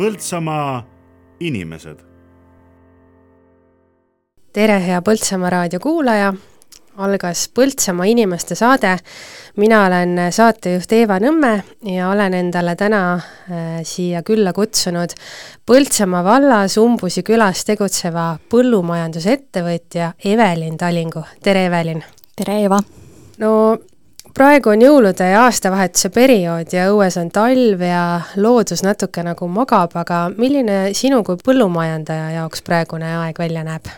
Põltsamaa 0.00 0.80
inimesed. 1.44 1.98
tere, 4.52 4.78
hea 4.80 5.00
Põltsamaa 5.04 5.50
raadio 5.52 5.80
kuulaja, 5.84 6.30
algas 6.96 7.42
Põltsamaa 7.52 8.06
inimeste 8.08 8.54
saade. 8.54 8.94
mina 9.56 9.82
olen 9.84 10.16
saatejuht 10.32 10.92
Eeva 10.92 11.18
Nõmme 11.20 11.52
ja 11.84 12.08
olen 12.08 12.34
endale 12.34 12.76
täna 12.76 13.02
äh, 13.12 13.82
siia 13.82 14.22
külla 14.22 14.54
kutsunud 14.56 15.12
Põltsamaa 15.66 16.24
vallas 16.24 16.78
Umbusi 16.78 17.22
külas 17.22 17.66
tegutseva 17.68 18.38
põllumajandusettevõtja 18.48 20.14
Evelin 20.24 20.78
Talingu. 20.78 21.26
tere, 21.42 21.66
Evelin! 21.66 22.04
tere, 22.36 22.62
Eeva! 22.62 22.80
no 23.38 23.76
praegu 24.36 24.72
on 24.72 24.82
jõulude 24.84 25.26
ja 25.32 25.44
aastavahetuse 25.46 26.10
periood 26.14 26.72
ja 26.74 26.88
õues 26.92 27.16
on 27.20 27.30
talv 27.34 27.82
ja 27.84 28.04
loodus 28.36 28.84
natuke 28.86 29.24
nagu 29.26 29.48
magab, 29.50 29.94
aga 29.98 30.28
milline 30.36 30.92
sinu 30.96 31.22
kui 31.26 31.40
põllumajandaja 31.44 32.30
jaoks 32.38 32.64
praegune 32.66 33.10
aeg 33.24 33.38
välja 33.38 33.64
näeb? 33.66 33.90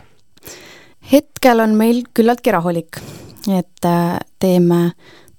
hetkel 1.13 1.61
on 1.61 1.75
meil 1.75 2.05
küllaltki 2.15 2.53
rahulik, 2.55 3.01
et 3.51 3.89
äh, 3.89 4.21
teeme 4.41 4.93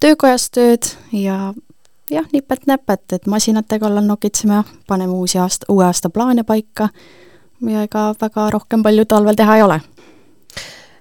töökojas 0.04 0.50
tööd 0.52 0.90
ja 1.16 1.54
jah, 2.12 2.28
nipet-näpet, 2.34 3.06
et 3.16 3.28
masinate 3.32 3.80
kallal 3.80 4.04
nokitseme, 4.06 4.64
paneme 4.88 5.16
uusi 5.16 5.40
aasta, 5.40 5.66
uue 5.72 5.86
aasta 5.88 6.12
plaane 6.12 6.44
paika 6.44 6.90
ja 7.64 7.88
ega 7.88 8.12
väga 8.20 8.50
rohkem 8.52 8.84
palju 8.84 9.08
talvel 9.08 9.40
teha 9.40 9.58
ei 9.58 9.64
ole 9.64 9.80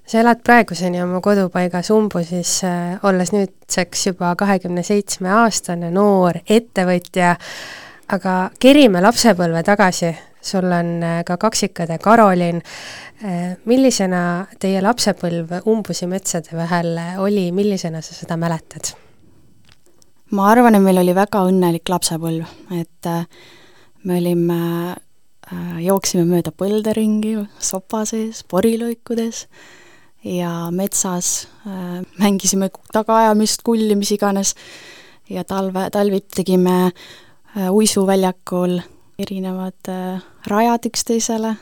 sa 0.06 0.20
elad 0.20 0.42
praeguseni 0.44 1.00
oma 1.02 1.20
kodupaigas 1.22 1.90
umbusis, 1.94 2.58
äh, 2.66 2.98
olles 3.06 3.32
nüüdseks 3.34 4.08
juba 4.10 4.34
kahekümne 4.38 4.82
seitsme 4.86 5.30
aastane 5.42 5.92
noor 5.94 6.40
ettevõtja, 6.42 7.36
aga 8.12 8.36
kerime 8.60 9.02
lapsepõlve 9.04 9.62
tagasi, 9.66 10.12
sul 10.42 10.66
on 10.66 10.96
äh, 11.06 11.20
ka 11.28 11.38
kaksikõde 11.40 12.00
Karolin, 12.02 12.58
äh, 13.22 13.54
millisena 13.70 14.48
teie 14.60 14.82
lapsepõlv 14.82 15.62
Umbusi 15.70 16.10
metsade 16.10 16.56
vahel 16.58 16.98
oli, 17.22 17.50
millisena 17.54 18.02
sa 18.02 18.18
seda 18.18 18.36
mäletad? 18.40 18.94
ma 20.32 20.46
arvan, 20.48 20.72
et 20.74 20.80
meil 20.80 20.96
oli 20.96 21.12
väga 21.12 21.42
õnnelik 21.44 21.90
lapsepõlv, 21.92 22.48
et 22.72 23.08
me 24.08 24.14
olime, 24.16 24.94
jooksime 25.84 26.24
mööda 26.24 26.54
põlde 26.56 26.94
ringi, 26.96 27.34
sopa 27.60 28.00
sees, 28.08 28.40
poriloikudes, 28.48 29.42
ja 30.24 30.70
metsas 30.70 31.48
äh, 31.66 32.02
mängisime 32.18 32.70
tagaajamist, 32.92 33.62
kulli, 33.64 33.96
mis 33.96 34.12
iganes, 34.12 34.54
ja 35.30 35.44
talve, 35.44 35.90
talviti 35.90 36.28
tegime 36.36 36.84
äh, 36.84 37.70
uisuväljakul 37.70 38.78
erinevad 39.18 39.88
äh, 39.88 40.22
rajad 40.46 40.86
üksteisele, 40.86 41.54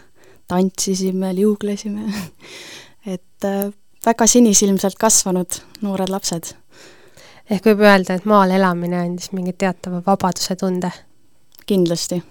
tantsisime, 0.48 1.34
liuglesime 1.34 2.12
et 3.14 3.48
väga 4.06 4.26
sinisilmselt 4.26 4.98
kasvanud 4.98 5.60
noored 5.80 6.08
lapsed. 6.08 6.54
ehk 7.50 7.66
võib 7.66 7.80
öelda, 7.84 8.14
et 8.14 8.24
maal 8.24 8.50
elamine 8.50 9.00
andis 9.00 9.32
mingi 9.32 9.52
teatava 9.52 10.02
vabaduse 10.06 10.56
tunde? 10.56 10.90
kindlasti, 11.66 12.22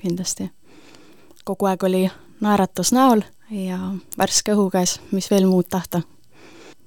kindlasti. 0.00 0.50
kogu 1.44 1.66
aeg 1.66 1.84
oli 1.84 2.08
naeratus 2.40 2.92
näol 2.96 3.22
ja 3.50 3.78
värske 4.18 4.54
õhu 4.54 4.68
käes, 4.72 4.98
mis 5.10 5.30
veel 5.30 5.46
muud 5.50 5.68
tahta. 5.70 6.02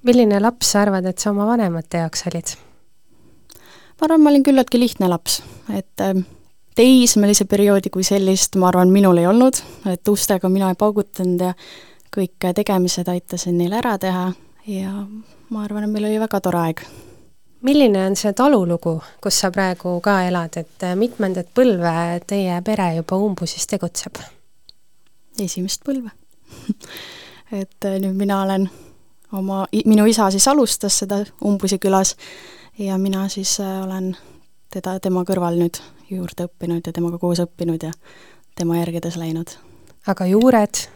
milline 0.03 0.39
laps 0.39 0.71
sa 0.71 0.81
arvad, 0.81 1.05
et 1.05 1.19
sa 1.19 1.31
oma 1.31 1.45
vanemate 1.47 2.03
jaoks 2.03 2.27
olid? 2.31 2.55
ma 3.99 4.07
arvan, 4.07 4.23
ma 4.23 4.29
olin 4.29 4.43
küllaltki 4.43 4.79
lihtne 4.79 5.09
laps, 5.11 5.41
et 5.69 6.01
ähm, 6.01 6.25
teismelise 6.75 7.45
perioodi 7.45 7.89
kui 7.89 8.03
sellist, 8.03 8.55
ma 8.55 8.69
arvan, 8.71 8.91
minul 8.91 9.17
ei 9.17 9.27
olnud, 9.27 9.59
et 9.91 10.07
ustega 10.07 10.49
mina 10.49 10.71
ei 10.71 10.79
paugutanud 10.79 11.47
ja 11.49 11.53
kõik 12.13 12.51
tegemised 12.55 13.07
aitasin 13.09 13.57
neil 13.57 13.73
ära 13.73 13.97
teha 13.97 14.31
ja 14.69 14.91
ma 15.49 15.63
arvan, 15.63 15.87
et 15.87 15.91
meil 15.91 16.07
oli 16.11 16.21
väga 16.23 16.39
tore 16.41 16.63
aeg. 16.63 16.85
milline 17.61 18.07
on 18.07 18.15
see 18.15 18.33
talulugu, 18.33 19.01
kus 19.21 19.39
sa 19.39 19.51
praegu 19.51 19.99
ka 20.01 20.21
elad, 20.29 20.57
et 20.57 20.83
äh, 20.83 20.95
mitmendat 20.95 21.51
põlve 21.55 22.23
teie 22.27 22.61
pere 22.61 22.95
juba 22.95 23.19
umbusis 23.19 23.67
tegutseb? 23.67 24.19
esimest 25.39 25.83
põlve 25.83 26.11
et 27.61 27.85
äh, 27.85 27.99
nüüd 28.01 28.17
mina 28.17 28.41
olen 28.43 28.69
oma, 29.31 29.65
minu 29.85 30.05
isa 30.05 30.29
siis 30.31 30.47
alustas 30.47 30.99
seda 31.03 31.23
Umbusi 31.45 31.79
külas 31.79 32.15
ja 32.79 32.97
mina 32.97 33.27
siis 33.29 33.59
äh, 33.59 33.83
olen 33.83 34.13
teda, 34.73 34.99
tema 34.99 35.23
kõrval 35.27 35.59
nüüd 35.59 35.81
juurde 36.09 36.47
õppinud 36.49 36.85
ja 36.85 36.93
temaga 36.93 37.17
koos 37.21 37.41
õppinud 37.43 37.83
ja 37.83 37.91
tema 38.55 38.77
järgedes 38.77 39.17
läinud. 39.17 39.57
aga 40.07 40.25
juured? 40.25 40.87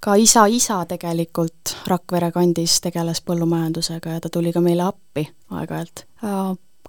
ka 0.00 0.14
isa 0.20 0.46
isa 0.46 0.82
tegelikult 0.84 1.76
Rakvere 1.86 2.30
kandis 2.32 2.80
tegeles 2.84 3.22
põllumajandusega 3.24 4.18
ja 4.18 4.20
ta 4.20 4.28
tuli 4.28 4.52
ka 4.52 4.60
meile 4.60 4.84
appi 4.84 5.28
aeg-ajalt 5.50 6.04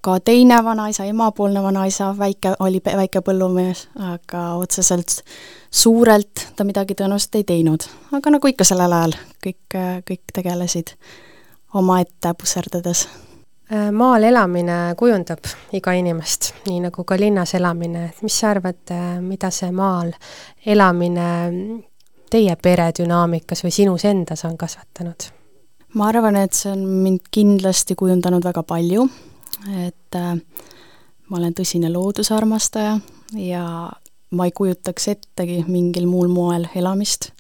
ka 0.02 0.20
teine 0.20 0.64
vanaisa, 0.64 1.04
emapoolne 1.04 1.64
vanaisa, 1.64 2.12
väike, 2.18 2.56
oli 2.60 2.82
väike 2.86 3.22
põllumees, 3.26 3.88
aga 4.14 4.44
otseselt 4.62 5.22
suurelt 5.72 6.48
ta 6.56 6.64
midagi 6.64 6.96
tõenäoliselt 6.96 7.40
ei 7.40 7.44
teinud. 7.44 7.88
aga 8.14 8.36
nagu 8.38 8.48
ikka 8.48 8.64
sellel 8.64 8.94
ajal, 8.94 9.16
kõik, 9.46 9.78
kõik 10.10 10.34
tegelesid 10.34 10.96
omaette 11.74 12.34
pusserdades. 12.40 13.08
Maal 13.92 14.24
elamine 14.24 14.94
kujundab 14.98 15.48
iga 15.74 15.96
inimest, 15.98 16.52
nii 16.68 16.84
nagu 16.84 17.04
ka 17.04 17.18
linnas 17.18 17.56
elamine, 17.58 18.06
et 18.12 18.22
mis 18.22 18.40
sa 18.40 18.52
arvad, 18.54 18.94
mida 19.26 19.50
see 19.52 19.72
maal 19.74 20.14
elamine 20.66 21.30
teie 22.30 22.56
pere 22.62 22.92
dünaamikas 23.00 23.66
või 23.66 23.74
sinus 23.74 24.06
endas 24.06 24.46
on 24.46 24.58
kasvatanud? 24.58 25.32
ma 25.96 26.10
arvan, 26.12 26.36
et 26.36 26.54
see 26.54 26.72
on 26.72 26.84
mind 26.86 27.30
kindlasti 27.32 27.96
kujundanud 27.96 28.44
väga 28.44 28.64
palju 28.68 29.08
et 29.70 30.16
äh, 30.16 30.36
ma 31.30 31.38
olen 31.38 31.54
tõsine 31.58 31.90
loodusarmastaja 31.94 33.00
ja 33.42 33.66
ma 34.32 34.46
ei 34.46 34.54
kujutaks 34.56 35.08
ettegi 35.14 35.64
mingil 35.68 36.08
muul 36.10 36.30
moel 36.32 36.68
elamist. 36.76 37.32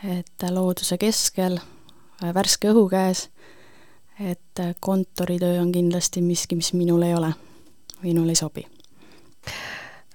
et 0.00 0.44
looduse 0.50 0.96
keskel, 0.98 1.58
äh, 2.24 2.34
värske 2.34 2.70
õhu 2.72 2.86
käes, 2.88 3.28
et 4.20 4.60
äh, 4.60 4.74
kontoritöö 4.80 5.60
on 5.60 5.72
kindlasti 5.72 6.22
miski, 6.22 6.56
mis 6.56 6.72
minul 6.72 7.02
ei 7.02 7.14
ole, 7.14 7.34
minul 8.02 8.28
ei 8.28 8.34
sobi. 8.34 8.66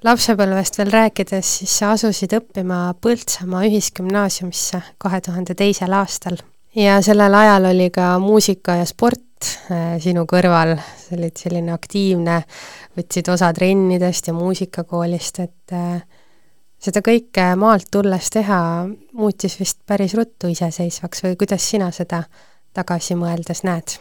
lapsepõlvest 0.04 0.78
veel 0.78 0.92
rääkides, 0.92 1.58
siis 1.60 1.78
sa 1.80 1.92
asusid 1.92 2.34
õppima 2.34 2.94
Põltsamaa 3.02 3.66
Ühisgümnaasiumisse 3.70 4.82
kahe 4.98 5.22
tuhande 5.22 5.56
teisel 5.56 5.94
aastal 5.94 6.38
ja 6.76 7.02
sellel 7.02 7.34
ajal 7.34 7.66
oli 7.66 7.90
ka 7.90 8.20
muusika 8.20 8.76
ja 8.82 8.86
sport 8.86 9.25
äh, 9.72 9.96
sinu 10.02 10.26
kõrval, 10.30 10.76
sa 10.80 11.16
olid 11.18 11.38
selline 11.40 11.74
aktiivne, 11.76 12.42
võtsid 12.98 13.32
osa 13.34 13.52
trennidest 13.54 14.30
ja 14.30 14.36
muusikakoolist, 14.38 15.42
et 15.44 15.76
äh, 15.76 16.02
seda 16.80 17.02
kõike 17.06 17.52
maalt 17.60 17.90
tulles 17.92 18.30
teha 18.34 18.60
muutis 19.18 19.60
vist 19.60 19.82
päris 19.88 20.16
ruttu 20.18 20.52
iseseisvaks 20.54 21.26
või 21.26 21.40
kuidas 21.40 21.70
sina 21.70 21.92
seda 21.96 22.24
tagasi 22.76 23.18
mõeldes 23.20 23.66
näed? 23.68 23.98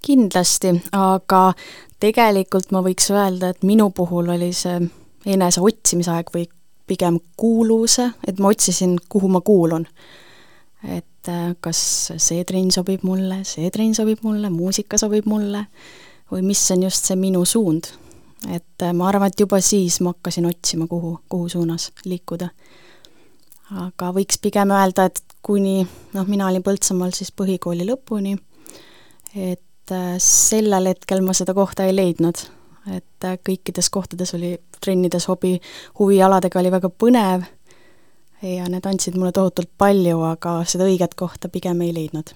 kindlasti, 0.00 0.70
aga 0.96 1.50
tegelikult 2.00 2.70
ma 2.72 2.80
võiks 2.80 3.10
öelda, 3.12 3.50
et 3.52 3.66
minu 3.68 3.90
puhul 3.92 4.30
oli 4.32 4.48
see 4.56 4.78
enese 5.28 5.60
otsimise 5.60 6.14
aeg 6.14 6.32
või 6.32 6.46
pigem 6.88 7.18
kuuluvuse, 7.36 8.06
et 8.26 8.40
ma 8.40 8.48
otsisin, 8.48 8.96
kuhu 9.08 9.28
ma 9.28 9.42
kuulun. 9.44 9.86
et 10.88 11.04
et 11.20 11.28
äh, 11.28 11.56
kas 11.60 11.80
see 12.16 12.44
trenn 12.48 12.70
sobib 12.72 13.02
mulle, 13.04 13.42
see 13.44 13.68
trenn 13.70 13.92
sobib 13.96 14.22
mulle, 14.24 14.48
muusika 14.50 14.96
sobib 15.00 15.26
mulle 15.28 15.66
või 16.30 16.44
mis 16.46 16.62
on 16.72 16.86
just 16.86 17.10
see 17.10 17.18
minu 17.20 17.44
suund. 17.44 17.90
et 18.48 18.82
äh, 18.82 18.92
ma 18.96 19.08
arvan, 19.08 19.28
et 19.28 19.40
juba 19.40 19.60
siis 19.60 20.00
ma 20.00 20.14
hakkasin 20.14 20.46
otsima, 20.46 20.86
kuhu, 20.86 21.18
kuhu 21.28 21.48
suunas 21.48 21.90
liikuda. 22.04 22.48
aga 23.70 24.12
võiks 24.16 24.40
pigem 24.40 24.72
öelda, 24.72 25.04
et 25.04 25.20
kuni 25.42 25.86
noh, 26.14 26.26
mina 26.26 26.48
olin 26.48 26.62
Põltsamaal 26.62 27.12
siis 27.12 27.32
põhikooli 27.36 27.84
lõpuni, 27.84 28.38
et 29.36 29.92
äh, 29.92 30.16
sellel 30.16 30.88
hetkel 30.94 31.20
ma 31.20 31.36
seda 31.36 31.54
kohta 31.54 31.84
ei 31.84 31.94
leidnud. 31.96 32.46
et 32.96 33.28
kõikides 33.44 33.90
kohtades 33.92 34.32
oli 34.34 34.56
trennides 34.80 35.28
hobi, 35.28 35.58
huvialadega 35.98 36.58
oli 36.58 36.70
väga 36.72 36.88
põnev 36.88 37.44
ja 38.42 38.68
need 38.68 38.86
andsid 38.86 39.16
mulle 39.18 39.32
tohutult 39.36 39.70
palju, 39.78 40.20
aga 40.30 40.60
seda 40.68 40.86
õiget 40.88 41.16
kohta 41.18 41.50
pigem 41.52 41.80
ei 41.84 41.92
leidnud. 41.94 42.32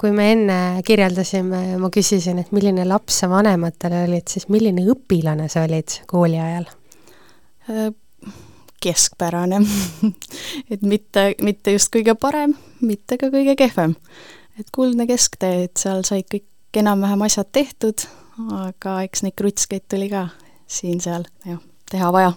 kui 0.00 0.10
me 0.12 0.26
enne 0.32 0.56
kirjeldasime, 0.84 1.76
ma 1.78 1.88
küsisin, 1.94 2.40
et 2.42 2.50
milline 2.52 2.84
laps 2.84 3.20
sa 3.22 3.28
vanematele 3.30 4.02
olid, 4.08 4.26
siis 4.28 4.48
milline 4.52 4.82
õpilane 4.90 5.46
sa 5.48 5.62
olid 5.64 6.00
kooli 6.10 6.40
ajal? 6.40 6.66
Äh, 7.70 7.92
keskpärane 8.82 9.60
et 10.72 10.82
mitte, 10.82 11.34
mitte 11.40 11.76
just 11.76 11.92
kõige 11.94 12.16
parem, 12.20 12.56
mitte 12.80 13.18
ka 13.20 13.30
kõige 13.32 13.56
kehvem. 13.56 13.94
et 14.60 14.70
kuldne 14.72 15.06
kesktee, 15.06 15.68
et 15.68 15.76
seal 15.80 16.02
said 16.04 16.28
kõik 16.30 16.80
enam-vähem 16.82 17.22
asjad 17.22 17.52
tehtud, 17.52 18.08
aga 18.66 19.02
eks 19.06 19.22
neid 19.22 19.38
krutskeid 19.38 19.86
tuli 19.88 20.10
ka 20.10 20.26
siin-seal, 20.66 21.28
jah 21.46 21.62
teha 21.90 22.12
vaja 22.12 22.32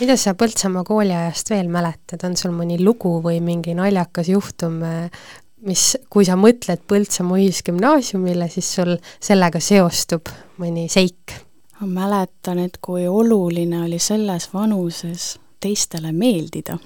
mida 0.00 0.16
sa 0.18 0.34
Põltsamaa 0.38 0.84
kooliajast 0.86 1.52
veel 1.52 1.68
mäletad, 1.72 2.22
on 2.26 2.36
sul 2.38 2.54
mõni 2.56 2.78
lugu 2.82 3.18
või 3.24 3.40
mingi 3.44 3.74
naljakas 3.78 4.32
juhtum, 4.32 4.80
mis, 5.66 5.84
kui 6.10 6.26
sa 6.26 6.36
mõtled 6.40 6.82
Põltsamaa 6.90 7.40
Ühisgümnaasiumile, 7.42 8.48
siis 8.52 8.72
sul 8.78 8.96
sellega 9.20 9.62
seostub 9.62 10.32
mõni 10.62 10.88
seik? 10.92 11.38
ma 11.82 11.88
mäletan, 12.06 12.60
et 12.62 12.76
kui 12.78 13.08
oluline 13.10 13.80
oli 13.82 13.98
selles 13.98 14.44
vanuses 14.52 15.32
teistele 15.62 16.12
meeldida 16.14 16.76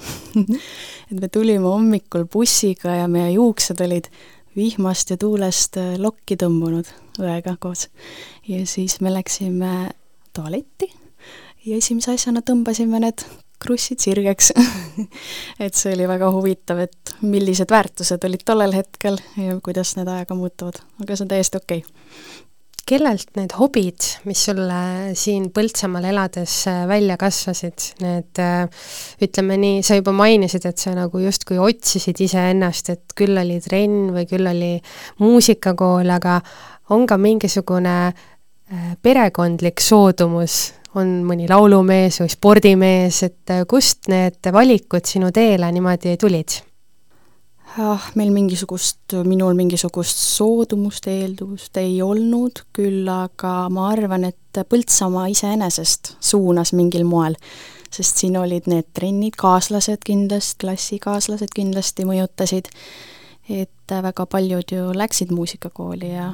et 1.11 1.19
me 1.21 1.29
tulime 1.33 1.69
hommikul 1.69 2.25
bussiga 2.33 2.95
ja 3.03 3.09
meie 3.09 3.35
juuksed 3.35 3.81
olid 3.85 4.09
vihmast 4.57 5.13
ja 5.13 5.19
tuulest 5.21 5.77
lokki 6.01 6.39
tõmbunud 6.41 6.89
õega 7.21 7.59
koos. 7.61 7.91
ja 8.49 8.65
siis 8.69 9.01
me 9.05 9.13
läksime 9.13 9.91
tualetti 10.33 10.89
ja 11.67 11.81
esimese 11.81 12.15
asjana 12.15 12.43
tõmbasime 12.47 13.01
need 13.03 13.27
krussid 13.63 14.03
sirgeks. 14.03 14.53
Et 15.65 15.75
see 15.75 15.95
oli 15.97 16.09
väga 16.09 16.31
huvitav, 16.35 16.81
et 16.87 17.15
millised 17.25 17.73
väärtused 17.73 18.25
olid 18.29 18.45
tollel 18.47 18.75
hetkel 18.77 19.19
ja 19.41 19.57
kuidas 19.65 19.97
need 19.97 20.11
ajaga 20.13 20.37
muutuvad, 20.39 20.83
aga 21.03 21.17
see 21.17 21.27
on 21.27 21.33
täiesti 21.33 21.63
okei. 21.63 21.85
Okay. 21.85 22.43
kellelt 22.87 23.33
need 23.35 23.51
hobid, 23.59 24.05
mis 24.31 24.45
sulle 24.47 24.77
siin 25.19 25.49
Põltsamaal 25.51 26.05
elades 26.13 26.53
välja 26.87 27.17
kasvasid, 27.19 27.89
need 27.99 28.39
äh, 28.39 28.85
ütleme 29.27 29.57
nii, 29.59 29.81
sa 29.83 29.97
juba 29.99 30.15
mainisid, 30.15 30.69
et 30.71 30.79
sa 30.79 30.93
nagu 30.95 31.19
justkui 31.19 31.59
otsisid 31.59 32.21
iseennast, 32.23 32.93
et 32.95 33.17
küll 33.19 33.35
oli 33.43 33.59
trenn 33.65 34.13
või 34.15 34.29
küll 34.31 34.47
oli 34.47 34.77
muusikakool, 35.19 36.15
aga 36.15 36.39
on 36.95 37.09
ka 37.11 37.19
mingisugune 37.19 37.97
äh, 38.07 38.93
perekondlik 39.03 39.83
soodumus 39.83 40.61
on 40.97 41.19
mõni 41.27 41.49
laulumees 41.51 42.21
või 42.23 42.33
spordimees, 42.33 43.23
et 43.27 43.53
äh, 43.53 43.67
kust 43.69 44.09
need 44.13 44.53
valikud 44.53 45.07
sinu 45.07 45.33
teele 45.35 45.71
niimoodi 45.73 46.17
tulid? 46.21 46.61
ah, 47.77 48.11
meil 48.17 48.31
mingisugust, 48.33 49.13
minul 49.29 49.57
mingisugust 49.59 50.17
soodumust, 50.17 51.09
eelduvust 51.11 51.77
ei 51.81 51.99
olnud, 52.03 52.63
küll 52.77 53.09
aga 53.11 53.67
ma 53.73 53.91
arvan, 53.93 54.29
et 54.31 54.41
Põltsamaa 54.57 55.27
iseenesest 55.29 56.15
suunas 56.25 56.73
mingil 56.73 57.05
moel, 57.05 57.35
sest 57.93 58.23
siin 58.23 58.39
olid 58.41 58.71
need 58.73 58.89
trennid, 58.97 59.37
kaaslased 59.37 60.01
kindlasti, 60.07 60.57
klassikaaslased 60.65 61.53
kindlasti 61.53 62.07
mõjutasid, 62.09 62.71
et 63.53 63.97
väga 64.09 64.25
paljud 64.33 64.73
ju 64.73 64.89
läksid 64.97 65.35
muusikakooli 65.37 66.15
ja 66.15 66.31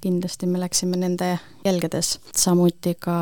kindlasti 0.00 0.46
me 0.46 0.62
läksime 0.62 1.00
nende 1.02 1.32
jälgedes, 1.66 2.20
samuti 2.38 2.94
ka 2.94 3.16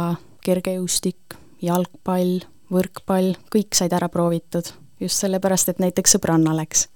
kergejõustik, 0.45 1.37
jalgpall, 1.63 2.41
võrkpall, 2.73 3.35
kõik 3.53 3.75
said 3.75 3.93
ära 3.93 4.09
proovitud. 4.09 4.73
just 5.01 5.23
sellepärast, 5.23 5.69
et 5.69 5.79
näiteks 5.79 6.17
sõbranna 6.17 6.57
läks. 6.57 6.89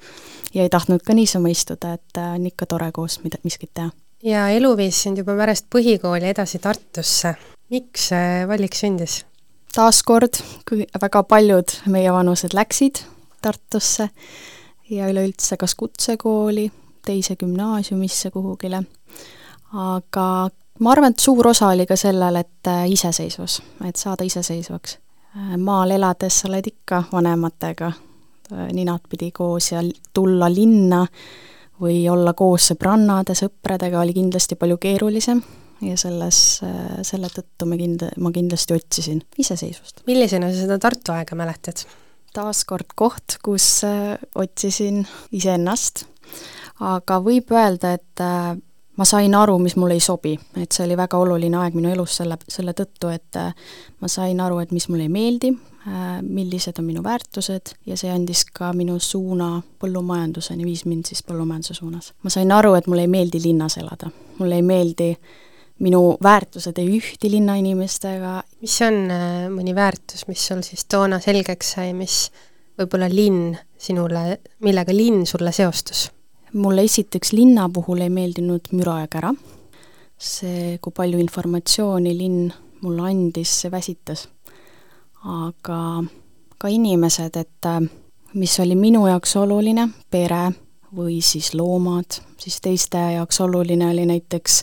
ja 0.55 0.63
ei 0.63 0.69
tahtnud 0.69 1.03
ka 1.03 1.15
niisama 1.15 1.49
istuda, 1.49 1.95
et 1.95 2.19
äh, 2.19 2.35
on 2.35 2.47
ikka 2.47 2.67
tore 2.67 2.93
koos 2.93 3.21
mida, 3.25 3.39
miskit 3.45 3.71
teha. 3.75 3.91
ja 4.23 4.49
elu 4.49 4.77
viis 4.77 5.03
sind 5.03 5.19
juba 5.19 5.37
pärast 5.37 5.67
põhikooli 5.71 6.25
edasi 6.25 6.59
Tartusse. 6.59 7.35
miks 7.71 8.09
see 8.09 8.47
valik 8.49 8.75
sündis? 8.75 9.25
taaskord, 9.75 10.37
kui 10.69 10.87
väga 11.01 11.23
paljud 11.23 11.73
meievanused 11.87 12.55
läksid 12.55 13.05
Tartusse 13.43 14.09
ja 14.91 15.09
üleüldse 15.09 15.57
kas 15.57 15.75
kutsekooli, 15.75 16.71
teise 17.07 17.37
gümnaasiumisse 17.37 18.31
kuhugile, 18.31 18.83
aga 19.73 20.27
ma 20.81 20.93
arvan, 20.93 21.13
et 21.13 21.23
suur 21.23 21.47
osa 21.49 21.71
oli 21.73 21.87
ka 21.87 21.97
sellel, 21.99 22.37
et 22.41 22.71
äh, 22.71 22.85
iseseisvus, 22.91 23.61
et 23.89 23.97
saada 24.01 24.25
iseseisvaks. 24.25 24.99
Äh, 25.37 25.57
maal 25.61 25.95
elades 25.97 26.43
sa 26.43 26.51
oled 26.51 26.69
ikka 26.69 27.05
vanematega 27.13 27.89
äh, 27.93 28.69
ninapidi 28.73 29.31
koos 29.35 29.73
ja 29.73 29.83
tulla 30.15 30.51
linna 30.53 31.05
või 31.83 32.05
olla 32.11 32.35
koos 32.39 32.71
sõbrannade, 32.73 33.35
sõpradega 33.37 34.01
oli 34.03 34.15
kindlasti 34.17 34.57
palju 34.61 34.79
keerulisem 34.83 35.41
ja 35.83 35.97
selles, 35.99 36.61
selle 37.03 37.27
tõttu 37.33 37.67
me 37.67 37.75
kind-, 37.81 38.05
ma 38.23 38.31
kindlasti 38.31 38.77
otsisin 38.77 39.19
iseseisvust. 39.43 40.05
millisena 40.07 40.53
sa 40.53 40.61
seda 40.61 40.79
Tartu 40.79 41.15
aega 41.17 41.35
mäletad? 41.35 41.83
taaskord 42.33 42.95
koht, 42.97 43.41
kus 43.45 43.83
otsisin 44.39 45.03
iseennast, 45.35 46.05
aga 46.87 47.19
võib 47.25 47.51
öelda, 47.53 47.97
et 47.99 48.23
ma 48.97 49.05
sain 49.09 49.35
aru, 49.35 49.59
mis 49.59 49.77
mulle 49.77 49.97
ei 49.97 50.01
sobi, 50.05 50.35
et 50.61 50.73
see 50.73 50.85
oli 50.87 50.97
väga 51.01 51.19
oluline 51.19 51.57
aeg 51.63 51.77
minu 51.79 51.93
elus 51.93 52.19
selle, 52.21 52.37
selle 52.49 52.75
tõttu, 52.77 53.13
et 53.13 53.39
äh, 53.41 53.55
ma 54.01 54.11
sain 54.13 54.41
aru, 54.41 54.59
et 54.63 54.73
mis 54.75 54.89
mulle 54.93 55.07
ei 55.09 55.13
meeldi, 55.13 55.53
äh, 55.87 56.19
millised 56.23 56.81
on 56.81 56.89
minu 56.91 57.05
väärtused 57.05 57.75
ja 57.89 57.97
see 57.97 58.13
andis 58.13 58.45
ka 58.53 58.73
minu 58.77 58.99
suuna 59.01 59.55
põllumajanduseni, 59.81 60.67
viis 60.69 60.85
mind 60.85 61.09
siis 61.09 61.25
põllumajanduse 61.29 61.79
suunas. 61.81 62.13
ma 62.23 62.35
sain 62.35 62.53
aru, 62.53 62.75
et 62.77 62.91
mulle 62.91 63.07
ei 63.09 63.15
meeldi 63.15 63.41
linnas 63.45 63.79
elada, 63.81 64.13
mulle 64.39 64.61
ei 64.61 64.67
meeldi 64.67 65.11
minu 65.83 66.17
väärtused 66.23 66.79
ei 66.79 66.89
ühti 66.99 67.31
linnainimestega. 67.31 68.43
mis 68.61 68.81
on 68.87 69.05
äh, 69.11 69.49
mõni 69.51 69.75
väärtus, 69.75 70.27
mis 70.29 70.47
sul 70.47 70.63
siis 70.67 70.85
toona 70.85 71.21
selgeks 71.21 71.77
sai, 71.79 71.93
mis 71.97 72.27
võib-olla 72.79 73.09
linn 73.09 73.57
sinule, 73.79 74.39
millega 74.61 74.95
linn 74.95 75.27
sulle 75.27 75.53
seostus? 75.53 76.11
Mulle 76.53 76.85
esiteks 76.85 77.33
linna 77.33 77.69
puhul 77.73 78.01
ei 78.01 78.11
meeldinud 78.11 78.73
müra 78.73 79.01
ja 79.01 79.09
kära. 79.09 79.35
see, 80.23 80.79
kui 80.79 80.93
palju 80.95 81.19
informatsiooni 81.19 82.13
linn 82.15 82.53
mulle 82.83 83.09
andis, 83.11 83.61
see 83.61 83.71
väsitas. 83.71 84.29
aga 85.25 86.05
ka 86.59 86.69
inimesed, 86.69 87.37
et 87.37 87.67
äh, 87.67 87.81
mis 88.35 88.61
oli 88.61 88.75
minu 88.75 89.07
jaoks 89.07 89.37
oluline, 89.37 89.89
pere 90.11 90.51
või 90.97 91.21
siis 91.23 91.55
loomad, 91.55 92.21
siis 92.39 92.61
teiste 92.61 92.99
jaoks 92.99 93.41
oluline 93.41 93.89
oli 93.91 94.07
näiteks 94.07 94.63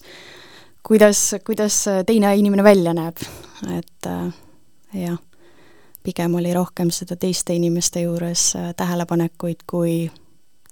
kuidas, 0.84 1.36
kuidas 1.46 1.86
teine 2.06 2.36
inimene 2.36 2.64
välja 2.64 2.94
näeb, 2.94 3.18
et 3.78 4.08
äh, 4.08 4.34
jah, 4.94 5.18
pigem 6.04 6.36
oli 6.40 6.54
rohkem 6.54 6.92
seda 6.92 7.16
teiste 7.20 7.54
inimeste 7.54 8.02
juures 8.06 8.54
äh, 8.56 8.72
tähelepanekuid 8.78 9.66
kui 9.68 10.10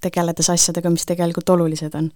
tegeledes 0.01 0.49
asjadega, 0.53 0.89
mis 0.93 1.05
tegelikult 1.09 1.49
olulised 1.55 1.95
on. 1.97 2.11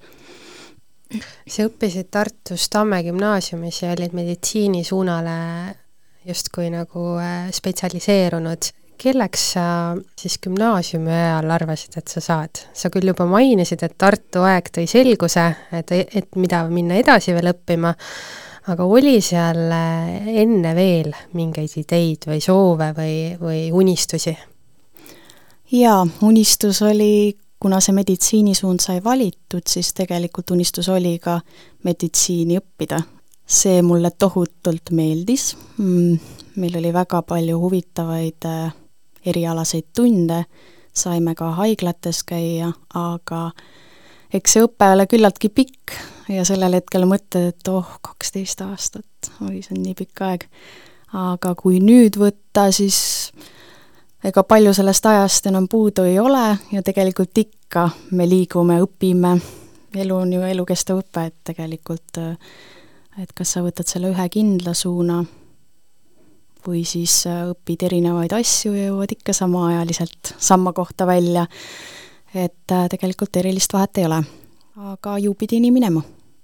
sa 1.47 1.67
õppisid 1.67 2.07
Tartus 2.11 2.69
Tamme 2.71 3.01
gümnaasiumis 3.03 3.81
ja 3.83 3.91
olid 3.91 4.13
meditsiinisuunale 4.15 5.39
justkui 6.25 6.69
nagu 6.69 7.15
äh, 7.19 7.49
spetsialiseerunud. 7.51 8.71
kelleks 9.01 9.43
sa 9.53 9.61
siis 10.19 10.35
gümnaasiumi 10.43 11.09
ajal 11.09 11.49
arvasid, 11.49 11.95
et 11.97 12.07
sa 12.07 12.21
saad? 12.21 12.61
sa 12.73 12.89
küll 12.93 13.09
juba 13.09 13.25
mainisid, 13.25 13.81
et 13.83 13.97
Tartu 13.97 14.45
aeg 14.45 14.69
tõi 14.69 14.85
selguse, 14.87 15.47
et, 15.73 15.91
et 15.91 16.35
mida 16.37 16.61
minna 16.69 16.99
edasi 17.01 17.33
veel 17.33 17.49
õppima, 17.49 17.95
aga 18.69 18.85
oli 18.85 19.17
seal 19.25 19.73
äh, 19.73 20.29
enne 20.43 20.75
veel 20.77 21.11
mingeid 21.33 21.73
ideid 21.81 22.29
või 22.29 22.39
soove 22.45 22.93
või, 22.97 23.15
või 23.41 23.67
unistusi? 23.73 24.37
jaa, 25.71 26.05
unistus 26.21 26.81
oli 26.85 27.33
kuna 27.61 27.79
see 27.79 27.93
meditsiinisuund 27.93 28.81
sai 28.81 29.03
valitud, 29.03 29.65
siis 29.69 29.93
tegelikult 29.93 30.51
unistus 30.51 30.89
oli 30.89 31.17
ka 31.21 31.39
meditsiini 31.83 32.57
õppida. 32.61 33.01
see 33.51 33.81
mulle 33.83 34.11
tohutult 34.15 34.93
meeldis, 34.95 35.57
mm, 35.77 36.19
meil 36.55 36.75
oli 36.79 36.93
väga 36.93 37.19
palju 37.27 37.57
huvitavaid 37.59 38.45
äh, 38.47 38.73
erialaseid 39.25 39.89
tunde, 39.95 40.45
saime 40.93 41.35
ka 41.35 41.49
haiglates 41.57 42.23
käia, 42.23 42.71
aga 42.95 43.41
eks 44.33 44.55
see 44.55 44.63
õpe 44.63 44.87
ole 44.93 45.07
küllaltki 45.11 45.49
pikk 45.49 45.97
ja 46.31 46.45
sellel 46.47 46.79
hetkel 46.79 47.03
mõtled, 47.09 47.51
et 47.51 47.71
oh, 47.71 47.97
kaksteist 48.07 48.63
aastat, 48.63 49.33
oi, 49.43 49.59
see 49.59 49.75
on 49.75 49.83
nii 49.83 49.97
pikk 49.99 50.23
aeg. 50.29 50.47
aga 51.11 51.51
kui 51.59 51.81
nüüd 51.83 52.15
võtta, 52.15 52.69
siis 52.71 53.31
ega 54.23 54.43
palju 54.43 54.73
sellest 54.73 55.05
ajast 55.05 55.49
enam 55.49 55.67
puudu 55.67 56.05
ei 56.05 56.19
ole 56.19 56.57
ja 56.71 56.83
tegelikult 56.85 57.37
ikka 57.37 57.89
me 58.11 58.27
liigume, 58.29 58.77
õpime, 58.83 59.35
elu 59.95 60.15
on 60.15 60.33
ju 60.33 60.41
elukestev 60.45 61.01
õpe, 61.01 61.25
et 61.31 61.37
tegelikult 61.51 62.21
et 63.21 63.33
kas 63.35 63.55
sa 63.55 63.63
võtad 63.65 63.89
selle 63.89 64.11
ühe 64.13 64.27
kindla 64.31 64.73
suuna 64.77 65.19
või 66.65 66.83
siis 66.85 67.23
õpid 67.25 67.87
erinevaid 67.89 68.33
asju 68.37 68.75
ja 68.77 68.91
jõuad 68.91 69.11
ikka 69.17 69.33
samaajaliselt 69.33 70.35
samma 70.37 70.73
kohta 70.73 71.07
välja. 71.07 71.47
et 72.33 72.71
tegelikult 72.89 73.35
erilist 73.35 73.73
vahet 73.73 73.97
ei 73.97 74.05
ole. 74.05 74.23
aga 74.75 75.17
ju 75.17 75.33
pidi 75.33 75.59
nii 75.59 75.71
minema 75.71 76.01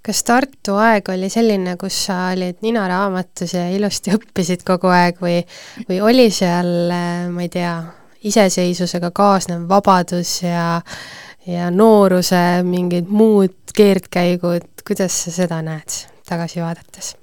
kas 0.07 0.23
Tartu 0.23 0.77
aeg 0.79 1.09
oli 1.11 1.27
selline, 1.31 1.75
kus 1.79 1.97
sa 2.07 2.29
olid 2.31 2.61
nina 2.63 2.85
raamatus 2.87 3.57
ja 3.57 3.65
ilusti 3.75 4.13
õppisid 4.15 4.63
kogu 4.67 4.87
aeg 4.93 5.19
või, 5.19 5.41
või 5.89 5.99
oli 6.03 6.29
seal, 6.31 6.69
ma 7.33 7.43
ei 7.43 7.51
tea, 7.51 7.73
iseseisvusega 8.27 9.11
kaasnev 9.15 9.67
vabadus 9.69 10.41
ja, 10.45 10.79
ja 11.47 11.69
nooruse 11.71 12.63
mingid 12.67 13.11
muud 13.11 13.75
keerdkäigud, 13.75 14.83
kuidas 14.87 15.23
sa 15.25 15.35
seda 15.43 15.61
näed 15.65 16.01
tagasi 16.27 16.63
vaadates? 16.63 17.15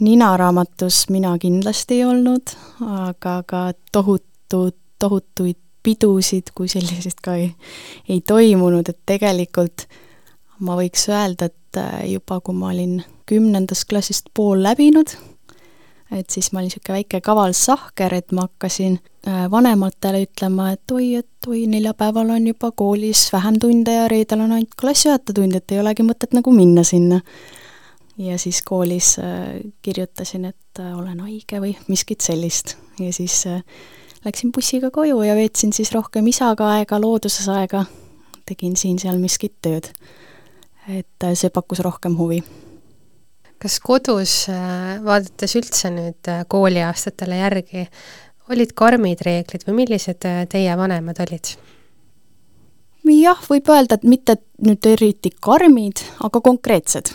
ninaraamatus 0.00 1.06
mina 1.08 1.30
kindlasti 1.40 2.02
ei 2.02 2.04
olnud, 2.04 2.52
aga 2.84 3.38
ka 3.48 3.60
tohutu, 3.92 4.68
tohutuid 5.00 5.56
pidusid 5.82 6.52
kui 6.54 6.68
selliseid 6.68 7.22
ka 7.24 7.38
ei, 7.40 7.48
ei 8.08 8.20
toimunud, 8.20 8.90
et 8.92 8.98
tegelikult 9.08 9.86
ma 10.66 10.76
võiks 10.76 11.08
öelda, 11.08 11.48
et 11.48 11.56
äh, 11.80 12.04
juba 12.10 12.40
kui 12.40 12.54
ma 12.54 12.70
olin 12.72 13.00
kümnendast 13.26 13.88
klassist 13.90 14.30
pool 14.34 14.62
läbinud, 14.62 15.16
et 16.14 16.30
siis 16.30 16.52
ma 16.52 16.60
olin 16.60 16.70
niisugune 16.70 17.00
väike 17.00 17.20
kaval 17.24 17.54
sahker, 17.56 18.14
et 18.14 18.32
ma 18.36 18.46
hakkasin 18.46 18.98
äh, 19.26 19.44
vanematele 19.50 20.22
ütlema, 20.26 20.70
et 20.76 20.94
oi, 20.94 21.14
et 21.22 21.50
oi, 21.50 21.64
neljapäeval 21.70 22.30
on 22.36 22.48
juba 22.52 22.70
koolis 22.72 23.26
vähem 23.32 23.58
tunde 23.62 23.94
ja 23.94 24.08
reedel 24.12 24.44
on 24.46 24.56
ainult 24.58 24.78
klassijuhatajatund, 24.80 25.58
et 25.58 25.74
ei 25.74 25.82
olegi 25.82 26.06
mõtet 26.06 26.36
nagu 26.36 26.54
minna 26.54 26.84
sinna. 26.84 27.20
ja 28.18 28.38
siis 28.38 28.62
koolis 28.64 29.18
äh, 29.18 29.60
kirjutasin, 29.82 30.44
et 30.44 30.80
olen 30.94 31.20
haige 31.20 31.60
või 31.60 31.76
miskit 31.88 32.20
sellist 32.20 32.76
ja 33.00 33.12
siis 33.12 33.44
läksin 34.24 34.52
bussiga 34.52 34.90
koju 34.90 35.22
ja 35.22 35.34
veetsin 35.36 35.72
siis 35.72 35.92
rohkem 35.92 36.26
isaga 36.26 36.70
aega, 36.78 37.00
looduses 37.00 37.48
aega, 37.48 37.84
tegin 38.46 38.76
siin-seal 38.76 39.18
miskit 39.22 39.54
tööd. 39.62 39.90
Et 40.88 41.28
see 41.34 41.50
pakkus 41.50 41.82
rohkem 41.84 42.14
huvi 42.18 42.42
kas 43.62 43.78
kodus, 43.80 44.34
äh, 44.52 44.96
vaadates 45.04 45.56
üldse 45.58 45.90
nüüd 45.92 46.30
äh, 46.30 46.44
kooliaastatele 46.48 47.40
järgi, 47.40 47.86
olid 48.52 48.74
karmid 48.78 49.22
reeglid 49.26 49.64
või 49.66 49.80
millised 49.82 50.26
äh, 50.28 50.44
teie 50.50 50.76
vanemad 50.78 51.22
olid? 51.26 51.56
jah, 53.06 53.38
võib 53.46 53.68
öelda, 53.70 53.96
et 53.96 54.04
mitte 54.06 54.34
nüüd 54.66 54.86
eriti 54.90 55.30
karmid, 55.40 56.02
aga 56.26 56.40
konkreetsed. 56.42 57.12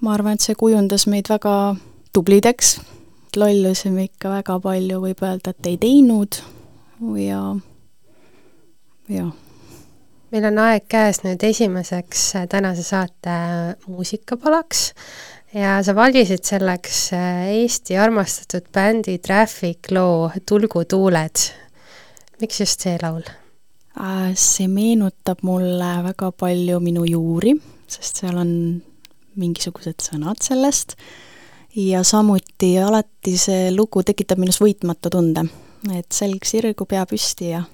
ma 0.00 0.14
arvan, 0.14 0.38
et 0.38 0.44
see 0.44 0.56
kujundas 0.56 1.04
meid 1.06 1.28
väga 1.28 1.76
tublideks, 2.16 2.78
lollusime 3.36 4.08
ikka 4.08 4.32
väga 4.38 4.56
palju, 4.64 5.02
võib 5.04 5.20
öelda, 5.22 5.52
et 5.52 5.68
ei 5.68 5.76
teinud 5.76 6.40
ja, 7.20 7.42
jah 9.12 9.36
meil 10.32 10.44
on 10.50 10.60
aeg 10.60 10.84
käes 10.90 11.22
nüüd 11.24 11.42
esimeseks 11.48 12.24
tänase 12.52 12.84
saate 12.84 13.34
muusikapalaks 13.88 14.82
ja 15.56 15.78
sa 15.84 15.94
valisid 15.96 16.44
selleks 16.44 16.98
äh, 17.16 17.46
Eesti 17.62 17.96
armastatud 17.96 18.68
bändi 18.74 19.18
Traffic 19.24 19.90
loo 19.94 20.28
Tulgu 20.46 20.84
tuuled. 20.84 21.44
miks 22.40 22.60
just 22.60 22.84
see 22.84 22.98
laul? 23.02 23.24
Äh, 23.98 24.34
see 24.34 24.68
meenutab 24.68 25.40
mulle 25.42 25.94
väga 26.04 26.30
palju 26.32 26.80
minu 26.84 27.06
juuri, 27.08 27.56
sest 27.88 28.22
seal 28.22 28.36
on 28.36 28.52
mingisugused 29.38 30.02
sõnad 30.02 30.42
sellest 30.44 30.96
ja 31.78 32.02
samuti 32.04 32.74
alati 32.82 33.36
see 33.38 33.72
lugu 33.72 34.02
tekitab 34.04 34.40
minus 34.42 34.60
võitmatu 34.60 35.12
tunde, 35.14 35.46
et 35.94 36.12
selg 36.12 36.44
sirgu, 36.44 36.84
pea 36.84 37.06
püsti 37.08 37.52
ja 37.54 37.64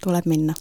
tuleb 0.00 0.28
minna 0.30 0.54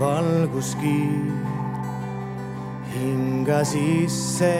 valguskiir 0.00 1.32
hinga 2.92 3.60
sisse, 3.64 4.56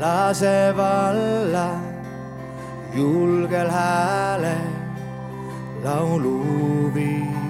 laseb 0.00 0.78
alla 0.78 1.70
julgel 2.96 3.70
häälel 3.78 4.70
lauluviis. 5.84 7.26
kui 7.26 7.45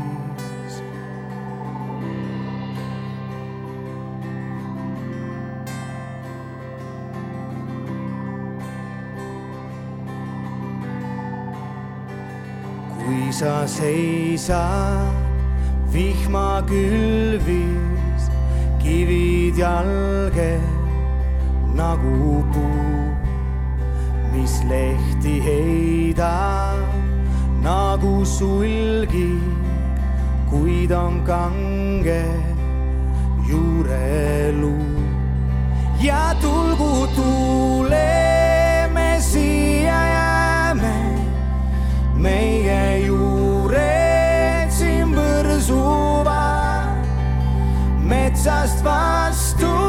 sa 13.36 13.68
seisad 13.68 15.12
vihmakülvis 15.92 17.44
kivid 18.80 19.52
jalge 19.60 20.56
nagu 21.76 22.40
puu, 22.48 23.12
mis 24.32 24.54
lehti 24.64 25.36
heidab 25.44 26.80
nagu 27.60 28.24
sulgi, 28.24 29.36
kuid 30.48 30.92
on 30.96 31.20
kange 31.28 32.24
juureluu 33.44 34.96
ja 36.00 36.32
tulgu 36.40 37.04
tuule 37.16 38.16
me 38.96 39.20
siia 39.20 40.00
jääme 40.14 40.96
meie 42.16 43.06
äußerst, 48.46 48.84
was 48.84 49.56
du 49.58 49.85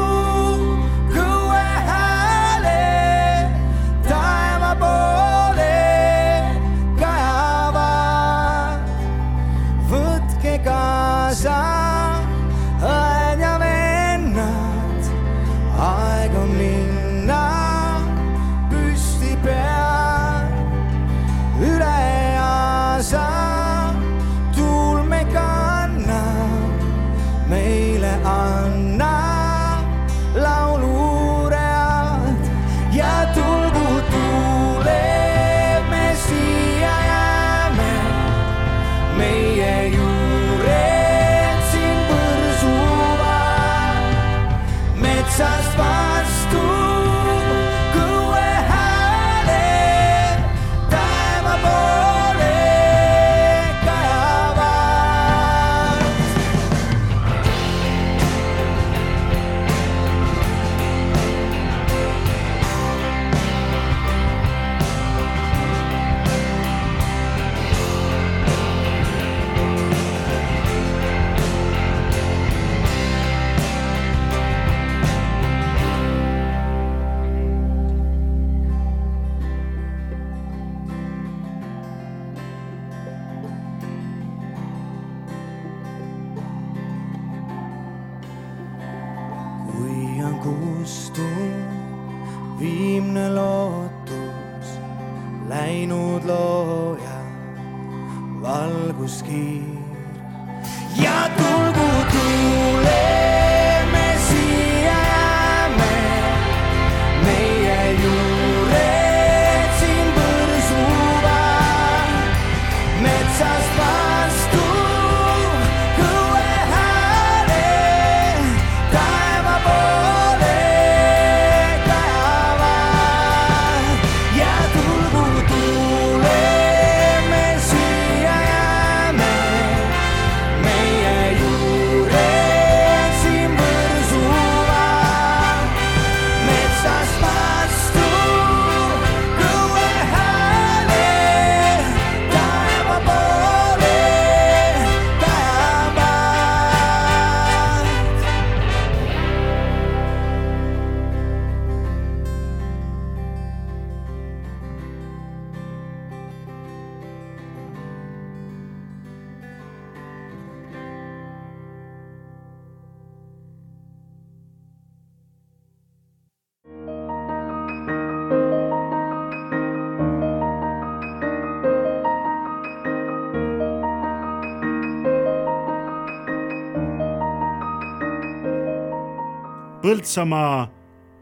Põltsamaa 179.88 180.66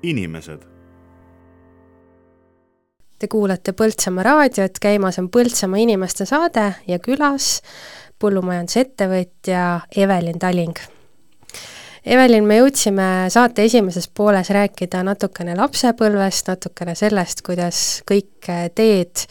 inimesed. 0.02 0.64
Te 3.18 3.28
kuulate 3.30 3.70
Põltsamaa 3.78 4.25
raadiot, 4.26 4.80
käimas 4.82 5.20
on 5.23 5.28
Põltsamaa 5.30 5.78
inimeste 5.85 6.26
saade 6.26 6.64
ja 6.90 6.99
külas 6.99 7.61
põllumajandusettevõtja 8.18 9.68
Evelin 10.02 10.42
Taling 10.42 10.82
Evelin, 12.07 12.45
me 12.47 12.61
jõudsime 12.61 13.05
saate 13.35 13.65
esimeses 13.67 14.05
pooles 14.15 14.47
rääkida 14.55 15.01
natukene 15.03 15.57
lapsepõlvest, 15.59 16.47
natukene 16.53 16.93
sellest, 16.95 17.43
kuidas 17.43 17.81
kõik 18.07 18.47
teed 18.79 19.25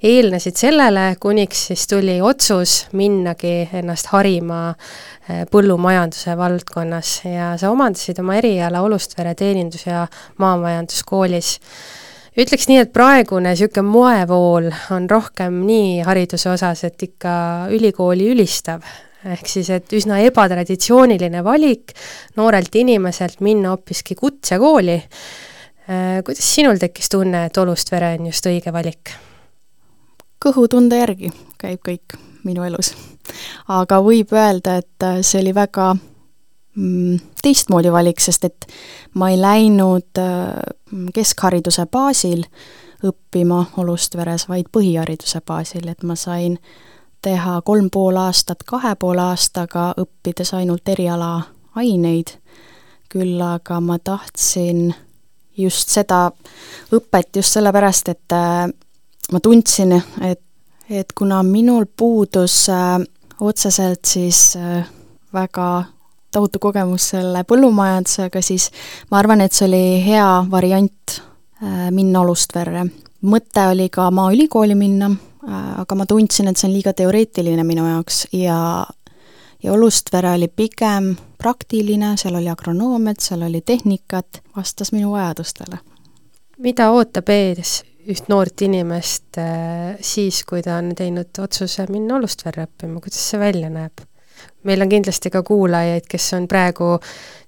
eelnesid 0.00 0.56
sellele, 0.56 1.10
kuniks 1.20 1.66
siis 1.68 1.84
tuli 1.90 2.14
otsus 2.24 2.86
minnagi 2.96 3.68
ennast 3.76 4.08
harima 4.14 4.62
eh, 4.72 5.42
põllumajanduse 5.52 6.38
valdkonnas. 6.40 7.12
Ja 7.28 7.52
sa 7.60 7.68
omandasid 7.68 8.24
oma 8.24 8.40
eriala 8.40 8.80
Olustvere 8.80 9.36
teenindus- 9.36 9.84
ja 9.90 10.06
maamajanduskoolis. 10.40 11.58
Ütleks 12.32 12.64
nii, 12.72 12.80
et 12.86 12.96
praegune 12.96 13.52
niisugune 13.52 13.84
moevool 13.92 14.72
on 14.96 15.10
rohkem 15.10 15.60
nii 15.68 15.98
hariduse 16.08 16.48
osas, 16.56 16.88
et 16.88 17.10
ikka 17.10 17.34
ülikooli 17.76 18.32
ülistav, 18.32 18.80
ehk 19.24 19.48
siis, 19.48 19.70
et 19.70 19.92
üsna 19.94 20.18
ebatraditsiooniline 20.26 21.42
valik 21.44 21.94
noorelt 22.36 22.74
inimeselt 22.74 23.40
minna 23.40 23.74
hoopiski 23.74 24.16
kutsekooli. 24.18 24.98
Äh, 25.90 26.22
kuidas 26.26 26.54
sinul 26.54 26.80
tekkis 26.82 27.10
tunne, 27.12 27.46
et 27.46 27.58
Olustvere 27.58 28.14
on 28.18 28.32
just 28.32 28.46
õige 28.50 28.72
valik? 28.74 29.14
kõhutunde 30.42 30.96
järgi 30.98 31.28
käib 31.54 31.78
kõik 31.86 32.16
minu 32.42 32.64
elus. 32.66 32.96
aga 33.70 34.00
võib 34.02 34.32
öelda, 34.34 34.80
et 34.82 35.06
äh, 35.06 35.20
see 35.22 35.38
oli 35.42 35.54
väga 35.54 35.92
mm, 35.94 37.18
teistmoodi 37.42 37.92
valik, 37.94 38.20
sest 38.20 38.48
et 38.48 38.66
ma 39.14 39.30
ei 39.30 39.38
läinud 39.38 40.18
äh, 40.18 40.56
keskhariduse 41.14 41.86
baasil 41.86 42.42
õppima 43.02 43.64
Olustveres, 43.82 44.48
vaid 44.48 44.70
põhihariduse 44.74 45.42
baasil, 45.46 45.86
et 45.90 46.02
ma 46.06 46.18
sain 46.18 46.58
äh, 46.58 46.91
teha 47.22 47.60
kolm 47.64 47.90
pool 47.90 48.16
aastat 48.16 48.62
kahe 48.66 48.94
poole 48.98 49.22
aastaga, 49.22 49.92
õppides 49.98 50.54
ainult 50.58 50.88
eriala 50.88 51.32
aineid, 51.78 52.34
küll 53.12 53.40
aga 53.44 53.80
ma 53.80 53.98
tahtsin 53.98 54.90
just 55.56 55.92
seda 55.92 56.30
õpet 56.92 57.36
just 57.36 57.56
sellepärast, 57.56 58.12
et 58.12 58.36
äh, 58.36 58.66
ma 59.32 59.40
tundsin, 59.40 59.94
et, 60.24 60.42
et 60.90 61.12
kuna 61.16 61.42
minul 61.46 61.86
puudus 61.86 62.64
äh, 62.72 62.98
otseselt 63.40 64.04
siis 64.08 64.56
äh, 64.56 64.86
väga 65.34 65.68
tohutu 66.32 66.58
kogemus 66.58 67.10
selle 67.12 67.44
põllumajandusega, 67.44 68.40
siis 68.42 68.70
ma 69.10 69.20
arvan, 69.20 69.44
et 69.44 69.52
see 69.52 69.68
oli 69.68 69.84
hea 70.04 70.28
variant 70.50 71.20
minna 71.92 72.22
Olustverre. 72.24 72.86
mõte 73.22 73.66
oli 73.70 73.84
ka 73.92 74.08
Maaülikooli 74.10 74.74
minna 74.74 75.10
aga 75.50 75.94
ma 75.98 76.06
tundsin, 76.06 76.48
et 76.48 76.56
see 76.56 76.68
on 76.68 76.74
liiga 76.76 76.92
teoreetiline 76.94 77.64
minu 77.66 77.86
jaoks 77.88 78.26
ja 78.32 78.58
ja 79.62 79.72
Olustvere 79.72 80.30
oli 80.30 80.48
pigem 80.48 81.12
praktiline, 81.38 82.16
seal 82.16 82.34
oli 82.34 82.50
agronoomiat, 82.50 83.20
seal 83.20 83.42
oli 83.46 83.60
tehnikat, 83.60 84.42
vastas 84.56 84.92
minu 84.92 85.12
vajadustele. 85.12 85.78
mida 86.58 86.90
ootab 86.90 87.28
ees 87.28 87.82
üht 88.10 88.28
noort 88.28 88.62
inimest 88.62 89.38
äh, 89.38 89.98
siis, 90.00 90.42
kui 90.44 90.62
ta 90.62 90.76
on 90.80 90.92
teinud 90.98 91.38
otsuse 91.38 91.86
minna 91.90 92.16
Olustverre 92.18 92.66
õppima, 92.66 93.00
kuidas 93.00 93.22
see 93.30 93.40
välja 93.40 93.70
näeb? 93.70 94.02
meil 94.66 94.82
on 94.82 94.90
kindlasti 94.90 95.30
ka 95.30 95.42
kuulajaid, 95.46 96.06
kes 96.10 96.32
on 96.34 96.48
praegu 96.50 96.96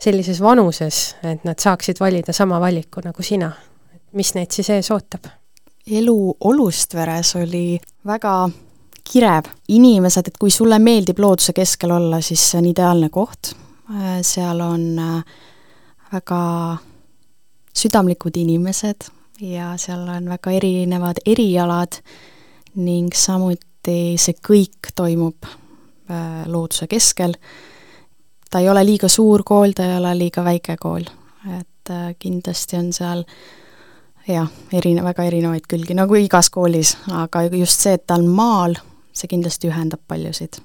sellises 0.02 0.40
vanuses, 0.42 1.16
et 1.26 1.44
nad 1.46 1.59
saaksid 1.59 1.98
valida 2.00 2.33
sama 2.33 2.61
valiku 2.61 3.02
nagu 3.04 3.22
sina. 3.22 3.52
mis 4.12 4.35
neid 4.35 4.54
siis 4.54 4.70
ees 4.70 4.90
ootab? 4.90 5.26
Elu 5.90 6.37
Olustveres 6.40 7.37
oli 7.37 7.81
väga 8.07 8.51
kirev. 9.12 9.44
inimesed, 9.68 10.29
et 10.29 10.38
kui 10.38 10.51
sulle 10.51 10.79
meeldib 10.79 11.18
looduse 11.18 11.53
keskel 11.53 11.90
olla, 11.90 12.20
siis 12.20 12.51
see 12.51 12.59
on 12.59 12.66
ideaalne 12.66 13.09
koht, 13.12 13.53
äh, 13.90 14.20
seal 14.23 14.61
on 14.61 14.99
äh, 14.99 15.25
väga 16.12 16.77
südamlikud 17.75 18.37
inimesed 18.37 19.09
ja 19.40 19.75
seal 19.77 20.09
on 20.09 20.29
väga 20.29 20.51
erinevad 20.51 21.20
erialad 21.27 22.01
ning 22.75 23.12
samuti 23.14 24.14
see 24.16 24.37
kõik 24.49 24.94
toimub 24.94 25.44
äh, 25.44 26.47
looduse 26.47 26.87
keskel. 26.87 27.35
ta 28.51 28.61
ei 28.61 28.68
ole 28.68 28.85
liiga 28.87 29.09
suur 29.09 29.42
kool, 29.44 29.73
ta 29.77 29.85
ei 29.85 29.97
ole 29.99 30.14
liiga 30.18 30.44
väike 30.44 30.77
kool, 30.81 31.05
et 31.59 31.92
kindlasti 32.18 32.77
on 32.77 32.92
seal 32.92 33.20
äh, 33.20 33.63
jah, 34.28 34.48
erine-, 34.72 35.04
väga 35.04 35.26
erinevaid 35.28 35.66
külgi, 35.68 35.96
nagu 35.96 36.16
igas 36.18 36.50
koolis, 36.50 36.96
aga 37.12 37.44
just 37.52 37.84
see, 37.84 37.96
et 37.98 38.06
ta 38.06 38.18
on 38.18 38.28
maal, 38.28 38.76
see 39.14 39.30
kindlasti 39.30 39.70
ühendab 39.70 40.02
paljusid. 40.08 40.60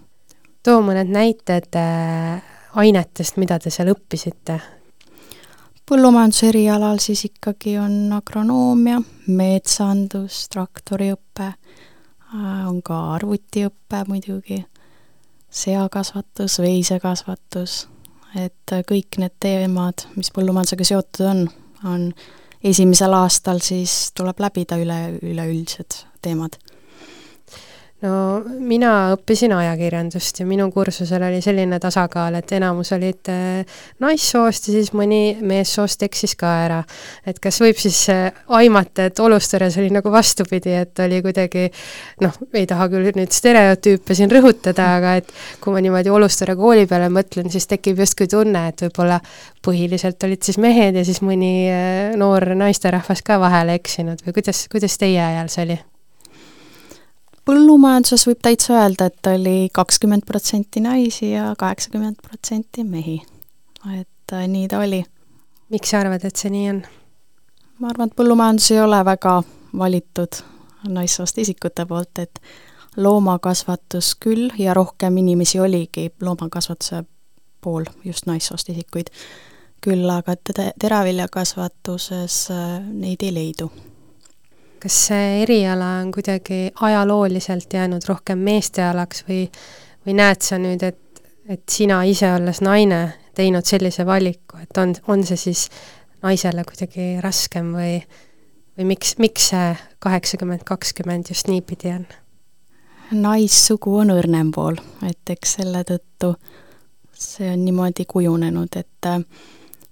too 0.63 0.81
mõned 0.83 1.11
näited 1.11 1.75
äh, 1.79 2.41
ainetest, 2.75 3.37
mida 3.37 3.59
te 3.59 3.71
seal 3.73 3.91
õppisite? 3.93 4.59
põllumajanduse 5.89 6.51
erialal 6.51 6.99
siis 7.01 7.23
ikkagi 7.25 7.79
on 7.81 8.11
agronoomia, 8.13 8.99
metsandus, 9.27 10.43
traktoriõpe, 10.53 11.47
äh, 11.49 12.67
on 12.69 12.81
ka 12.85 12.99
arvutiõpe 13.15 14.03
muidugi, 14.07 14.63
seakasvatus, 15.49 16.59
veisekasvatus, 16.61 17.87
et 18.37 18.75
kõik 18.85 19.17
need 19.17 19.33
teemad, 19.41 20.05
mis 20.15 20.29
põllumajandusega 20.35 20.85
seotud 20.85 21.25
on, 21.25 21.47
on 21.89 22.11
esimesel 22.63 23.13
aastal 23.13 23.61
siis 23.63 24.11
tuleb 24.17 24.39
läbida 24.39 24.79
üle, 24.81 24.99
üleüldised 25.21 26.03
teemad 26.21 26.59
no 28.05 28.11
mina 28.63 28.91
õppisin 29.13 29.51
ajakirjandust 29.55 30.39
ja 30.39 30.45
minu 30.47 30.69
kursusel 30.71 31.23
oli 31.27 31.41
selline 31.43 31.79
tasakaal, 31.83 32.37
et 32.39 32.51
enamus 32.55 32.93
olid 32.95 33.31
äh, 33.31 33.81
naissoost 33.99 34.69
ja 34.69 34.75
siis 34.77 34.93
mõni 34.95 35.35
meessoost 35.41 36.05
eksis 36.07 36.35
ka 36.39 36.53
ära. 36.63 36.79
et 37.27 37.41
kas 37.43 37.59
võib 37.63 37.79
siis 37.81 37.99
äh, 38.13 38.29
aimata, 38.55 39.09
et 39.09 39.19
Olusteres 39.19 39.77
oli 39.81 39.91
nagu 39.91 40.11
vastupidi, 40.11 40.77
et 40.79 41.03
oli 41.03 41.21
kuidagi 41.25 41.67
noh, 42.23 42.39
ei 42.53 42.65
taha 42.69 42.87
küll 42.93 43.11
nüüd 43.15 43.35
stereotüüpe 43.35 44.15
siin 44.15 44.31
rõhutada, 44.31 44.93
aga 44.99 45.17
et 45.19 45.35
kui 45.59 45.75
ma 45.75 45.83
niimoodi 45.83 46.13
Olustere 46.13 46.55
kooli 46.59 46.87
peale 46.87 47.11
mõtlen, 47.11 47.51
siis 47.51 47.67
tekib 47.67 47.99
justkui 47.99 48.31
tunne, 48.31 48.69
et 48.71 48.87
võib-olla 48.87 49.19
põhiliselt 49.65 50.23
olid 50.23 50.47
siis 50.47 50.59
mehed 50.61 50.95
ja 50.95 51.05
siis 51.07 51.19
mõni 51.25 51.53
äh, 51.67 52.17
noor 52.19 52.53
naisterahvas 52.55 53.25
ka 53.27 53.41
vahele 53.43 53.75
eksinud 53.81 54.23
või 54.23 54.39
kuidas, 54.39 54.67
kuidas 54.71 54.95
teie 55.01 55.19
ajal 55.19 55.51
see 55.51 55.67
oli? 55.67 55.81
Põllumajanduses 57.49 58.27
võib 58.29 58.41
täitsa 58.45 58.75
öelda, 58.77 59.07
et 59.09 59.27
oli 59.31 59.69
kakskümmend 59.73 60.25
protsenti 60.27 60.83
naisi 60.85 61.31
ja 61.31 61.55
kaheksakümmend 61.57 62.21
protsenti 62.21 62.83
mehi. 62.83 63.21
et 63.99 64.33
äh, 64.33 64.47
nii 64.47 64.67
ta 64.67 64.79
oli. 64.79 65.03
miks 65.69 65.89
sa 65.89 65.99
arvad, 65.99 66.25
et 66.25 66.35
see 66.35 66.51
nii 66.53 66.69
on? 66.69 66.83
ma 67.79 67.89
arvan, 67.89 68.11
et 68.11 68.15
põllumajandus 68.15 68.71
ei 68.71 68.81
ole 68.81 69.01
väga 69.05 69.41
valitud 69.77 70.41
naissoost 70.89 71.37
isikute 71.37 71.85
poolt, 71.85 72.19
et 72.19 72.41
loomakasvatus 72.97 74.15
küll 74.19 74.49
ja 74.57 74.73
rohkem 74.73 75.17
inimesi 75.17 75.59
oligi 75.59 76.09
loomakasvatuse 76.21 77.03
pool, 77.61 77.85
just 78.05 78.29
naissoost 78.29 78.69
isikuid. 78.69 79.09
küll 79.81 80.09
aga 80.09 80.35
teraviljakasvatuses 80.79 82.41
äh, 82.51 82.81
neid 82.93 83.23
ei 83.23 83.33
leidu 83.33 83.71
kas 84.79 84.97
see 85.09 85.41
eriala 85.43 85.89
on 85.99 86.11
kuidagi 86.15 86.71
ajalooliselt 86.81 87.73
jäänud 87.73 88.05
rohkem 88.07 88.39
meeste 88.45 88.83
alaks 88.83 89.25
või, 89.27 89.45
või 90.05 90.15
näed 90.19 90.45
sa 90.45 90.59
nüüd, 90.61 90.83
et, 90.83 91.23
et 91.49 91.63
sina 91.69 92.01
ise, 92.07 92.31
olles 92.37 92.61
naine, 92.65 93.01
teinud 93.35 93.67
sellise 93.67 94.05
valiku, 94.05 94.59
et 94.63 94.77
on, 94.77 94.95
on 95.07 95.23
see 95.27 95.39
siis 95.39 95.67
naisele 96.23 96.63
kuidagi 96.67 97.11
raskem 97.23 97.73
või, 97.75 97.99
või 98.77 98.89
miks, 98.93 99.17
miks 99.19 99.51
see 99.53 99.75
kaheksakümmend, 100.03 100.65
kakskümmend 100.67 101.31
just 101.31 101.51
niipidi 101.51 101.93
on? 101.95 102.07
naissugu 103.09 103.95
on 104.03 104.11
õrnem 104.13 104.51
pool, 104.53 104.75
et 105.07 105.31
eks 105.33 105.55
selle 105.57 105.81
tõttu 105.87 106.35
see 107.19 107.51
on 107.51 107.65
niimoodi 107.65 108.05
kujunenud, 108.07 108.75
et 108.79 109.05
äh, 109.05 109.19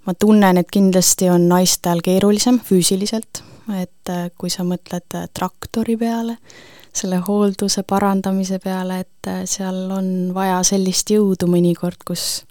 ma 0.07 0.13
tunnen, 0.13 0.57
et 0.57 0.71
kindlasti 0.71 1.29
on 1.29 1.49
naistel 1.49 2.01
keerulisem 2.03 2.59
füüsiliselt 2.63 3.43
et 3.75 4.09
äh, 4.09 4.29
kui 4.37 4.49
sa 4.49 4.63
mõtled 4.67 5.15
äh, 5.15 5.27
traktori 5.33 5.97
peale, 5.99 6.37
selle 6.95 7.19
hoolduse 7.27 7.83
parandamise 7.87 8.59
peale, 8.63 9.01
et 9.03 9.29
äh, 9.29 9.43
seal 9.49 9.89
on 9.91 10.31
vaja 10.35 10.61
sellist 10.67 11.11
jõudu 11.11 11.49
mõnikord, 11.51 11.99
kus 12.07 12.45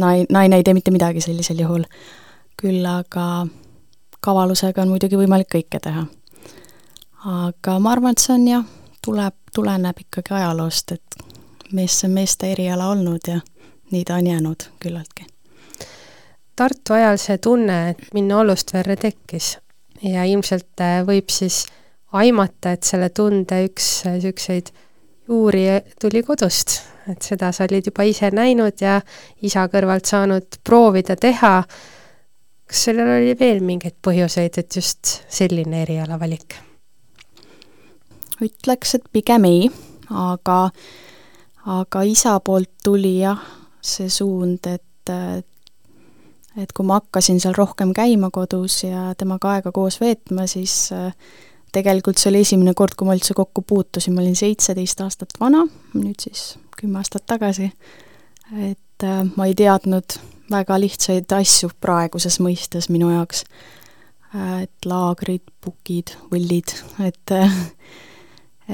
nai-, 0.00 0.26
naine 0.30 0.60
ei 0.60 0.66
tee 0.66 0.76
mitte 0.76 0.94
midagi 0.94 1.24
sellisel 1.24 1.60
juhul. 1.64 1.84
küll 2.56 2.86
aga 2.88 3.46
kavalusega 4.24 4.80
on 4.82 4.88
muidugi 4.88 5.18
võimalik 5.20 5.50
kõike 5.52 5.80
teha. 5.82 6.06
aga 7.24 7.78
ma 7.78 7.92
arvan, 7.92 8.16
et 8.16 8.24
see 8.24 8.34
on 8.34 8.48
jah, 8.48 8.66
tuleb, 9.04 9.36
tuleneb 9.54 10.00
ikkagi 10.06 10.34
ajaloost, 10.40 10.92
et 10.92 11.72
mees, 11.72 12.00
see 12.00 12.08
on 12.08 12.16
meeste 12.16 12.52
eriala 12.52 12.88
olnud 12.88 13.28
ja 13.28 13.40
nii 13.92 14.04
ta 14.04 14.16
on 14.16 14.26
jäänud 14.26 14.70
küllaltki 14.80 15.35
Tartu 16.56 16.94
ajal 16.96 17.18
see 17.20 17.38
tunne, 17.42 17.78
et 17.90 18.14
minna 18.16 18.38
Ollustverre 18.40 18.96
tekkis 18.96 19.58
ja 20.02 20.24
ilmselt 20.24 20.80
äh, 20.80 21.02
võib 21.06 21.28
siis 21.32 21.66
aimata, 22.16 22.72
et 22.76 22.86
selle 22.86 23.10
tunde 23.12 23.58
üks 23.66 23.88
niisuguseid 24.08 24.70
juuri 25.28 25.66
tuli 26.00 26.22
kodust, 26.24 26.78
et 27.10 27.22
seda 27.22 27.50
sa 27.52 27.66
olid 27.66 27.90
juba 27.90 28.06
ise 28.06 28.30
näinud 28.34 28.80
ja 28.80 29.00
isa 29.44 29.66
kõrvalt 29.72 30.08
saanud 30.08 30.60
proovida 30.64 31.16
teha. 31.16 31.64
kas 32.66 32.84
sellel 32.88 33.10
oli 33.18 33.34
veel 33.38 33.60
mingeid 33.62 33.98
põhjuseid, 34.02 34.58
et 34.58 34.76
just 34.76 35.20
selline 35.28 35.82
erialavalik? 35.82 36.56
ütleks, 38.40 38.94
et 38.94 39.04
pigem 39.12 39.44
ei, 39.48 39.68
aga, 40.10 40.70
aga 41.72 42.02
isa 42.04 42.38
poolt 42.40 42.70
tuli 42.84 43.18
jah, 43.22 43.40
see 43.80 44.10
suund, 44.12 44.66
et 44.66 45.55
et 46.56 46.72
kui 46.72 46.86
ma 46.88 47.00
hakkasin 47.00 47.40
seal 47.42 47.56
rohkem 47.56 47.92
käima 47.96 48.30
kodus 48.32 48.82
ja 48.84 49.10
temaga 49.18 49.56
aega 49.56 49.72
koos 49.76 50.00
veetma, 50.00 50.46
siis 50.48 50.90
tegelikult 51.76 52.20
see 52.20 52.30
oli 52.32 52.44
esimene 52.46 52.74
kord, 52.76 52.96
kui 52.96 53.08
ma 53.08 53.16
üldse 53.16 53.36
kokku 53.36 53.64
puutusin, 53.66 54.14
ma 54.16 54.22
olin 54.24 54.36
seitseteist 54.38 55.02
aastat 55.04 55.36
vana, 55.40 55.64
nüüd 55.96 56.22
siis 56.22 56.54
kümme 56.76 57.00
aastat 57.00 57.26
tagasi, 57.28 57.70
et 58.70 59.04
äh, 59.04 59.22
ma 59.36 59.48
ei 59.48 59.54
teadnud 59.58 60.18
väga 60.50 60.78
lihtsaid 60.80 61.32
asju 61.36 61.72
praeguses 61.82 62.38
mõistes 62.44 62.90
minu 62.92 63.10
jaoks. 63.12 63.44
Äh, 64.34 64.66
et 64.66 64.88
laagrid, 64.88 65.44
pukid, 65.64 66.14
võllid, 66.32 66.76
et 67.04 67.34
äh, 67.34 67.60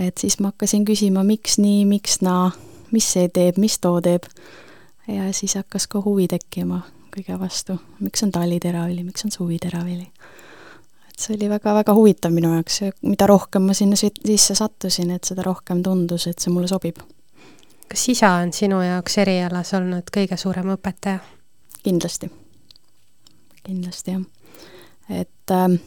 et 0.08 0.18
siis 0.18 0.38
ma 0.40 0.52
hakkasin 0.52 0.86
küsima, 0.88 1.24
miks 1.26 1.58
nii, 1.60 1.84
miks 1.88 2.20
naa, 2.24 2.50
mis 2.94 3.10
see 3.14 3.28
teeb, 3.28 3.58
mis 3.60 3.78
too 3.82 4.00
teeb. 4.04 4.28
ja 5.10 5.32
siis 5.34 5.56
hakkas 5.58 5.88
ka 5.90 6.00
huvi 6.00 6.28
tekkima 6.30 6.80
kõige 7.12 7.38
vastu, 7.40 7.77
miks 8.01 8.22
on 8.25 8.33
talliteravili, 8.33 9.05
miks 9.05 9.25
on 9.27 9.35
suviteravili 9.35 10.09
et 11.12 11.20
see 11.20 11.35
oli 11.37 11.48
väga-väga 11.51 11.92
huvitav 11.94 12.33
minu 12.33 12.55
jaoks 12.55 12.81
ja 12.81 12.92
mida 13.05 13.27
rohkem 13.29 13.66
ma 13.68 13.75
sinna 13.77 13.98
sisse 14.01 14.55
sattusin, 14.57 15.11
et 15.12 15.29
seda 15.29 15.44
rohkem 15.44 15.83
tundus, 15.85 16.27
et 16.27 16.38
see 16.40 16.53
mulle 16.53 16.70
sobib. 16.70 17.03
kas 17.88 18.09
isa 18.09 18.31
on 18.40 18.53
sinu 18.57 18.81
jaoks 18.81 19.18
erialas 19.20 19.75
olnud 19.77 20.09
kõige 20.14 20.37
suurem 20.40 20.72
õpetaja? 20.72 21.20
kindlasti. 21.83 22.31
kindlasti, 23.62 24.16
jah. 24.16 24.22
et 25.20 25.51
äh, 25.51 25.81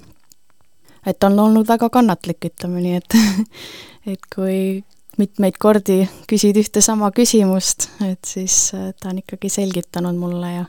et 1.06 1.24
on 1.24 1.40
olnud 1.40 1.68
väga 1.68 1.90
kannatlik, 1.90 2.46
ütleme 2.46 2.82
nii, 2.82 2.96
et 3.02 3.18
et 4.14 4.30
kui 4.36 4.84
mitmeid 5.18 5.58
kordi 5.58 6.04
küsid 6.30 6.58
ühte 6.60 6.82
sama 6.86 7.10
küsimust, 7.16 7.90
et 8.06 8.22
siis 8.26 8.74
äh, 8.78 8.92
ta 9.00 9.10
on 9.10 9.24
ikkagi 9.24 9.50
selgitanud 9.50 10.22
mulle 10.22 10.54
ja 10.54 10.66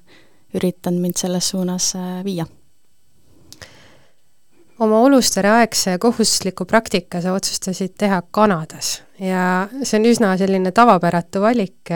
üritanud 0.54 1.00
mind 1.00 1.18
selles 1.18 1.48
suunas 1.48 1.94
äh, 1.98 2.22
viia 2.24 2.46
oma 4.78 5.00
Olustere 5.00 5.50
aegse 5.50 5.98
kohustusliku 5.98 6.66
praktika 6.68 7.20
sa 7.24 7.32
otsustasid 7.36 7.94
teha 7.98 8.22
Kanadas 8.30 9.00
ja 9.20 9.68
see 9.82 10.00
on 10.00 10.08
üsna 10.10 10.34
selline 10.36 10.72
tavapäratu 10.72 11.40
valik. 11.40 11.92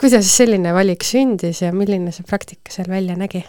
kuidas 0.00 0.36
selline 0.36 0.74
valik 0.74 1.04
sündis 1.04 1.62
ja 1.62 1.72
milline 1.72 2.12
see 2.12 2.26
praktika 2.28 2.74
seal 2.74 2.88
välja 2.88 3.16
nägi? 3.16 3.44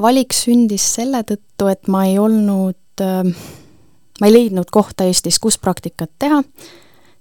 valik 0.00 0.32
sündis 0.32 0.86
selle 0.94 1.22
tõttu, 1.28 1.68
et 1.68 1.88
ma 1.88 2.06
ei 2.08 2.16
olnud, 2.18 3.02
ma 3.02 4.26
ei 4.28 4.32
leidnud 4.32 4.70
kohta 4.72 5.04
Eestis, 5.04 5.38
kus 5.38 5.58
praktikat 5.60 6.10
teha 6.18 6.40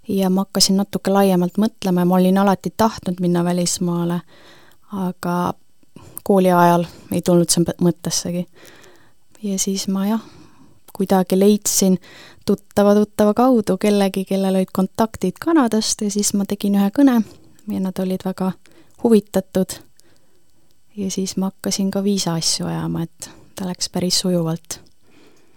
ja 0.08 0.30
ma 0.30 0.46
hakkasin 0.46 0.80
natuke 0.80 1.12
laiemalt 1.12 1.60
mõtlema 1.60 2.02
ja 2.02 2.08
ma 2.10 2.18
olin 2.18 2.40
alati 2.42 2.72
tahtnud 2.78 3.20
minna 3.20 3.44
välismaale, 3.44 4.22
aga 4.92 5.54
kooli 6.24 6.52
ajal 6.52 6.86
ei 7.12 7.22
tulnud 7.22 7.50
see 7.50 7.76
mõttessegi 7.82 8.46
ja 9.44 9.60
siis 9.60 9.88
ma 9.88 10.06
jah, 10.08 10.22
kuidagi 10.94 11.40
leidsin 11.40 11.98
tuttava 12.46 12.96
tuttava 12.96 13.34
kaudu 13.34 13.78
kellegi, 13.78 14.26
kellel 14.26 14.56
olid 14.56 14.74
kontaktid 14.74 15.40
Kanadast 15.40 16.02
ja 16.02 16.12
siis 16.12 16.34
ma 16.34 16.46
tegin 16.46 16.78
ühe 16.80 16.90
kõne 16.96 17.22
ja 17.72 17.80
nad 17.80 18.00
olid 18.00 18.26
väga 18.26 18.52
huvitatud. 19.04 19.80
ja 20.98 21.12
siis 21.12 21.38
ma 21.38 21.52
hakkasin 21.52 21.92
ka 21.92 22.04
viisa 22.04 22.34
asju 22.34 22.66
ajama, 22.68 23.04
et 23.04 23.30
ta 23.56 23.68
läks 23.68 23.90
päris 23.90 24.20
sujuvalt. 24.20 24.80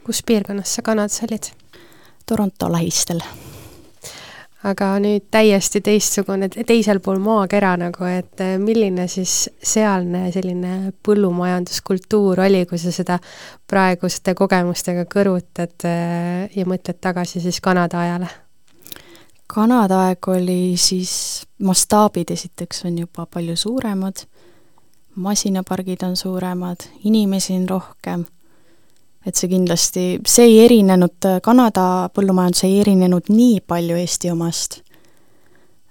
kus 0.04 0.22
piirkonnas 0.26 0.74
sa 0.74 0.82
Kanadas 0.82 1.22
olid? 1.22 1.52
Toronto 2.26 2.72
lähistel 2.72 3.20
aga 4.64 4.94
nüüd 5.02 5.26
täiesti 5.32 5.82
teistsugune, 5.84 6.48
teisel 6.48 7.00
pool 7.04 7.20
maakera 7.22 7.74
nagu, 7.80 8.06
et 8.08 8.40
eh, 8.40 8.54
milline 8.60 9.06
siis 9.12 9.48
sealne 9.62 10.30
selline 10.32 10.94
põllumajanduskultuur 11.04 12.40
oli, 12.46 12.64
kui 12.70 12.80
sa 12.80 12.92
seda 12.94 13.18
praeguste 13.70 14.34
kogemustega 14.38 15.04
kõrvutad 15.10 15.88
eh, 15.88 16.48
ja 16.56 16.66
mõtled 16.68 17.00
tagasi 17.00 17.44
siis 17.44 17.60
Kanada 17.64 18.00
ajale? 18.06 18.30
Kanada 19.54 20.06
aeg 20.08 20.28
oli 20.32 20.74
siis, 20.80 21.44
mastaabid 21.62 22.32
esiteks 22.32 22.86
on 22.88 22.96
juba 23.04 23.26
palju 23.30 23.56
suuremad, 23.60 24.24
masinapargid 25.20 26.02
on 26.08 26.16
suuremad, 26.16 26.88
inimesi 27.04 27.54
on 27.60 27.68
rohkem 27.68 28.24
et 29.26 29.36
see 29.36 29.48
kindlasti, 29.48 30.04
see 30.26 30.48
ei 30.48 30.58
erinenud, 30.64 31.28
Kanada 31.42 32.10
põllumajandus 32.14 32.64
ei 32.68 32.80
erinenud 32.82 33.30
nii 33.32 33.60
palju 33.66 33.96
Eesti 34.00 34.30
omast. 34.30 34.80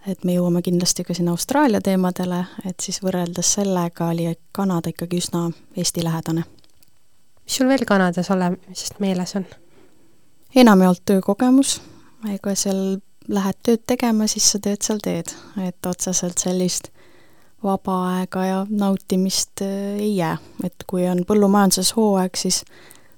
et 0.08 0.26
me 0.28 0.34
jõuame 0.36 0.60
kindlasti 0.62 1.06
ka 1.08 1.14
sinna 1.16 1.32
Austraalia 1.32 1.80
teemadele, 1.82 2.42
et 2.68 2.80
siis 2.84 3.00
võrreldes 3.04 3.54
sellega 3.56 4.10
oli 4.12 4.28
Kanada 4.52 4.90
ikkagi 4.90 5.18
üsna 5.18 5.52
Eesti-lähedane. 5.78 6.44
mis 7.44 7.56
sul 7.58 7.68
veel 7.68 7.86
Kanadas 7.86 8.32
olemisest 8.32 9.00
meeles 9.00 9.36
on? 9.36 9.46
enamjaolt 10.56 11.02
töökogemus, 11.06 11.82
ega 12.30 12.56
seal 12.56 13.00
lähed 13.28 13.60
tööd 13.64 13.84
tegema, 13.88 14.28
siis 14.28 14.52
sa 14.52 14.60
tööd 14.60 14.84
seal 14.84 15.00
teed, 15.04 15.32
et 15.64 15.86
otseselt 15.86 16.38
sellist 16.38 16.90
vaba 17.64 17.98
aega 18.18 18.46
ja 18.46 18.66
nautimist 18.70 19.64
äh, 19.64 20.00
ei 20.00 20.16
jää, 20.18 20.38
et 20.64 20.86
kui 20.88 21.08
on 21.08 21.24
põllumajanduses 21.28 21.94
hooaeg, 21.96 22.36
siis 22.36 22.64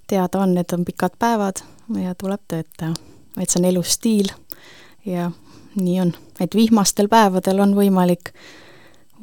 teada 0.08 0.39
on, 0.39 0.58
et 0.58 0.74
on 0.74 0.86
pikad 0.86 1.18
päevad 1.20 1.63
ja 2.02 2.15
tuleb 2.15 2.41
tööd 2.48 2.68
teha. 2.78 2.94
et 3.41 3.50
see 3.50 3.60
on 3.60 3.65
elustiil 3.72 4.30
ja 5.06 5.32
nii 5.76 6.00
on. 6.02 6.13
et 6.39 6.56
vihmastel 6.56 7.08
päevadel 7.08 7.60
on 7.60 7.76
võimalik 7.76 8.32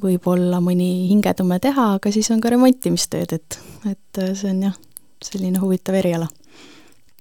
võib-olla 0.02 0.60
mõni 0.60 1.08
hingetume 1.08 1.58
teha, 1.62 1.92
aga 1.96 2.12
siis 2.12 2.30
on 2.34 2.40
ka 2.42 2.50
remontimistööd, 2.50 3.32
et, 3.32 3.58
et 3.90 4.22
see 4.34 4.50
on 4.50 4.62
jah, 4.68 4.78
selline 5.22 5.60
huvitav 5.62 5.94
eriala. 5.94 6.28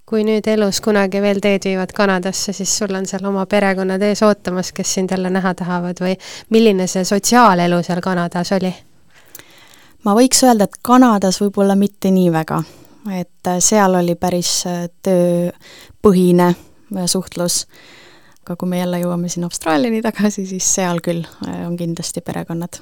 kui 0.05 0.25
nüüd 0.27 0.47
elus 0.51 0.81
kunagi 0.83 1.21
veel 1.23 1.39
teed 1.39 1.63
viivad 1.69 1.93
Kanadasse, 1.95 2.53
siis 2.53 2.71
sul 2.77 2.91
on 2.95 3.05
seal 3.07 3.25
oma 3.25 3.45
perekonnad 3.45 4.01
ees 4.03 4.23
ootamas, 4.27 4.73
kes 4.75 4.93
sind 4.93 5.11
jälle 5.11 5.29
näha 5.29 5.53
tahavad 5.55 6.01
või 6.03 6.17
milline 6.49 6.87
see 6.87 7.05
sotsiaalelu 7.05 7.83
seal 7.83 8.01
Kanadas 8.01 8.51
oli? 8.57 8.73
ma 10.03 10.15
võiks 10.17 10.43
öelda, 10.43 10.67
et 10.67 10.81
Kanadas 10.81 11.41
võib-olla 11.41 11.75
mitte 11.75 12.11
nii 12.11 12.31
väga 12.33 12.63
et 13.09 13.47
äh, 13.47 13.57
seal 13.59 13.95
oli 13.95 14.15
päris 14.19 14.61
äh, 14.69 14.85
tööpõhine 15.03 16.51
äh, 16.51 17.07
suhtlus, 17.09 17.65
aga 18.43 18.55
kui 18.55 18.69
me 18.69 18.81
jälle 18.81 19.01
jõuame 19.01 19.29
siin 19.31 19.47
Austraaliani 19.47 20.01
tagasi, 20.05 20.45
siis 20.49 20.67
seal 20.75 21.01
küll 21.03 21.25
on 21.65 21.77
kindlasti 21.77 22.21
perekonnad. 22.21 22.81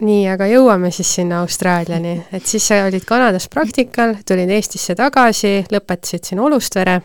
nii, 0.00 0.28
aga 0.30 0.46
jõuame 0.46 0.90
siis 0.94 1.14
sinna 1.20 1.42
Austraaliani, 1.44 2.14
et 2.32 2.46
siis 2.46 2.68
sa 2.68 2.84
olid 2.86 3.04
Kanadas 3.04 3.48
praktikal, 3.48 4.16
tulid 4.26 4.50
Eestisse 4.50 4.94
tagasi, 4.94 5.64
lõpetasid 5.72 6.24
siin 6.24 6.40
Olustvere. 6.40 7.00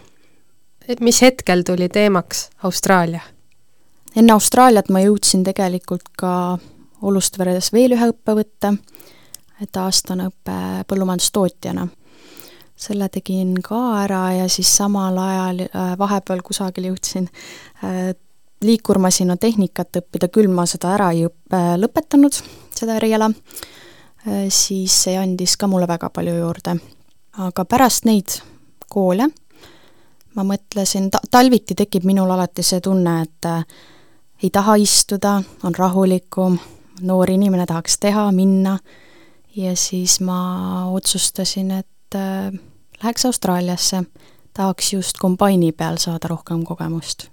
et 0.88 0.99
mis 0.99 1.21
hetkel 1.21 1.63
tuli 1.63 1.89
teemaks 1.89 2.49
Austraalia? 2.63 3.21
enne 4.15 4.34
Austraaliat 4.34 4.89
ma 4.89 5.02
jõudsin 5.02 5.43
tegelikult 5.43 6.13
ka 6.17 6.58
Olustveres 7.02 7.73
veel 7.73 7.97
ühe 7.97 8.08
õppe 8.13 8.36
võtta, 8.38 8.76
et 9.62 9.78
aastane 9.78 10.30
õpe 10.30 10.86
põllumajandustootjana 10.88 11.88
selle 12.84 13.10
tegin 13.13 13.56
ka 13.63 13.80
ära 14.04 14.24
ja 14.38 14.48
siis 14.52 14.72
samal 14.78 15.17
ajal 15.17 15.63
äh, 15.65 15.93
vahepeal 16.00 16.43
kusagil 16.46 16.91
jõudsin 16.91 17.30
äh, 17.84 18.13
liikurmasina 18.63 19.38
tehnikat 19.38 20.00
õppida, 20.00 20.30
küll 20.32 20.52
ma 20.52 20.65
seda 20.69 20.93
ära 20.96 21.12
ei 21.15 21.26
õppe, 21.28 21.62
lõpetanud, 21.80 22.39
seda 22.76 22.98
eriala, 23.00 23.30
äh, 24.28 24.48
siis 24.54 25.04
see 25.06 25.15
andis 25.19 25.58
ka 25.58 25.67
mulle 25.72 25.88
väga 25.89 26.12
palju 26.13 26.36
juurde. 26.39 26.78
aga 27.34 27.65
pärast 27.65 28.06
neid 28.06 28.38
koole 28.89 29.32
ma 30.36 30.46
mõtlesin, 30.48 31.10
ta-, 31.13 31.22
talviti 31.32 31.76
tekib 31.78 32.06
minul 32.08 32.32
alati 32.34 32.65
see 32.65 32.82
tunne, 32.84 33.22
et 33.26 33.50
äh, 33.50 33.63
ei 34.43 34.52
taha 34.54 34.76
istuda, 34.82 35.38
on 35.63 35.76
rahulikum, 35.78 36.58
noor 37.08 37.32
inimene 37.32 37.65
tahaks 37.69 38.00
teha, 38.02 38.28
minna, 38.36 38.78
ja 39.56 39.76
siis 39.78 40.19
ma 40.26 40.89
otsustasin, 40.93 41.72
et 41.80 42.17
äh, 42.17 42.52
läheks 43.04 43.26
Austraaliasse, 43.26 44.04
tahaks 44.54 44.94
just 44.94 45.18
kombaini 45.20 45.72
peal 45.72 45.98
saada 45.98 46.28
rohkem 46.28 46.63
kogemust. 46.63 47.28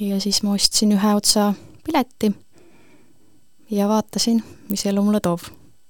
ja 0.00 0.20
siis 0.20 0.42
ma 0.42 0.52
ostsin 0.52 0.92
ühe 0.92 1.14
otsa 1.14 1.54
pileti 1.84 2.32
ja 3.70 3.88
vaatasin, 3.88 4.44
mis 4.68 4.86
elu 4.86 5.02
mulle 5.02 5.20
toob. 5.20 5.40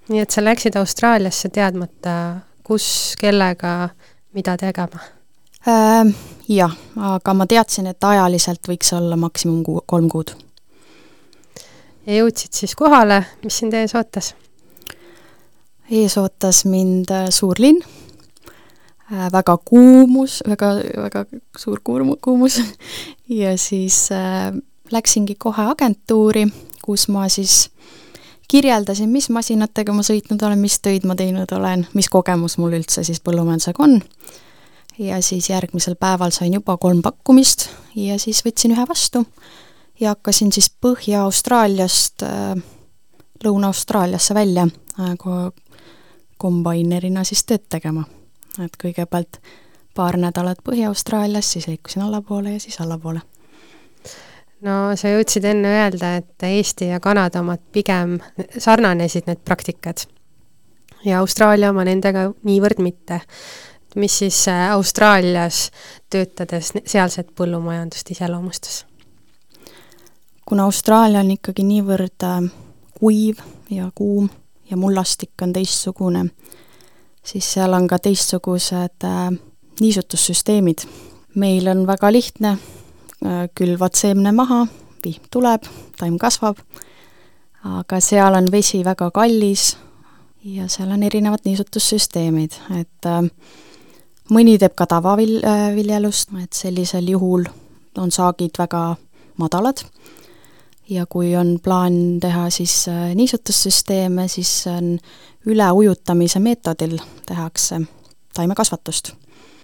nii 0.08 0.20
et 0.20 0.30
sa 0.30 0.44
läksid 0.44 0.76
Austraaliasse 0.76 1.48
teadmata, 1.48 2.40
kus, 2.64 3.14
kellega, 3.20 3.88
mida 4.32 4.56
tegema 4.56 5.00
äh,? 5.68 6.14
Jah, 6.48 6.74
aga 6.96 7.34
ma 7.34 7.46
teadsin, 7.46 7.86
et 7.86 8.04
ajaliselt 8.04 8.68
võiks 8.68 8.90
olla 8.96 9.16
maksimum 9.16 9.62
kuu, 9.62 9.84
kolm 9.86 10.08
kuud. 10.08 10.34
ja 12.06 12.18
jõudsid 12.18 12.52
siis 12.52 12.74
kohale, 12.74 13.22
mis 13.44 13.62
sind 13.62 13.74
ees 13.74 13.94
ootas? 13.94 14.34
ees 15.90 16.18
ootas 16.18 16.64
mind 16.64 17.10
äh, 17.10 17.30
suur 17.30 17.54
linn 17.58 17.99
väga 19.10 19.56
kuumus, 19.64 20.42
väga, 20.48 20.74
väga 21.02 21.24
suur 21.58 21.80
kuum-, 21.84 22.16
kuumus 22.22 22.60
ja 23.42 23.56
siis 23.58 24.08
äh, 24.12 24.52
läksingi 24.92 25.34
kohe 25.38 25.66
agentuuri, 25.72 26.46
kus 26.84 27.08
ma 27.08 27.28
siis 27.28 27.70
kirjeldasin, 28.50 29.10
mis 29.10 29.30
masinatega 29.30 29.94
ma 29.94 30.02
sõitnud 30.06 30.42
olen, 30.42 30.58
mis 30.58 30.78
töid 30.82 31.06
ma 31.06 31.14
teinud 31.18 31.50
olen, 31.54 31.86
mis 31.94 32.10
kogemus 32.10 32.58
mul 32.58 32.74
üldse 32.78 33.04
siis 33.06 33.22
põllumajandusega 33.22 33.84
on. 33.86 34.00
ja 34.98 35.22
siis 35.22 35.50
järgmisel 35.50 35.94
päeval 35.96 36.34
sain 36.34 36.54
juba 36.54 36.76
kolm 36.76 37.02
pakkumist 37.02 37.68
ja 37.94 38.18
siis 38.18 38.42
võtsin 38.46 38.74
ühe 38.74 38.86
vastu 38.88 39.24
ja 40.00 40.14
hakkasin 40.14 40.52
siis 40.52 40.70
Põhja-Austraaliast 40.70 42.22
äh, 42.22 42.54
Lõuna-Austraaliasse 43.44 44.34
välja 44.34 44.66
äh, 45.00 45.14
kombainerina 46.40 47.24
siis 47.24 47.44
tööd 47.44 47.68
tegema. 47.68 48.04
Et 48.58 48.76
kõigepealt 48.82 49.40
paar 49.94 50.16
nädalat 50.16 50.58
Põhja-Austraalias, 50.64 51.52
siis 51.52 51.66
liikusin 51.66 52.02
allapoole 52.02 52.52
ja 52.52 52.60
siis 52.60 52.80
allapoole 52.80 53.20
no 54.66 54.76
sa 54.96 55.12
jõudsid 55.12 55.46
enne 55.48 55.72
öelda, 55.78 56.16
et 56.20 56.46
Eesti 56.46 56.90
ja 56.90 57.00
Kanada 57.00 57.40
omad 57.40 57.62
pigem 57.72 58.18
sarnanesid 58.58 59.28
need 59.28 59.42
praktikad 59.44 60.04
ja 61.04 61.20
Austraalia 61.20 61.70
oma 61.72 61.84
nendega 61.88 62.30
niivõrd 62.44 62.82
mitte. 62.84 63.20
mis 63.96 64.18
siis 64.18 64.48
äh, 64.48 64.70
Austraalias 64.70 65.70
töötades 66.10 66.72
sealset 66.86 67.34
põllumajandust 67.34 68.10
iseloomustas? 68.10 68.86
kuna 70.44 70.64
Austraalia 70.64 71.20
on 71.20 71.30
ikkagi 71.30 71.64
niivõrd 71.64 72.26
äh, 72.26 72.50
kuiv 72.98 73.40
ja 73.70 73.90
kuum 73.94 74.28
ja 74.70 74.76
mullastik 74.76 75.42
on 75.42 75.52
teistsugune, 75.52 76.26
siis 77.24 77.52
seal 77.52 77.72
on 77.72 77.86
ka 77.88 77.98
teistsugused 77.98 79.04
äh, 79.04 79.30
niisutussüsteemid. 79.80 80.86
meil 81.34 81.68
on 81.68 81.86
väga 81.86 82.12
lihtne 82.12 82.58
Äh, 83.20 83.50
külvad 83.54 83.92
seemne 84.00 84.30
maha, 84.32 84.62
vihm 85.04 85.26
tuleb, 85.28 85.66
taim 86.00 86.14
kasvab, 86.16 86.56
aga 87.68 87.98
seal 88.00 88.32
on 88.32 88.46
vesi 88.48 88.78
väga 88.80 89.10
kallis 89.12 89.74
ja 90.40 90.64
seal 90.72 90.88
on 90.94 91.02
erinevad 91.04 91.44
niisutussüsteemid, 91.44 92.56
et 92.78 93.08
äh, 93.10 93.18
mõni 94.32 94.54
teeb 94.56 94.72
ka 94.72 94.86
tavaviljelust, 94.88 96.32
äh, 96.32 96.46
et 96.46 96.56
sellisel 96.56 97.12
juhul 97.12 97.44
on 98.00 98.08
saagid 98.08 98.56
väga 98.56 98.96
madalad 99.36 99.84
ja 100.88 101.04
kui 101.04 101.34
on 101.36 101.58
plaan 101.60 102.16
teha 102.24 102.48
siis 102.48 102.86
niisutussüsteeme, 103.20 104.30
siis 104.32 104.64
on 104.72 104.94
üleujutamise 105.46 106.40
meetodil 106.40 106.98
tehakse 107.26 107.80
taimekasvatust. 108.34 109.12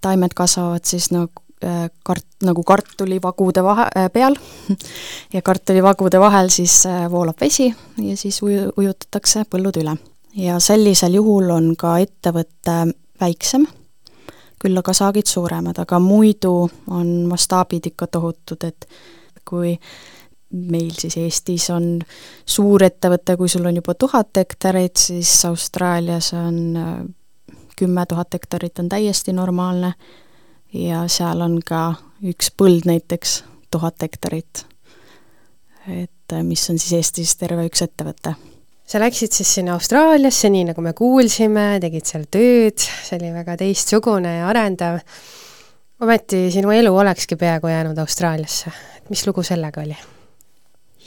taimed 0.01 0.35
kasvavad 0.35 0.85
siis 0.85 1.11
nagu 1.11 1.47
Äh, 1.65 1.91
kart-, 2.05 2.45
nagu 2.45 2.62
kartulivagude 2.62 3.62
vahe, 3.65 3.87
äh, 3.97 4.11
peal 4.12 4.35
ja 5.35 5.41
kartulivagude 5.43 6.21
vahel 6.21 6.51
siis 6.53 6.83
äh, 6.87 7.07
voolab 7.11 7.41
vesi 7.41 7.71
ja 7.97 8.17
siis 8.17 8.43
uju-, 8.45 8.75
ujutatakse 8.77 9.47
põllud 9.49 9.79
üle. 9.81 9.95
ja 10.37 10.59
sellisel 10.61 11.17
juhul 11.17 11.49
on 11.51 11.71
ka 11.81 11.95
ettevõte 12.05 12.75
väiksem, 13.21 13.65
küll 14.61 14.77
aga 14.77 14.93
saagid 14.93 15.33
suuremad, 15.33 15.81
aga 15.81 15.97
muidu 15.99 16.69
on 16.93 17.09
mastaabid 17.25 17.89
ikka 17.89 18.11
tohutud, 18.19 18.69
et 18.69 18.85
kui 19.49 19.79
meil 20.51 20.93
siis 20.95 21.17
Eestis 21.17 21.71
on 21.75 22.01
suur 22.47 22.83
ettevõte, 22.87 23.37
kui 23.37 23.49
sul 23.49 23.67
on 23.67 23.77
juba 23.77 23.95
tuhat 23.95 24.37
hektarit, 24.37 24.97
siis 24.97 25.33
Austraalias 25.45 26.33
on 26.39 26.77
kümme 27.77 28.07
tuhat 28.09 28.35
hektarit 28.35 28.79
on 28.79 28.89
täiesti 28.89 29.33
normaalne 29.33 29.93
ja 30.73 31.05
seal 31.09 31.41
on 31.45 31.61
ka 31.65 31.95
üks 32.25 32.51
põld 32.57 32.89
näiteks 32.89 33.43
tuhat 33.71 34.03
hektarit. 34.03 34.67
et 35.87 36.33
äh, 36.33 36.43
mis 36.43 36.71
on 36.71 36.79
siis 36.79 36.93
Eestis 36.93 37.37
terve 37.37 37.67
üks 37.69 37.85
ettevõte. 37.85 38.35
sa 38.87 39.01
läksid 39.01 39.33
siis 39.33 39.55
sinna 39.55 39.77
Austraaliasse, 39.77 40.51
nii 40.51 40.65
nagu 40.73 40.81
me 40.81 40.93
kuulsime, 40.93 41.79
tegid 41.81 42.07
seal 42.07 42.27
tööd, 42.31 42.81
see 42.81 43.19
oli 43.21 43.33
väga 43.35 43.57
teistsugune 43.57 44.39
ja 44.39 44.49
arendav. 44.49 45.01
ometi 46.01 46.51
sinu 46.51 46.71
elu 46.71 46.97
olekski 46.97 47.37
peaaegu 47.37 47.69
jäänud 47.69 47.99
Austraaliasse, 47.99 48.73
et 48.97 49.11
mis 49.11 49.27
lugu 49.27 49.43
sellega 49.43 49.85
oli? 49.85 50.16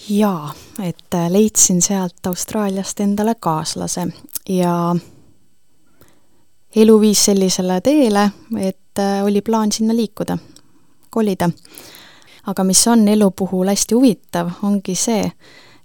Jaa, 0.07 0.53
et 0.83 1.13
äh, 1.13 1.31
leidsin 1.31 1.81
sealt 1.81 2.27
Austraaliast 2.27 2.99
endale 2.99 3.35
kaaslase 3.39 4.07
ja 4.49 4.95
elu 6.75 6.99
viis 7.01 7.25
sellisele 7.25 7.81
teele, 7.81 8.29
et 8.57 8.99
äh, 8.99 9.23
oli 9.25 9.41
plaan 9.41 9.71
sinna 9.71 9.95
liikuda, 9.95 10.37
kolida. 11.09 11.49
aga 12.47 12.63
mis 12.63 12.87
on 12.87 13.07
elu 13.07 13.31
puhul 13.31 13.67
hästi 13.67 13.95
huvitav, 13.95 14.51
ongi 14.63 14.95
see, 14.95 15.31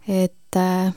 et 0.08 0.56
äh, 0.56 0.92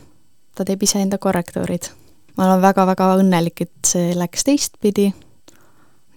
ta 0.56 0.65
teeb 0.65 0.84
iseenda 0.84 1.17
korrektuurid. 1.17 1.89
ma 2.38 2.45
olen 2.45 2.62
väga-väga 2.62 3.15
õnnelik, 3.17 3.62
et 3.62 3.86
see 3.86 4.13
läks 4.15 4.43
teistpidi, 4.43 5.13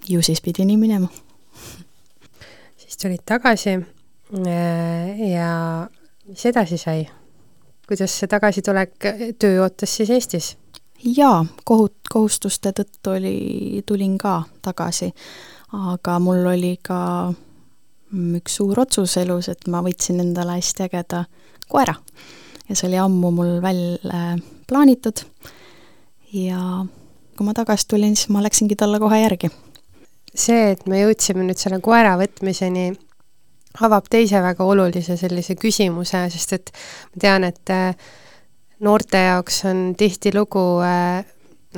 ju 0.08 0.22
siis 0.22 0.40
pidi 0.40 0.64
nii 0.64 0.76
minema. 0.76 1.08
siis 2.76 2.96
tulid 2.96 3.24
tagasi 3.26 3.78
ja 5.30 5.48
mis 6.30 6.46
edasi 6.46 6.78
sai? 6.78 7.04
kuidas 7.90 8.12
see 8.20 8.30
tagasitulek, 8.30 8.94
töö 9.42 9.64
ootas 9.64 9.96
siis 9.96 10.10
Eestis? 10.14 10.56
jaa, 11.02 11.44
kohut-, 11.66 12.06
kohustuste 12.12 12.72
tõttu 12.76 13.16
oli, 13.16 13.82
tulin 13.86 14.16
ka 14.20 14.42
tagasi, 14.62 15.10
aga 15.74 16.18
mul 16.22 16.46
oli 16.52 16.76
ka 16.82 17.00
üks 18.36 18.58
suur 18.60 18.78
otsus 18.82 19.16
elus, 19.22 19.48
et 19.50 19.66
ma 19.70 19.82
võtsin 19.86 20.20
endale 20.22 20.58
hästi 20.58 20.86
ägeda 20.86 21.24
koera. 21.70 21.94
ja 22.68 22.76
see 22.76 22.88
oli 22.88 23.00
ammu 23.02 23.30
mul 23.34 23.58
välja 23.62 24.38
plaanitud 24.70 25.24
ja 26.34 26.86
kui 27.36 27.46
ma 27.46 27.54
tagasi 27.56 27.88
tulin, 27.90 28.16
siis 28.16 28.30
ma 28.30 28.42
läksingi 28.44 28.76
talle 28.78 29.00
kohe 29.02 29.22
järgi. 29.22 29.50
see, 30.34 30.72
et 30.72 30.86
me 30.86 31.02
jõudsime 31.02 31.42
nüüd 31.46 31.58
selle 31.58 31.80
koera 31.82 32.14
võtmiseni, 32.20 32.92
avab 33.78 34.08
teise 34.10 34.40
väga 34.42 34.66
olulise 34.66 35.16
sellise 35.18 35.54
küsimuse, 35.58 36.24
sest 36.32 36.56
et 36.58 36.72
ma 37.14 37.22
tean, 37.22 37.46
et 37.46 37.72
äh, 37.74 37.94
noorte 38.82 39.22
jaoks 39.22 39.64
on 39.70 39.90
tihtilugu 39.98 40.64
äh, 40.84 41.22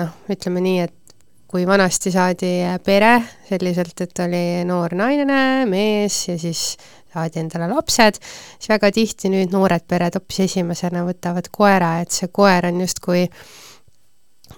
noh, 0.01 0.17
ütleme 0.33 0.63
nii, 0.65 0.79
et 0.87 1.17
kui 1.53 1.67
vanasti 1.69 2.13
saadi 2.15 2.55
äh, 2.65 2.79
pere 2.85 3.19
selliselt, 3.49 4.01
et 4.01 4.25
oli 4.25 4.45
noor 4.69 4.97
naine, 4.97 5.67
mees 5.69 6.25
ja 6.31 6.39
siis 6.41 6.73
saadi 7.13 7.43
endale 7.43 7.69
lapsed, 7.69 8.17
siis 8.57 8.71
väga 8.73 8.89
tihti 8.95 9.29
nüüd 9.33 9.53
noored 9.53 9.85
pered 9.89 10.17
hoopis 10.17 10.47
esimesena 10.47 11.05
võtavad 11.05 11.51
koera, 11.53 11.99
et 12.01 12.15
see 12.15 12.33
koer 12.33 12.71
on 12.71 12.81
justkui 12.81 13.27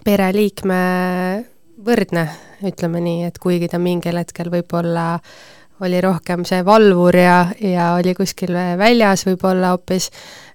pereliikme 0.06 0.78
võrdne, 1.84 2.28
ütleme 2.64 3.02
nii, 3.02 3.26
et 3.26 3.42
kuigi 3.42 3.68
ta 3.72 3.80
mingil 3.82 4.20
hetkel 4.20 4.52
võib-olla 4.52 5.18
oli 5.84 6.00
rohkem 6.00 6.44
see 6.48 6.64
valvur 6.64 7.16
ja, 7.16 7.38
ja 7.60 7.92
oli 7.98 8.14
kuskil 8.16 8.52
väljas 8.78 9.26
võib-olla 9.28 9.74
hoopis, 9.74 10.10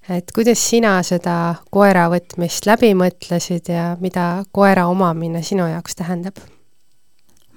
et 0.10 0.32
kuidas 0.36 0.62
sina 0.72 0.98
seda 1.06 1.56
koera 1.72 2.08
võtmist 2.12 2.68
läbi 2.70 2.94
mõtlesid 2.98 3.70
ja 3.74 3.92
mida 4.02 4.46
koera 4.52 4.88
omamine 4.89 5.44
sinu 5.46 5.68
jaoks 5.70 6.00
tähendab? 6.00 6.39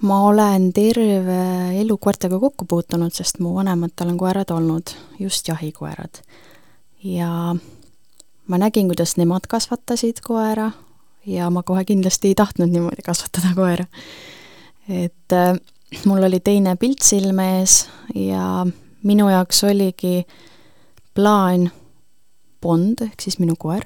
ma 0.03 0.25
olen 0.27 0.73
terve 0.75 1.43
elu 1.79 1.97
koertega 1.99 2.39
kokku 2.43 2.67
puutunud, 2.67 3.13
sest 3.15 3.39
mu 3.39 3.55
vanematel 3.55 4.11
on 4.11 4.17
koerad 4.19 4.51
olnud, 4.51 4.95
just 5.19 5.49
jahikoerad. 5.49 6.23
ja 7.05 7.55
ma 8.47 8.59
nägin, 8.59 8.89
kuidas 8.91 9.17
nemad 9.17 9.47
kasvatasid 9.49 10.21
koera 10.25 10.73
ja 11.27 11.51
ma 11.51 11.63
kohe 11.63 11.85
kindlasti 11.85 12.33
ei 12.33 12.35
tahtnud 12.35 12.73
niimoodi 12.73 13.05
kasvatada 13.07 13.55
koera. 13.55 13.87
et 14.89 15.39
mul 16.05 16.23
oli 16.23 16.41
teine 16.41 16.77
pilt 16.77 17.03
silme 17.03 17.47
ees 17.59 17.87
ja 18.15 18.67
minu 19.03 19.29
jaoks 19.29 19.65
oligi 19.65 20.23
plaan 21.15 21.71
Bond, 22.63 23.03
ehk 23.03 23.21
siis 23.21 23.41
minu 23.43 23.57
koer, 23.59 23.83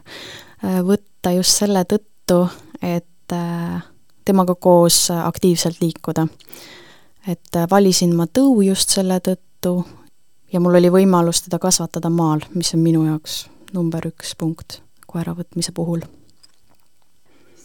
äh, 0.65 0.81
võtta 0.85 1.33
just 1.33 1.63
selle 1.63 1.87
tõttu, 1.89 2.43
et 2.85 3.33
äh, 3.33 3.85
temaga 4.25 4.55
koos 4.55 5.07
aktiivselt 5.11 5.81
liikuda. 5.81 6.27
et 7.27 7.57
äh, 7.57 7.67
valisin 7.71 8.15
ma 8.17 8.27
tõu 8.27 8.61
just 8.63 8.93
selle 8.93 9.21
tõttu 9.21 9.85
ja 10.53 10.61
mul 10.61 10.77
oli 10.79 10.91
võimalus 10.93 11.43
teda 11.47 11.59
kasvatada 11.59 12.11
maal, 12.11 12.45
mis 12.55 12.75
on 12.75 12.81
minu 12.85 13.07
jaoks 13.07 13.47
number 13.73 14.07
üks 14.07 14.37
punkt 14.39 14.81
koera 15.07 15.33
võtmise 15.35 15.73
puhul. 15.73 16.05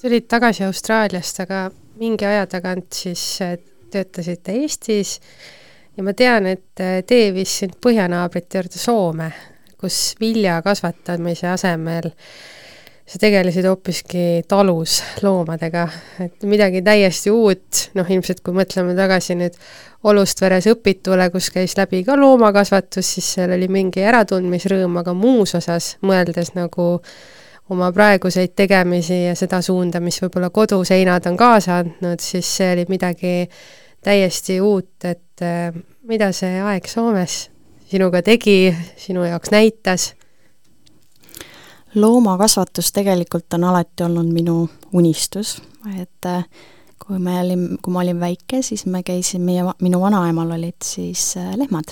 tulid 0.02 0.28
tagasi 0.28 0.64
Austraaliast, 0.64 1.40
aga 1.40 1.70
mingi 2.00 2.26
aja 2.26 2.48
tagant 2.48 2.94
siis 2.94 3.42
töötasite 3.92 4.56
Eestis. 4.62 5.18
Ja 5.98 6.06
ma 6.08 6.16
tean, 6.18 6.48
et 6.48 6.80
äh, 6.80 7.02
tee 7.08 7.30
viis 7.36 7.60
sind 7.64 7.78
põhjanaabrite 7.84 8.62
juurde 8.62 8.80
Soome, 8.80 9.30
kus 9.82 10.16
vilja 10.22 10.62
kasvatamise 10.66 11.52
asemel 11.52 12.12
sa 13.12 13.20
tegelesid 13.20 13.66
hoopiski 13.68 14.26
talus 14.48 15.02
loomadega, 15.22 15.84
et 16.24 16.46
midagi 16.48 16.80
täiesti 16.86 17.32
uut, 17.34 17.90
noh 17.98 18.08
ilmselt 18.08 18.40
kui 18.46 18.56
mõtleme 18.56 18.96
tagasi 18.96 19.36
nüüd 19.40 19.58
Olustveres 20.08 20.66
õpitule, 20.72 21.28
kus 21.34 21.52
käis 21.54 21.76
läbi 21.78 22.06
ka 22.08 22.16
loomakasvatus, 22.18 23.12
siis 23.18 23.28
seal 23.36 23.52
oli 23.54 23.68
mingi 23.70 24.02
äratundmisrõõm, 24.08 24.96
aga 25.04 25.14
muus 25.14 25.54
osas 25.60 25.96
mõeldes 26.08 26.56
nagu 26.56 26.88
oma 27.72 27.92
praeguseid 27.94 28.56
tegemisi 28.56 29.26
ja 29.28 29.36
seda 29.38 29.60
suunda, 29.62 30.00
mis 30.04 30.18
võib-olla 30.24 30.50
koduseinad 30.50 31.28
on 31.30 31.38
kaasa 31.40 31.82
andnud, 31.84 32.24
siis 32.24 32.48
see 32.58 32.72
oli 32.74 32.88
midagi 32.90 33.36
täiesti 34.04 34.62
uut, 34.62 35.06
et 35.06 35.42
äh, 35.42 35.74
mida 36.08 36.32
see 36.36 36.60
aeg 36.62 36.88
Soomes 36.90 37.50
sinuga 37.92 38.22
tegi, 38.26 38.74
sinu 38.98 39.26
jaoks 39.28 39.54
näitas? 39.54 40.12
loomakasvatus 41.96 42.94
tegelikult 42.96 43.54
on 43.58 43.66
alati 43.68 44.06
olnud 44.06 44.30
minu 44.32 44.70
unistus, 44.96 45.58
et 46.00 46.26
äh, 46.26 46.46
kui 47.02 47.20
me 47.20 47.36
olime, 47.42 47.76
kui 47.82 47.92
ma 47.94 48.00
olin 48.00 48.20
väike, 48.20 48.62
siis 48.64 48.86
me 48.86 49.04
käisime, 49.04 49.50
meie, 49.50 49.66
minu 49.84 50.00
vanaemal 50.00 50.54
olid 50.56 50.80
siis 50.86 51.34
äh, 51.38 51.52
lehmad. 51.60 51.92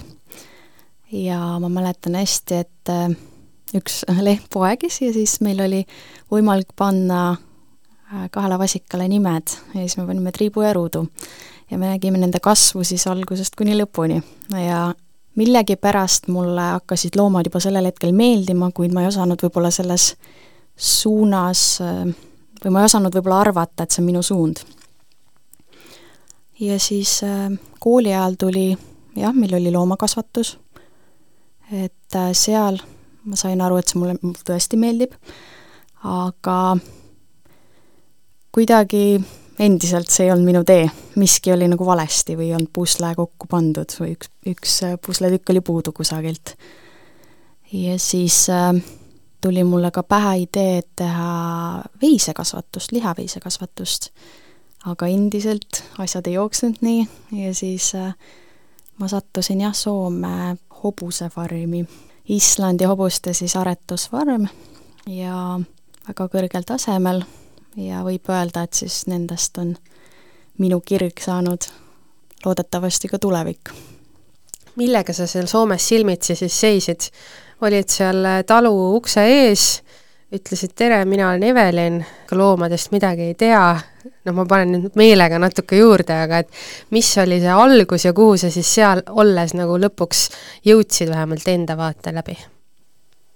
ja 1.11 1.39
ma 1.59 1.69
mäletan 1.69 2.15
hästi, 2.15 2.55
et 2.55 3.75
üks 3.75 4.03
lehm 4.27 4.47
poegis 4.53 5.01
ja 5.01 5.11
siis 5.13 5.39
meil 5.41 5.59
oli 5.65 5.83
võimalik 6.31 6.71
panna 6.77 7.35
kahele 8.31 8.57
vasikale 8.59 9.07
nimed 9.07 9.51
ja 9.73 9.81
siis 9.81 9.97
me 9.97 10.05
panime 10.07 10.31
Triibu 10.31 10.61
ja 10.61 10.73
Ruudu. 10.73 11.05
Ja 11.71 11.77
me 11.77 11.91
nägime 11.91 12.17
nende 12.17 12.39
kasvu 12.41 12.83
siis 12.83 13.05
algusest 13.07 13.55
kuni 13.55 13.77
lõpuni. 13.77 14.21
Ja 14.65 14.89
millegipärast 15.39 16.27
mulle 16.27 16.61
hakkasid 16.75 17.15
loomad 17.15 17.47
juba 17.47 17.61
sellel 17.63 17.85
hetkel 17.89 18.11
meeldima, 18.15 18.71
kuid 18.75 18.93
ma 18.93 19.03
ei 19.03 19.11
osanud 19.11 19.41
võib-olla 19.43 19.71
selles 19.71 20.13
suunas 20.75 21.63
või 22.63 22.73
ma 22.73 22.81
ei 22.81 22.89
osanud 22.89 23.15
võib-olla 23.15 23.41
arvata, 23.45 23.83
et 23.83 23.91
see 23.91 24.03
on 24.03 24.09
minu 24.09 24.23
suund. 24.25 24.63
ja 26.59 26.79
siis 26.79 27.21
äh, 27.23 27.51
kooli 27.79 28.11
ajal 28.11 28.35
tuli 28.39 28.77
jah, 29.15 29.33
meil 29.33 29.53
oli 29.55 29.71
loomakasvatus, 29.71 30.57
et 31.71 32.15
äh, 32.15 32.31
seal 32.33 32.81
ma 33.23 33.35
sain 33.39 33.61
aru, 33.61 33.77
et 33.77 33.87
see 33.87 33.99
mulle 33.99 34.15
tõesti 34.47 34.79
meeldib, 34.79 35.13
aga 36.03 36.77
kuidagi 38.55 39.19
endiselt 39.59 40.09
see 40.09 40.27
ei 40.27 40.31
olnud 40.31 40.47
minu 40.47 40.63
tee, 40.67 40.87
miski 41.19 41.51
oli 41.53 41.67
nagu 41.67 41.85
valesti 41.85 42.37
või 42.39 42.49
ei 42.49 42.55
olnud 42.55 42.71
pusle 42.73 43.11
kokku 43.15 43.49
pandud 43.51 43.95
või 43.99 44.13
üks, 44.15 44.31
üks 44.47 44.75
äh, 44.87 44.95
pusletükk 45.05 45.51
oli 45.53 45.61
puudu 45.61 45.91
kusagilt. 45.95 46.55
ja 47.73 47.99
siis 47.99 48.47
äh, 48.49 48.73
tuli 49.41 49.63
mulle 49.63 49.91
ka 49.91 50.03
pähe 50.03 50.37
idee 50.45 50.81
teha 50.95 51.83
veisekasvatust, 52.01 52.91
lihaveisekasvatust. 52.91 54.09
aga 54.85 55.07
endiselt 55.07 55.83
asjad 55.99 56.27
ei 56.27 56.33
jooksnud 56.33 56.79
nii 56.81 57.07
ja 57.43 57.53
siis 57.53 57.95
äh, 57.95 58.15
ma 58.99 59.07
sattusin 59.07 59.61
jah, 59.61 59.75
Soome 59.75 60.57
hobusefarmi, 60.83 61.85
Islandi 62.29 62.85
hobuste 62.87 63.33
siis 63.33 63.55
aretusfarm 63.55 64.47
ja 65.07 65.59
väga 66.07 66.27
kõrgel 66.31 66.63
tasemel 66.65 67.23
ja 67.77 68.03
võib 68.05 68.29
öelda, 68.29 68.63
et 68.63 68.73
siis 68.73 69.03
nendest 69.07 69.57
on 69.61 69.75
minu 70.59 70.81
kirg 70.81 71.21
saanud 71.21 71.69
loodetavasti 72.45 73.07
ka 73.07 73.19
tulevik. 73.19 73.69
millega 74.75 75.13
sa 75.13 75.27
seal 75.27 75.47
Soomes 75.47 75.87
silmitsi 75.87 76.35
siis 76.35 76.59
seisid? 76.59 77.09
olid 77.61 77.89
seal 77.91 78.23
talu 78.47 78.71
ukse 78.95 79.25
ees, 79.27 79.81
ütlesid 80.31 80.71
tere, 80.75 81.01
mina 81.05 81.29
olen 81.29 81.43
Evelin, 81.43 81.97
ka 82.29 82.37
loomadest 82.37 82.91
midagi 82.91 83.31
ei 83.31 83.33
tea, 83.35 83.63
noh, 84.25 84.35
ma 84.37 84.45
panen 84.47 84.71
nüüd 84.77 84.95
meelega 84.95 85.39
natuke 85.41 85.79
juurde, 85.81 86.15
aga 86.23 86.39
et 86.45 86.61
mis 86.95 87.09
oli 87.19 87.41
see 87.43 87.51
algus 87.51 88.05
ja 88.05 88.13
kuhu 88.15 88.37
sa 88.39 88.51
siis 88.53 88.69
seal 88.77 89.03
olles 89.09 89.55
nagu 89.57 89.75
lõpuks 89.81 90.29
jõudsid 90.69 91.11
vähemalt 91.11 91.47
enda 91.51 91.75
vaate 91.77 92.15
läbi? 92.15 92.37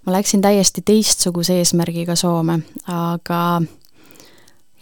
ma 0.06 0.18
läksin 0.18 0.42
täiesti 0.44 0.82
teistsuguse 0.86 1.58
eesmärgiga 1.60 2.16
Soome, 2.20 2.60
aga 2.88 3.40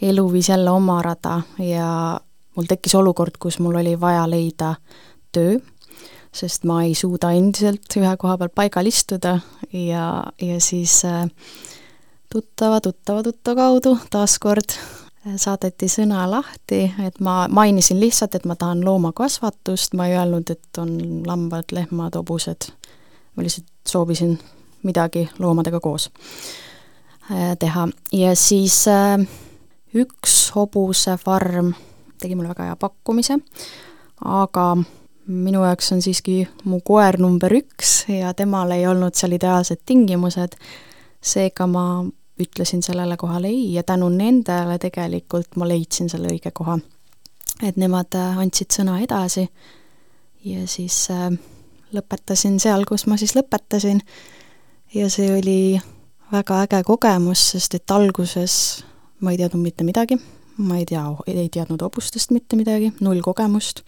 elu 0.02 0.32
viis 0.32 0.48
jälle 0.48 0.70
oma 0.70 1.02
rada 1.02 1.40
ja 1.58 2.20
mul 2.56 2.68
tekkis 2.68 2.94
olukord, 2.94 3.38
kus 3.40 3.58
mul 3.58 3.78
oli 3.80 3.94
vaja 4.00 4.24
leida 4.30 4.74
töö, 5.32 5.58
sest 6.32 6.64
ma 6.68 6.82
ei 6.86 6.94
suuda 6.94 7.32
endiselt 7.36 7.96
ühe 7.96 8.16
koha 8.18 8.38
peal 8.40 8.52
paigal 8.54 8.88
istuda 8.88 9.38
ja, 9.72 10.06
ja 10.40 10.60
siis 10.60 11.02
äh, 11.08 11.24
tuttava, 12.32 12.80
tuttava, 12.80 13.22
tuttava 13.22 13.68
kaudu 13.68 13.96
taaskord 14.10 14.74
äh, 14.76 15.36
saadeti 15.36 15.88
sõna 15.92 16.24
lahti, 16.30 16.86
et 17.06 17.20
ma 17.20 17.46
mainisin 17.52 18.00
lihtsalt, 18.00 18.36
et 18.36 18.48
ma 18.48 18.56
tahan 18.56 18.84
loomakasvatust, 18.84 19.94
ma 19.98 20.08
ei 20.08 20.16
öelnud, 20.18 20.50
et 20.50 20.82
on 20.82 20.96
lambad, 21.28 21.72
lehmad, 21.72 22.16
hobused, 22.18 22.72
ma 23.36 23.46
lihtsalt 23.46 23.70
soovisin 23.88 24.36
midagi 24.82 25.28
loomadega 25.38 25.80
koos 25.80 26.10
äh, 27.30 27.54
teha. 27.58 27.88
Ja 28.12 28.36
siis 28.36 28.84
äh, 28.88 29.20
üks 29.94 30.52
hobusefarm 30.54 31.72
tegi 32.22 32.36
mulle 32.38 32.52
väga 32.52 32.70
hea 32.70 32.76
pakkumise, 32.76 33.38
aga 34.24 34.66
minu 35.26 35.64
jaoks 35.64 35.92
on 35.92 36.02
siiski 36.02 36.42
mu 36.64 36.80
koer 36.84 37.18
number 37.20 37.52
üks 37.54 38.04
ja 38.10 38.32
temal 38.34 38.70
ei 38.74 38.86
olnud 38.86 39.14
seal 39.18 39.36
ideaalsed 39.36 39.82
tingimused, 39.86 40.56
seega 41.22 41.66
ma 41.70 41.86
ütlesin 42.42 42.82
sellele 42.82 43.16
kohale 43.16 43.50
ei 43.52 43.74
ja 43.74 43.82
tänu 43.82 44.08
nendele 44.08 44.78
tegelikult 44.78 45.56
ma 45.56 45.68
leidsin 45.68 46.10
selle 46.10 46.32
õige 46.32 46.50
koha. 46.54 46.78
et 47.62 47.76
nemad 47.76 48.14
äh, 48.18 48.38
andsid 48.38 48.74
sõna 48.74 48.98
edasi 49.02 49.46
ja 50.44 50.66
siis 50.66 51.10
äh, 51.10 51.30
lõpetasin 51.92 52.58
seal, 52.60 52.84
kus 52.88 53.06
ma 53.06 53.16
siis 53.16 53.36
lõpetasin 53.36 54.00
ja 54.94 55.10
see 55.10 55.28
oli 55.38 55.80
väga 56.32 56.62
äge 56.64 56.82
kogemus, 56.88 57.50
sest 57.52 57.74
et 57.74 57.90
alguses 57.90 58.84
ma 59.22 59.32
ei 59.32 59.38
teadnud 59.40 59.62
mitte 59.62 59.86
midagi, 59.86 60.18
ma 60.58 60.78
ei 60.80 60.86
tea, 60.88 61.04
ei 61.30 61.48
teadnud 61.52 61.82
hobustest 61.82 62.34
mitte 62.34 62.58
midagi, 62.58 62.92
null 63.00 63.22
kogemust, 63.24 63.84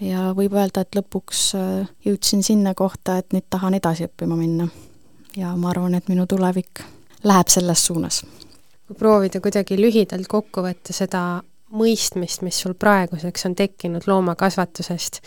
ja 0.00 0.30
võib 0.36 0.54
öelda, 0.56 0.84
et 0.84 0.96
lõpuks 0.96 1.42
äh, 1.58 1.90
jõudsin 2.06 2.44
sinna 2.46 2.74
kohta, 2.78 3.18
et 3.20 3.34
nüüd 3.36 3.48
tahan 3.50 3.76
edasi 3.78 4.06
õppima 4.08 4.38
minna. 4.38 4.68
ja 5.36 5.54
ma 5.56 5.70
arvan, 5.70 5.94
et 5.94 6.08
minu 6.10 6.26
tulevik 6.26 6.82
läheb 7.24 7.48
selles 7.48 7.86
suunas. 7.86 8.24
kui 8.86 8.96
proovida 8.98 9.40
kuidagi 9.40 9.78
lühidalt 9.78 10.28
kokku 10.28 10.64
võtta 10.66 10.92
seda 10.92 11.42
mõistmist, 11.70 12.42
mis 12.42 12.58
sul 12.58 12.74
praeguseks 12.74 13.46
on 13.46 13.54
tekkinud 13.54 14.08
loomakasvatusest, 14.10 15.20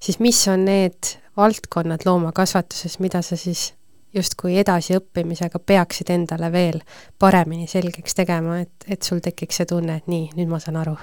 siis 0.00 0.18
mis 0.18 0.40
on 0.48 0.64
need 0.64 1.16
valdkonnad 1.36 2.06
loomakasvatuses, 2.06 2.98
mida 2.98 3.22
sa 3.22 3.36
siis 3.36 3.72
justkui 4.14 4.58
edasiõppimisega 4.58 5.58
peaksid 5.58 6.10
endale 6.10 6.50
veel 6.52 6.80
paremini 7.18 7.66
selgeks 7.70 8.16
tegema, 8.18 8.60
et, 8.64 8.86
et 8.88 9.02
sul 9.02 9.22
tekiks 9.22 9.60
see 9.60 9.70
tunne, 9.70 10.00
et 10.00 10.10
nii, 10.10 10.30
nüüd 10.36 10.50
ma 10.50 10.60
saan 10.62 10.80
aru 10.80 10.96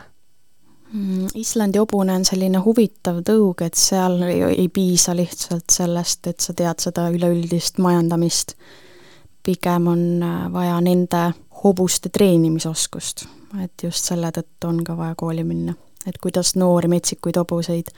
mm,? 0.91 1.31
Islandi 1.35 1.79
hobune 1.81 2.17
on 2.19 2.25
selline 2.27 2.61
huvitav 2.63 3.21
tõug, 3.27 3.63
et 3.65 3.79
seal 3.79 4.21
ei, 4.27 4.41
ei 4.63 4.67
piisa 4.73 5.15
lihtsalt 5.15 5.71
sellest, 5.71 6.27
et 6.27 6.43
sa 6.43 6.55
tead 6.57 6.83
seda 6.83 7.07
üleüldist 7.13 7.81
majandamist, 7.83 8.57
pigem 9.43 9.87
on 9.87 10.05
äh, 10.23 10.37
vaja 10.53 10.77
nende 10.83 11.29
hobuste 11.63 12.11
treenimisoskust, 12.13 13.25
et 13.63 13.83
just 13.83 14.11
selle 14.11 14.31
tõttu 14.35 14.69
on 14.69 14.83
ka 14.85 14.97
vaja 14.97 15.15
kooli 15.17 15.43
minna. 15.47 15.75
et 16.07 16.17
kuidas 16.23 16.53
noori 16.55 16.87
metsikuid 16.87 17.35
hobuseid 17.35 17.89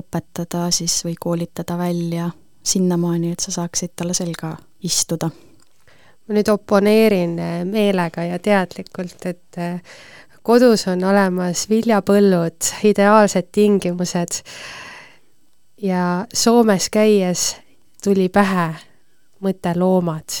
õpetada 0.00 0.70
siis 0.72 0.94
või 1.04 1.14
koolitada 1.20 1.76
välja 1.78 2.30
sinnamaani, 2.64 3.32
et 3.32 3.40
sa 3.40 3.52
saaksid 3.60 3.94
talle 3.96 4.14
selga 4.14 4.56
istuda. 4.82 5.30
ma 6.28 6.34
nüüd 6.34 6.48
oponeerin 6.48 7.38
eh, 7.38 7.64
meelega 7.68 8.24
ja 8.24 8.38
teadlikult, 8.38 9.26
et 9.26 9.58
eh, 9.60 9.98
kodus 10.42 10.86
on 10.88 11.04
olemas 11.04 11.68
viljapõllud, 11.68 12.72
ideaalsed 12.84 13.52
tingimused 13.52 14.40
ja 15.82 16.26
Soomes 16.32 16.88
käies 16.92 17.54
tuli 18.04 18.28
pähe 18.28 18.72
mõte 19.44 19.72
loomad. 19.76 20.40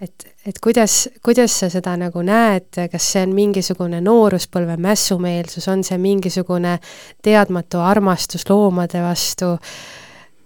et, 0.00 0.26
et 0.46 0.58
kuidas, 0.58 1.08
kuidas 1.22 1.54
sa 1.60 1.68
seda 1.70 1.94
nagu 1.96 2.22
näed, 2.26 2.74
kas 2.90 3.10
see 3.12 3.22
on 3.22 3.34
mingisugune 3.34 4.00
nooruspõlve 4.02 4.76
mässumeelsus, 4.82 5.68
on 5.68 5.84
see 5.86 5.98
mingisugune 5.98 6.78
teadmatu 7.22 7.78
armastus 7.78 8.48
loomade 8.50 9.02
vastu, 9.02 9.54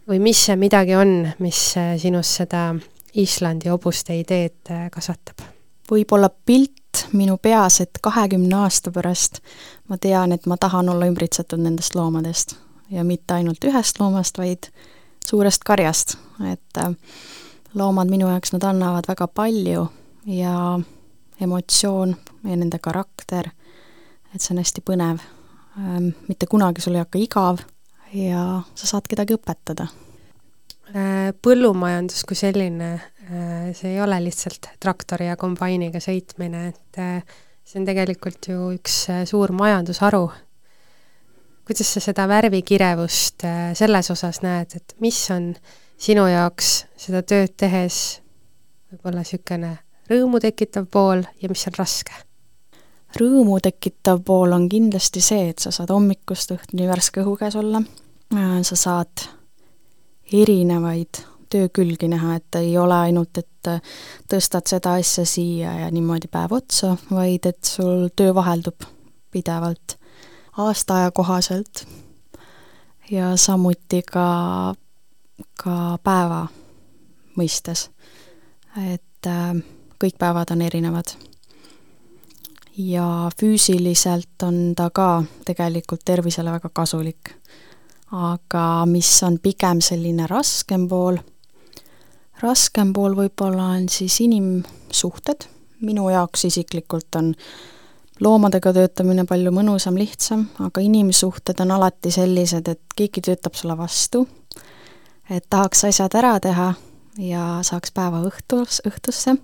või 0.08 0.20
mis 0.22 0.44
see 0.46 0.56
midagi 0.56 0.94
on, 0.96 1.28
mis 1.42 1.60
äh, 1.78 1.94
sinus 1.98 2.34
seda 2.40 2.70
Islandi 3.16 3.70
hobuste 3.72 4.16
ideed 4.18 4.70
äh, 4.70 4.88
kasvatab? 4.90 5.44
võib-olla 5.86 6.26
pilt 6.28 7.06
minu 7.14 7.36
peas, 7.38 7.78
et 7.80 8.00
kahekümne 8.02 8.56
aasta 8.64 8.90
pärast 8.90 9.38
ma 9.86 9.98
tean, 10.02 10.32
et 10.34 10.46
ma 10.50 10.56
tahan 10.58 10.88
olla 10.90 11.06
ümbritsetud 11.06 11.62
nendest 11.62 11.94
loomadest 11.94 12.56
ja 12.90 13.04
mitte 13.06 13.34
ainult 13.34 13.62
ühest 13.64 14.00
loomast, 14.00 14.38
vaid 14.38 14.70
suurest 15.26 15.62
karjast, 15.66 16.16
et 16.52 16.82
äh, 16.82 16.90
loomad 17.74 18.10
minu 18.10 18.30
jaoks, 18.30 18.52
nad 18.56 18.66
annavad 18.66 19.06
väga 19.08 19.28
palju 19.28 19.86
ja 20.26 20.56
emotsioon 21.40 22.16
ja 22.44 22.56
nende 22.56 22.78
karakter, 22.82 23.50
et 24.34 24.42
see 24.42 24.54
on 24.54 24.62
hästi 24.62 24.82
põnev. 24.86 25.22
Ähm, 25.76 26.12
mitte 26.28 26.48
kunagi 26.48 26.80
sul 26.80 26.96
ei 26.96 27.04
hakka 27.04 27.20
igav 27.20 27.60
ja 28.16 28.42
sa 28.74 28.88
saad 28.88 29.08
kedagi 29.10 29.36
õpetada. 29.36 29.88
Äh, 30.94 31.32
põllumajandus 31.42 32.22
kui 32.28 32.38
selline, 32.38 32.92
äh, 33.26 33.70
see 33.74 33.96
ei 33.96 34.00
ole 34.02 34.20
lihtsalt 34.22 34.70
traktori 34.82 35.26
ja 35.26 35.36
kombainiga 35.38 35.98
sõitmine, 36.02 36.68
et 36.70 37.00
äh, 37.02 37.38
see 37.66 37.80
on 37.80 37.88
tegelikult 37.88 38.46
ju 38.52 38.70
üks 38.76 39.06
suur 39.26 39.52
majandusharu. 39.56 40.28
kuidas 41.66 41.88
sa 41.90 42.00
seda 42.00 42.28
värvikirevust 42.30 43.42
selles 43.74 44.10
osas 44.14 44.38
näed, 44.44 44.76
et 44.78 44.94
mis 45.02 45.18
on 45.34 45.48
sinu 45.98 46.28
jaoks 46.30 46.84
seda 46.94 47.24
tööd 47.26 47.56
tehes 47.58 48.20
võib-olla 48.92 49.24
niisugune 49.24 49.72
rõõmu 50.06 50.38
tekitav 50.38 50.86
pool 50.86 51.24
ja 51.42 51.50
mis 51.50 51.66
on 51.66 51.74
raske? 51.74 52.14
rõõmu 53.18 53.58
tekitav 53.64 54.22
pool 54.22 54.54
on 54.54 54.68
kindlasti 54.70 55.22
see, 55.24 55.50
et 55.50 55.58
sa 55.58 55.72
saad 55.74 55.90
hommikust 55.90 56.54
õhtuni 56.54 56.86
värske 56.86 57.24
õhu 57.24 57.34
käes 57.40 57.58
olla, 57.58 57.82
sa 58.62 58.76
saad 58.76 59.22
erinevaid 60.32 61.20
töökülgi 61.50 62.08
näha, 62.08 62.34
et 62.34 62.58
ei 62.58 62.78
ole 62.78 62.94
ainult, 62.94 63.38
et 63.38 63.70
tõstad 64.30 64.66
seda 64.66 64.96
asja 64.98 65.24
siia 65.26 65.72
ja 65.84 65.90
niimoodi 65.94 66.28
päev 66.30 66.56
otsa, 66.58 66.96
vaid 67.10 67.46
et 67.46 67.64
sul 67.64 68.08
töö 68.16 68.34
vaheldub 68.34 68.88
pidevalt 69.30 69.96
aastaaja 70.56 71.10
kohaselt 71.10 71.86
ja 73.10 73.36
samuti 73.36 74.02
ka, 74.02 74.74
ka 75.62 75.98
päeva 76.04 76.46
mõistes. 77.36 77.90
et 78.92 79.26
äh, 79.26 79.54
kõik 80.00 80.18
päevad 80.18 80.50
on 80.50 80.62
erinevad. 80.62 81.16
ja 82.76 83.30
füüsiliselt 83.40 84.42
on 84.42 84.74
ta 84.76 84.90
ka 84.90 85.24
tegelikult 85.44 86.04
tervisele 86.04 86.52
väga 86.52 86.68
kasulik. 86.68 87.30
Aga 88.12 88.86
mis 88.86 89.10
on 89.26 89.38
pigem 89.42 89.80
selline 89.82 90.26
raskem 90.30 90.86
pool, 90.88 91.18
raskem 92.42 92.92
pool 92.92 93.16
võib-olla 93.18 93.72
on 93.76 93.88
siis 93.90 94.20
inimsuhted, 94.24 95.48
minu 95.86 96.08
jaoks 96.10 96.46
isiklikult 96.48 97.18
on 97.18 97.32
loomadega 98.20 98.72
töötamine 98.72 99.26
palju 99.28 99.52
mõnusam, 99.52 99.96
lihtsam, 99.98 100.46
aga 100.62 100.80
inimsuhted 100.80 101.60
on 101.64 101.74
alati 101.76 102.12
sellised, 102.14 102.68
et 102.68 102.96
keegi 102.96 103.24
töötab 103.28 103.58
sulle 103.58 103.76
vastu, 103.76 104.24
et 105.28 105.44
tahaks 105.50 105.84
asjad 105.90 106.14
ära 106.16 106.36
teha 106.40 106.72
ja 107.18 107.46
saaks 107.66 107.92
päeva 107.92 108.22
õhtus, 108.24 108.80
õhtusse. 108.86 109.36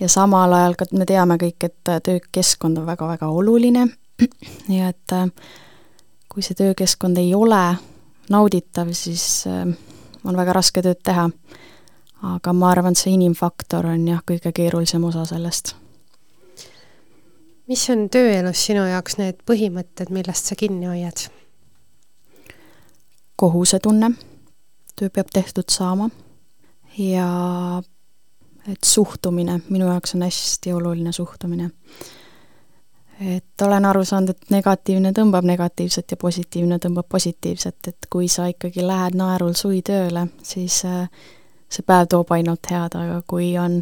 Ja 0.00 0.08
samal 0.12 0.52
ajal 0.52 0.74
ka 0.76 0.84
me 0.92 1.06
teame 1.08 1.38
kõik, 1.40 1.64
et 1.64 1.90
töökeskkond 2.04 2.78
on 2.78 2.86
väga-väga 2.86 3.30
oluline, 3.32 3.86
nii 4.68 4.82
et 4.84 5.14
äh, 5.16 5.30
kui 6.36 6.44
see 6.44 6.54
töökeskkond 6.58 7.16
ei 7.16 7.30
ole 7.34 7.78
nauditav, 8.28 8.90
siis 8.92 9.46
äh, 9.48 9.62
on 10.24 10.36
väga 10.36 10.52
raske 10.52 10.82
tööd 10.84 11.00
teha. 11.00 11.30
aga 12.26 12.52
ma 12.52 12.70
arvan, 12.70 12.92
et 12.92 13.00
see 13.00 13.14
inimfaktor 13.14 13.86
on 13.88 14.04
jah, 14.08 14.20
kõige 14.20 14.52
keerulisem 14.52 15.04
osa 15.08 15.24
sellest. 15.24 15.72
mis 17.72 17.86
on 17.88 18.10
tööelus 18.12 18.66
sinu 18.68 18.84
jaoks 18.84 19.16
need 19.16 19.40
põhimõtted, 19.48 20.12
millest 20.12 20.52
sa 20.52 20.58
kinni 20.60 20.90
hoiad? 20.90 21.24
kohusetunne, 23.36 24.12
töö 24.96 25.08
peab 25.08 25.32
tehtud 25.32 25.72
saama 25.72 26.10
ja 26.98 27.30
et 28.68 28.84
suhtumine, 28.84 29.62
minu 29.70 29.88
jaoks 29.88 30.14
on 30.14 30.28
hästi 30.28 30.72
oluline 30.72 31.12
suhtumine. 31.12 31.70
Et 33.20 33.62
olen 33.62 33.84
aru 33.84 34.04
saanud, 34.04 34.34
et 34.34 34.50
negatiivne 34.52 35.12
tõmbab 35.16 35.46
negatiivset 35.48 36.10
ja 36.12 36.18
positiivne 36.20 36.78
tõmbab 36.82 37.08
positiivset, 37.08 37.88
et 37.88 38.08
kui 38.12 38.28
sa 38.28 38.48
ikkagi 38.50 38.84
lähed 38.84 39.16
naerul 39.16 39.54
suvi 39.56 39.80
tööle, 39.86 40.26
siis 40.44 40.82
äh, 40.84 41.08
see 41.72 41.86
päev 41.86 42.10
toob 42.12 42.32
ainult 42.36 42.68
head, 42.70 42.96
aga 42.98 43.22
kui 43.26 43.54
on 43.58 43.80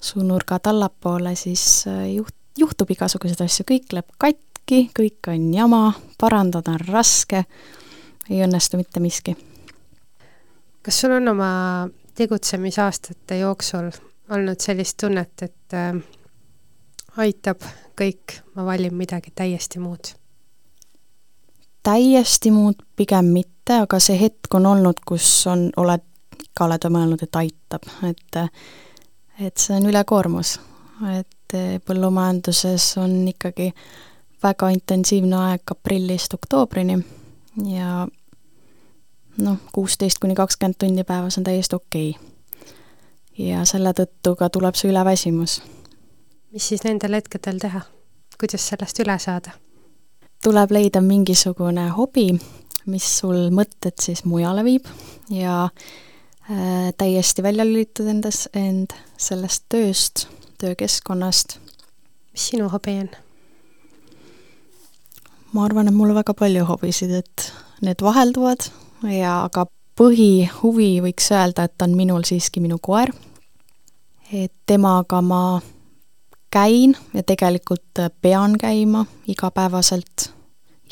su 0.00 0.24
nurgad 0.24 0.70
allapoole, 0.70 1.34
siis 1.36 1.84
äh, 1.90 2.06
juht, 2.14 2.34
juhtub 2.58 2.90
igasuguseid 2.96 3.44
asju, 3.44 3.66
kõik 3.68 3.92
läheb 3.96 4.16
katki, 4.18 4.86
kõik 4.96 5.28
on 5.32 5.50
jama, 5.54 5.82
parandada 6.20 6.78
on 6.78 6.84
raske, 6.88 7.44
ei 8.30 8.44
õnnestu 8.46 8.80
mitte 8.80 9.00
miski. 9.00 9.36
kas 10.82 11.00
sul 11.02 11.12
on 11.12 11.28
oma 11.28 11.50
tegutsemisaastate 12.16 13.38
jooksul 13.38 13.90
olnud 14.30 14.60
sellist 14.60 14.96
tunnet, 15.00 15.42
et 15.42 15.76
äh, 15.76 16.00
aitab 17.16 17.64
kõik, 17.98 18.40
ma 18.54 18.64
valin 18.64 18.94
midagi 18.94 19.32
täiesti 19.34 19.78
muud? 19.78 20.14
täiesti 21.82 22.50
muud 22.50 22.82
pigem 22.96 23.32
mitte, 23.32 23.80
aga 23.82 23.98
see 23.98 24.18
hetk 24.20 24.54
on 24.54 24.66
olnud, 24.66 25.00
kus 25.06 25.46
on, 25.48 25.70
oled, 25.80 26.04
ka 26.54 26.66
oled 26.68 26.84
mõelnud, 26.92 27.22
et 27.24 27.36
aitab, 27.40 27.88
et 28.04 28.40
et 29.40 29.56
see 29.56 29.76
on 29.76 29.88
ülekoormus. 29.88 30.58
et 31.16 31.54
põllumajanduses 31.86 32.92
on 33.00 33.28
ikkagi 33.28 33.72
väga 34.42 34.68
intensiivne 34.70 35.36
aeg 35.36 35.72
aprillist 35.72 36.34
oktoobrini 36.34 36.98
ja 37.64 38.06
noh, 39.38 39.56
kuusteist 39.72 40.20
kuni 40.20 40.34
kakskümmend 40.34 40.76
tundi 40.78 41.04
päevas 41.04 41.38
on 41.38 41.44
täiesti 41.44 41.76
okei 41.76 42.10
okay 42.10 42.30
ja 43.40 43.64
selle 43.68 43.92
tõttu 43.96 44.34
ka 44.36 44.50
tuleb 44.52 44.76
see 44.78 44.90
üleväsimus. 44.92 45.60
Mis 46.52 46.68
siis 46.68 46.84
nendel 46.84 47.14
hetkedel 47.18 47.58
teha? 47.62 47.82
kuidas 48.40 48.68
sellest 48.68 49.00
üle 49.02 49.16
saada? 49.18 49.52
tuleb 50.44 50.72
leida 50.72 51.02
mingisugune 51.04 51.88
hobi, 51.96 52.30
mis 52.86 53.08
sul 53.20 53.50
mõtted 53.54 53.98
siis 54.00 54.24
mujale 54.24 54.64
viib 54.64 54.88
ja 55.30 55.64
äh, 55.66 56.92
täiesti 56.98 57.42
välja 57.42 57.66
lülitada 57.68 58.14
endas, 58.14 58.46
end 58.54 58.94
sellest 59.18 59.66
tööst, 59.68 60.28
töökeskkonnast. 60.58 61.58
mis 62.32 62.46
sinu 62.52 62.68
hobi 62.68 62.98
on? 63.04 63.10
ma 65.52 65.64
arvan, 65.64 65.88
et 65.88 65.94
mul 65.94 66.14
väga 66.14 66.34
palju 66.34 66.64
hobisid, 66.64 67.10
et 67.10 67.52
need 67.80 68.02
vahelduvad 68.02 68.70
ja 69.10 69.42
aga 69.44 69.66
põhihuvi 70.00 70.92
võiks 71.04 71.32
öelda, 71.34 71.66
et 71.68 71.82
on 71.82 71.96
minul 71.96 72.24
siiski 72.24 72.60
minu 72.64 72.78
koer 72.78 73.12
et 74.32 74.52
temaga 74.66 75.20
ma 75.22 75.60
käin 76.50 76.96
ja 77.14 77.22
tegelikult 77.22 78.02
pean 78.22 78.58
käima 78.58 79.06
igapäevaselt 79.28 80.32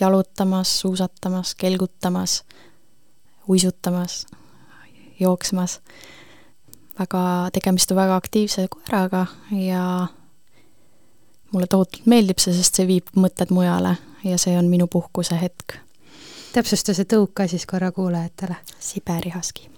jalutamas, 0.00 0.80
suusatamas, 0.80 1.54
kelgutamas, 1.54 2.44
uisutamas, 3.48 4.26
jooksmas. 5.20 5.80
väga, 6.98 7.50
tegemist 7.52 7.90
on 7.90 7.96
väga 7.96 8.16
aktiivse 8.16 8.68
koeraga 8.68 9.26
ja 9.50 10.06
mulle 11.52 11.66
tohutult 11.66 12.06
meeldib 12.06 12.38
see, 12.38 12.54
sest 12.54 12.74
see 12.74 12.86
viib 12.86 13.10
mõtted 13.16 13.50
mujale 13.54 13.96
ja 14.24 14.38
see 14.38 14.58
on 14.58 14.66
minu 14.70 14.86
puhkuse 14.86 15.38
hetk. 15.40 15.78
täpsusta 16.52 16.94
see 16.94 17.04
tõuk 17.04 17.34
ka 17.34 17.46
siis 17.46 17.66
korra 17.66 17.92
kuulajatele. 17.92 18.56
Siberi 18.78 19.32
Husky 19.36 19.68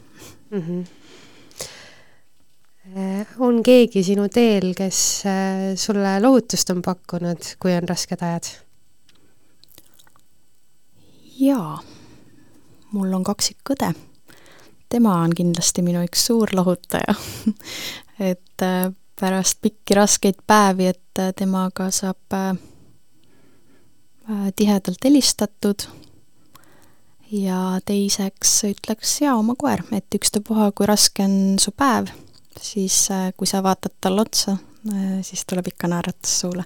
mm. 0.50 0.60
-hmm 0.60 0.84
on 3.38 3.62
keegi 3.62 4.02
sinu 4.04 4.28
teel, 4.32 4.72
kes 4.76 5.00
äh, 5.28 5.64
sulle 5.76 6.16
lohutust 6.22 6.70
on 6.70 6.82
pakkunud, 6.82 7.54
kui 7.60 7.74
on 7.76 7.88
rasked 7.88 8.22
ajad? 8.22 8.48
jaa, 11.40 11.78
mul 12.92 13.12
on 13.16 13.24
kaksikõde. 13.24 13.92
tema 14.88 15.14
on 15.22 15.34
kindlasti 15.36 15.82
minu 15.82 16.02
üks 16.04 16.26
suur 16.28 16.52
lohutaja 16.52 17.14
et 18.32 18.64
äh, 18.64 18.90
pärast 19.20 19.60
pikki 19.62 19.94
raskeid 19.96 20.40
päevi, 20.46 20.90
et 20.94 21.20
temaga 21.36 21.90
saab 21.92 22.32
tihedalt 24.56 25.04
helistatud 25.04 25.84
ja 27.34 27.80
teiseks 27.84 28.54
ütleks 28.70 29.18
jaa, 29.20 29.34
oma 29.36 29.56
koer, 29.58 29.82
et 29.92 30.16
ükstapuha, 30.16 30.70
kui 30.72 30.88
raske 30.88 31.26
on 31.26 31.58
su 31.60 31.74
päev 31.76 32.08
siis 32.58 33.10
äh, 33.10 33.32
kui 33.36 33.46
sa 33.46 33.62
vaatad 33.62 33.92
talle 34.00 34.20
otsa, 34.20 34.52
äh, 34.92 35.18
siis 35.22 35.44
tuleb 35.46 35.66
ikka 35.66 35.88
naeratus 35.88 36.40
suule. 36.40 36.64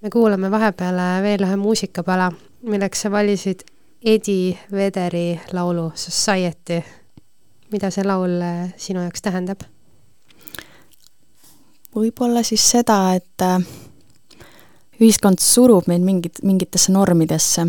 me 0.00 0.10
kuulame 0.10 0.50
vahepeal 0.50 0.98
veel 1.22 1.42
ühe 1.42 1.56
muusikapala, 1.56 2.30
milleks 2.62 3.00
sa 3.02 3.10
valisid 3.10 3.64
Eddie 4.04 4.58
Vederi 4.72 5.40
laulu 5.52 5.92
Society. 5.94 6.82
mida 7.72 7.90
see 7.90 8.04
laul 8.04 8.40
äh, 8.40 8.74
sinu 8.76 9.00
jaoks 9.00 9.22
tähendab? 9.22 9.64
võib-olla 11.96 12.42
siis 12.44 12.70
seda, 12.70 13.14
et 13.14 13.42
ühiskond 15.00 15.40
surub 15.40 15.86
meid 15.88 16.02
mingit, 16.04 16.42
mingitesse 16.42 16.92
normidesse. 16.92 17.66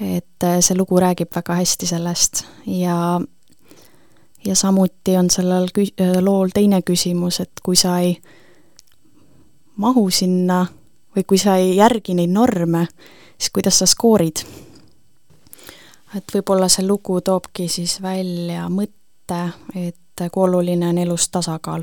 et 0.00 0.46
see 0.60 0.76
lugu 0.76 0.98
räägib 1.00 1.30
väga 1.34 1.54
hästi 1.54 1.86
sellest 1.86 2.44
ja 2.66 3.20
ja 4.46 4.54
samuti 4.56 5.16
on 5.16 5.30
sellel 5.30 5.68
kü-, 5.78 5.92
äh, 6.00 6.22
lool 6.22 6.48
teine 6.54 6.82
küsimus, 6.82 7.40
et 7.40 7.62
kui 7.62 7.76
sa 7.76 7.98
ei 7.98 8.16
mahu 9.76 10.10
sinna 10.10 10.66
või 11.16 11.24
kui 11.26 11.38
sa 11.38 11.56
ei 11.56 11.76
järgi 11.76 12.14
neid 12.14 12.30
norme, 12.30 12.86
siis 13.38 13.50
kuidas 13.50 13.78
sa 13.78 13.86
skoorid? 13.86 14.44
et 16.14 16.30
võib-olla 16.34 16.68
see 16.70 16.86
lugu 16.86 17.20
toobki 17.20 17.66
siis 17.68 17.96
välja 18.02 18.68
mõtte, 18.70 19.40
et 19.74 20.26
kui 20.30 20.46
oluline 20.46 20.88
on 20.88 20.98
elus 21.02 21.28
tasakaal 21.28 21.82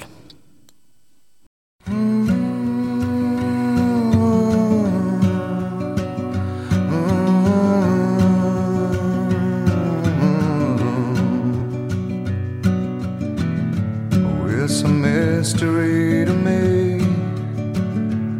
It's 14.73 14.83
a 14.83 14.87
mystery 14.87 16.23
to 16.23 16.31
me. 16.31 17.03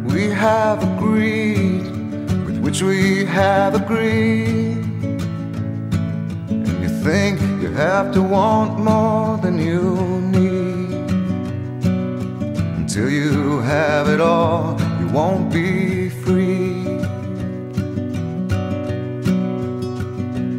We 0.02 0.30
have 0.30 0.82
agreed 0.82 1.82
with 2.46 2.58
which 2.64 2.80
we 2.80 3.26
have 3.26 3.74
agreed. 3.74 4.78
And 6.48 6.82
you 6.82 6.88
think 7.04 7.38
you 7.60 7.70
have 7.72 8.14
to 8.14 8.22
want 8.22 8.80
more 8.80 9.36
than 9.44 9.58
you 9.58 9.82
need. 10.38 11.10
Until 12.80 13.10
you 13.10 13.60
have 13.60 14.08
it 14.08 14.22
all, 14.22 14.80
you 15.00 15.08
won't 15.08 15.52
be 15.52 16.08
free. 16.24 16.86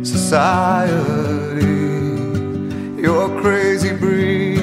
Society, 0.06 1.02
you're 3.02 3.42
crazy 3.42 3.92
breed. 3.98 4.63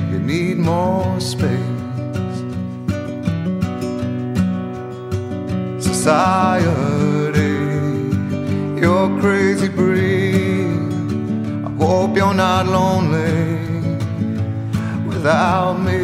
you 0.11 0.19
need 0.19 0.57
more 0.57 1.19
space. 1.21 1.49
Society, 5.79 7.53
you're 8.81 9.09
crazy 9.21 9.69
breed. 9.69 10.67
I 11.65 11.69
hope 11.79 12.17
you're 12.17 12.33
not 12.33 12.65
lonely 12.67 13.57
without 15.07 15.79
me. 15.79 16.03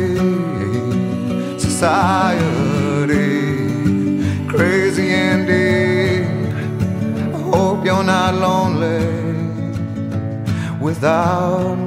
Society, 1.59 3.17
crazy 4.47 5.09
indeed. 5.11 6.23
I 7.35 7.39
hope 7.51 7.83
you're 7.83 8.05
not 8.05 8.35
lonely 8.35 9.05
without 10.79 11.75
me. 11.75 11.86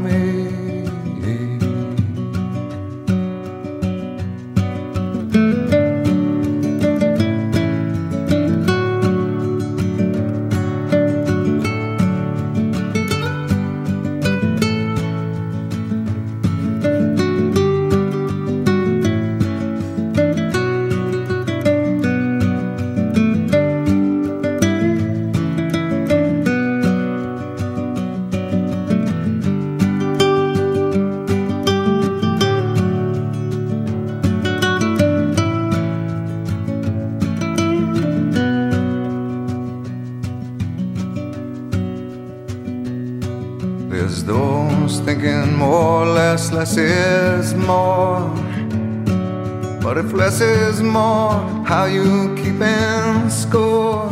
Is 50.40 50.82
more, 50.82 51.32
how 51.64 51.84
you 51.84 52.34
keep 52.36 52.60
in 52.60 53.30
score? 53.30 54.08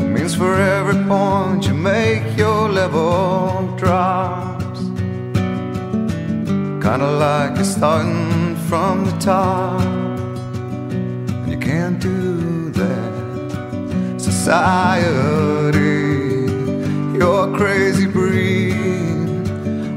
It 0.00 0.08
means 0.14 0.34
for 0.34 0.54
every 0.54 1.02
point 1.04 1.66
you 1.66 1.74
make, 1.74 2.36
your 2.36 2.68
level 2.68 3.74
drops. 3.76 4.80
Kinda 6.84 7.10
like 7.26 7.56
you're 7.56 7.64
starting 7.64 8.56
from 8.68 9.04
the 9.04 9.12
top, 9.18 9.80
and 11.42 11.50
you 11.52 11.58
can't 11.58 11.98
do 12.00 12.70
that. 12.70 14.20
Society 14.20 16.02
you're 17.22 17.54
a 17.54 17.56
crazy 17.56 18.06
breed. 18.06 19.14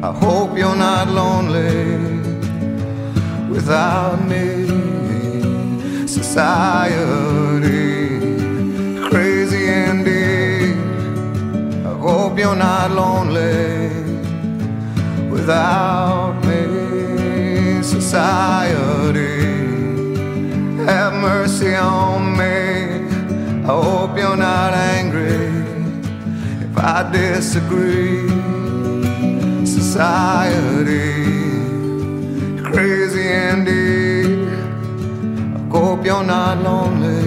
I 0.04 0.12
hope 0.14 0.56
you're 0.58 0.76
not 0.76 1.08
lonely 1.08 1.96
without 3.50 4.24
me. 4.28 4.55
Society, 6.36 8.20
crazy 9.10 9.68
indeed. 9.70 10.76
I 11.86 11.94
hope 11.98 12.38
you're 12.38 12.58
not 12.58 12.92
lonely 12.92 13.88
without 15.30 16.34
me. 16.44 17.82
Society, 17.82 19.38
have 20.84 21.14
mercy 21.14 21.74
on 21.74 22.36
me. 22.38 23.08
I 23.64 23.68
hope 23.68 24.18
you're 24.18 24.36
not 24.36 24.74
angry. 24.74 25.40
If 26.66 26.78
I 26.78 27.10
disagree. 27.14 28.28
Society, 29.66 31.14
crazy. 32.62 33.26
I 33.26 33.56
hope 33.56 34.05
you're 36.06 36.24
not 36.24 36.62
lonely 36.62 37.25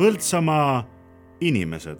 Põltsamaa 0.00 0.78
inimesed. 1.44 1.98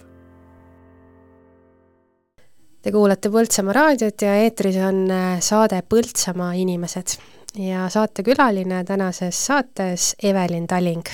Te 2.81 2.93
kuulate 2.95 3.29
Põltsamaa 3.29 3.75
raadiot 3.77 4.25
ja 4.25 4.39
eetris 4.41 4.79
on 4.81 5.03
äh, 5.13 5.35
saade 5.45 5.83
Põltsamaa 5.85 6.55
inimesed 6.57 7.19
ja 7.61 7.91
saatekülaline 7.93 8.79
tänases 8.89 9.43
saates 9.51 10.15
Evelin 10.23 10.65
Taling. 10.67 11.05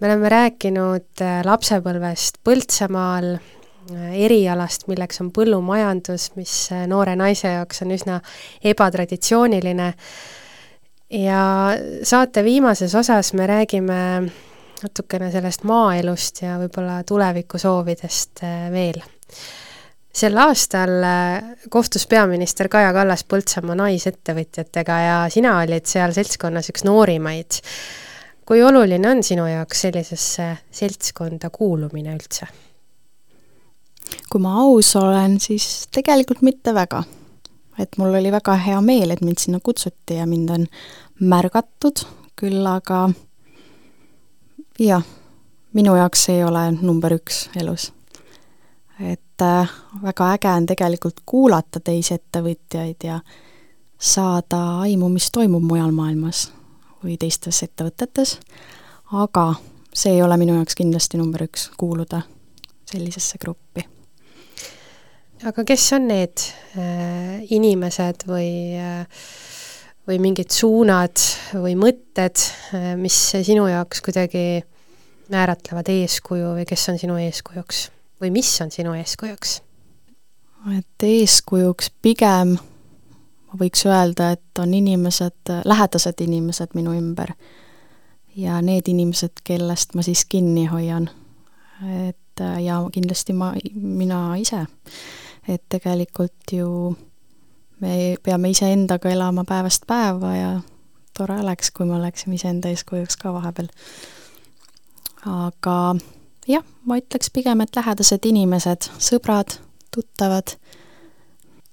me 0.00 0.06
oleme 0.06 0.28
rääkinud 0.28 1.24
äh, 1.26 1.42
lapsepõlvest 1.42 2.38
Põltsamaal 2.44 3.34
erialast, 4.14 4.86
milleks 4.86 5.20
on 5.20 5.34
põllumajandus, 5.34 6.30
mis 6.38 6.54
noore 6.86 7.18
naise 7.18 7.50
jaoks 7.50 7.82
on 7.82 7.98
üsna 7.98 8.22
ebatraditsiooniline. 8.62 9.92
ja 11.10 11.44
saate 12.02 12.44
viimases 12.44 12.94
osas 12.94 13.34
me 13.34 13.46
räägime 13.46 14.02
natukene 14.82 15.30
sellest 15.32 15.62
maaelust 15.68 16.42
ja 16.42 16.58
võib-olla 16.60 17.02
tulevikusoovidest 17.06 18.42
veel 18.72 19.00
sel 20.14 20.36
aastal 20.38 21.02
äh, 21.02 21.44
kohtus 21.70 22.06
peaminister 22.06 22.68
Kaja 22.70 22.92
Kallas 22.94 23.24
Põltsamaa 23.26 23.76
naisettevõtjatega 23.78 24.98
ja 25.02 25.16
sina 25.32 25.56
olid 25.62 25.88
seal 25.90 26.14
seltskonnas 26.14 26.70
üks 26.70 26.86
noorimaid. 26.86 27.60
kui 28.46 28.62
oluline 28.62 29.08
on 29.10 29.22
sinu 29.24 29.46
jaoks 29.48 29.80
sellisesse 29.86 30.50
seltskonda 30.70 31.50
kuulumine 31.50 32.14
üldse? 32.14 32.46
kui 34.30 34.40
ma 34.40 34.54
aus 34.62 34.94
olen, 34.96 35.40
siis 35.40 35.88
tegelikult 35.90 36.42
mitte 36.42 36.74
väga. 36.74 37.02
et 37.78 37.98
mul 37.98 38.14
oli 38.14 38.30
väga 38.30 38.54
hea 38.54 38.80
meel, 38.80 39.10
et 39.10 39.20
mind 39.20 39.42
sinna 39.42 39.58
kutsuti 39.60 40.20
ja 40.20 40.26
mind 40.26 40.50
on 40.50 40.66
märgatud, 41.20 42.06
küll 42.38 42.66
aga 42.66 43.08
jah, 44.78 45.02
minu 45.72 45.96
jaoks 45.96 46.28
ei 46.28 46.44
ole 46.44 46.70
number 46.80 47.12
üks 47.18 47.48
elus 47.56 47.92
et 49.00 49.42
äh, 49.42 49.70
väga 50.02 50.32
äge 50.34 50.48
on 50.48 50.66
tegelikult 50.66 51.22
kuulata 51.26 51.80
teisi 51.80 52.14
ettevõtjaid 52.14 53.04
ja 53.04 53.20
saada 53.98 54.60
aimu, 54.84 55.08
mis 55.08 55.30
toimub 55.34 55.64
mujal 55.64 55.90
maailmas 55.94 56.48
või 57.04 57.16
teistes 57.20 57.62
ettevõtetes, 57.66 58.38
aga 59.12 59.54
see 59.94 60.14
ei 60.14 60.22
ole 60.22 60.36
minu 60.40 60.56
jaoks 60.58 60.78
kindlasti 60.78 61.18
number 61.18 61.46
üks, 61.46 61.68
kuuluda 61.76 62.22
sellisesse 62.90 63.38
gruppi. 63.42 63.84
aga 65.44 65.64
kes 65.64 65.92
on 65.92 66.08
need 66.08 66.46
äh, 66.78 67.42
inimesed 67.50 68.28
või 68.28 68.78
äh, 68.78 69.26
või 70.08 70.18
mingid 70.20 70.52
suunad 70.52 71.20
või 71.54 71.74
mõtted, 71.80 72.40
äh, 72.74 72.92
mis 73.00 73.16
sinu 73.34 73.66
jaoks 73.70 74.02
kuidagi 74.04 74.64
määratlevad 75.32 75.88
eeskuju 75.88 76.54
või 76.58 76.66
kes 76.68 76.88
on 76.92 77.00
sinu 77.00 77.16
eeskujuks? 77.20 77.90
või 78.20 78.30
mis 78.30 78.50
on 78.60 78.70
sinu 78.70 78.94
eeskujuks? 78.96 79.60
et 80.78 81.08
eeskujuks 81.08 81.90
pigem 82.02 82.56
ma 83.54 83.60
võiks 83.60 83.84
öelda, 83.86 84.32
et 84.34 84.58
on 84.58 84.74
inimesed, 84.74 85.52
lähedased 85.64 86.20
inimesed 86.20 86.74
minu 86.74 86.94
ümber 86.98 87.34
ja 88.36 88.58
need 88.62 88.88
inimesed, 88.90 89.44
kellest 89.44 89.94
ma 89.94 90.02
siis 90.02 90.24
kinni 90.24 90.66
hoian. 90.66 91.10
et 92.08 92.42
ja 92.64 92.80
kindlasti 92.92 93.32
ma, 93.32 93.52
mina 93.74 94.34
ise. 94.36 94.66
et 95.48 95.62
tegelikult 95.68 96.52
ju 96.52 96.96
me 97.84 98.16
peame 98.22 98.50
iseendaga 98.54 99.12
elama 99.12 99.44
päevast 99.48 99.84
päeva 99.86 100.32
ja 100.36 100.50
tore 101.18 101.36
oleks, 101.40 101.70
kui 101.70 101.86
me 101.86 101.98
oleksime 101.98 102.34
iseenda 102.34 102.72
eeskujuks 102.72 103.16
ka 103.20 103.32
vahepeal. 103.32 103.68
aga 105.26 105.76
jah, 106.48 106.64
ma 106.84 106.98
ütleks 107.00 107.30
pigem, 107.32 107.60
et 107.64 107.76
lähedased 107.76 108.26
inimesed, 108.28 108.88
sõbrad, 108.98 109.58
tuttavad. 109.94 110.56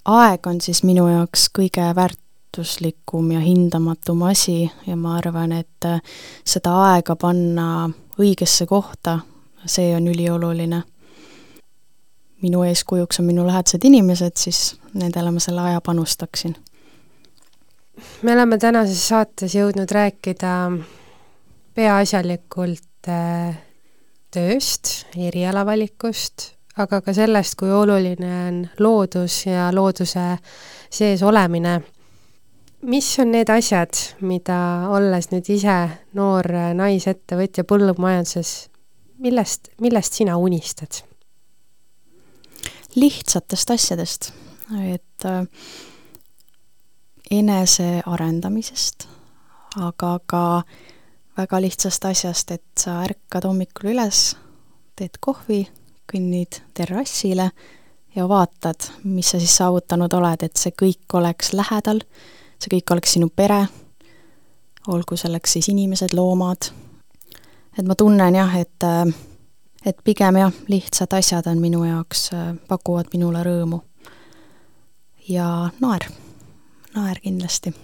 aeg 0.04 0.46
on 0.46 0.60
siis 0.60 0.82
minu 0.82 1.06
jaoks 1.08 1.48
kõige 1.58 1.84
väärtuslikum 1.94 3.32
ja 3.32 3.40
hindamatum 3.40 4.22
asi 4.28 4.70
ja 4.86 4.96
ma 4.96 5.16
arvan, 5.16 5.52
et 5.52 5.86
äh, 5.86 6.00
seda 6.44 6.74
aega 6.92 7.16
panna 7.16 7.90
õigesse 8.18 8.66
kohta, 8.66 9.20
see 9.66 9.94
on 9.96 10.08
ülioluline. 10.08 10.82
Minu 12.42 12.62
eeskujuks 12.66 13.20
on 13.20 13.26
minu 13.30 13.46
lähedased 13.46 13.84
inimesed, 13.84 14.36
siis 14.36 14.76
nendele 14.94 15.30
ma 15.30 15.40
selle 15.40 15.60
aja 15.60 15.80
panustaksin. 15.80 16.56
me 18.22 18.32
oleme 18.32 18.58
tänases 18.58 19.08
saates 19.08 19.54
jõudnud 19.54 19.90
rääkida 19.90 20.54
peaasjalikult 21.74 23.08
äh, 23.08 23.58
tööst, 24.32 24.92
erialavalikust, 25.16 26.52
aga 26.80 27.00
ka 27.04 27.14
sellest, 27.14 27.56
kui 27.60 27.72
oluline 27.72 28.32
on 28.48 28.60
loodus 28.80 29.42
ja 29.46 29.70
looduse 29.74 30.36
sees 30.90 31.22
olemine. 31.22 31.80
mis 32.82 33.18
on 33.22 33.30
need 33.30 33.50
asjad, 33.50 33.94
mida 34.20 34.88
olles 34.90 35.28
nüüd 35.30 35.46
ise 35.54 35.76
noor 36.18 36.48
naisettevõtja 36.74 37.62
põllumajanduses, 37.64 38.68
millest, 39.22 39.70
millest 39.80 40.18
sina 40.18 40.36
unistad? 40.36 41.04
Lihtsatest 42.94 43.70
asjadest, 43.70 44.32
et 44.94 45.24
äh, 45.24 45.44
enesearendamisest, 47.30 49.08
aga 49.80 50.18
ka 50.26 50.62
väga 51.36 51.60
lihtsast 51.64 52.04
asjast, 52.04 52.50
et 52.50 52.64
sa 52.78 53.00
ärkad 53.06 53.46
hommikul 53.48 53.92
üles, 53.94 54.34
teed 54.96 55.16
kohvi, 55.20 55.64
kõnnid 56.12 56.60
terrassile 56.76 57.50
ja 58.16 58.28
vaatad, 58.28 58.90
mis 59.08 59.32
sa 59.32 59.40
siis 59.40 59.56
saavutanud 59.56 60.12
oled, 60.12 60.44
et 60.44 60.60
see 60.60 60.74
kõik 60.76 61.16
oleks 61.16 61.54
lähedal, 61.56 62.02
see 62.60 62.76
kõik 62.76 62.92
oleks 62.92 63.16
sinu 63.16 63.30
pere, 63.32 63.64
olgu 64.92 65.16
selleks 65.16 65.56
siis 65.56 65.70
inimesed, 65.72 66.12
loomad, 66.12 66.68
et 67.78 67.86
ma 67.86 67.96
tunnen 67.96 68.36
jah, 68.36 68.56
et 68.60 68.88
et 69.86 69.98
pigem 70.04 70.36
jah, 70.36 70.52
lihtsad 70.68 71.12
asjad 71.18 71.46
on 71.50 71.60
minu 71.60 71.84
jaoks, 71.84 72.30
pakuvad 72.68 73.12
minule 73.12 73.42
rõõmu. 73.46 73.80
ja 75.28 75.70
naer, 75.80 76.06
naer 76.94 77.20
kindlasti 77.22 77.74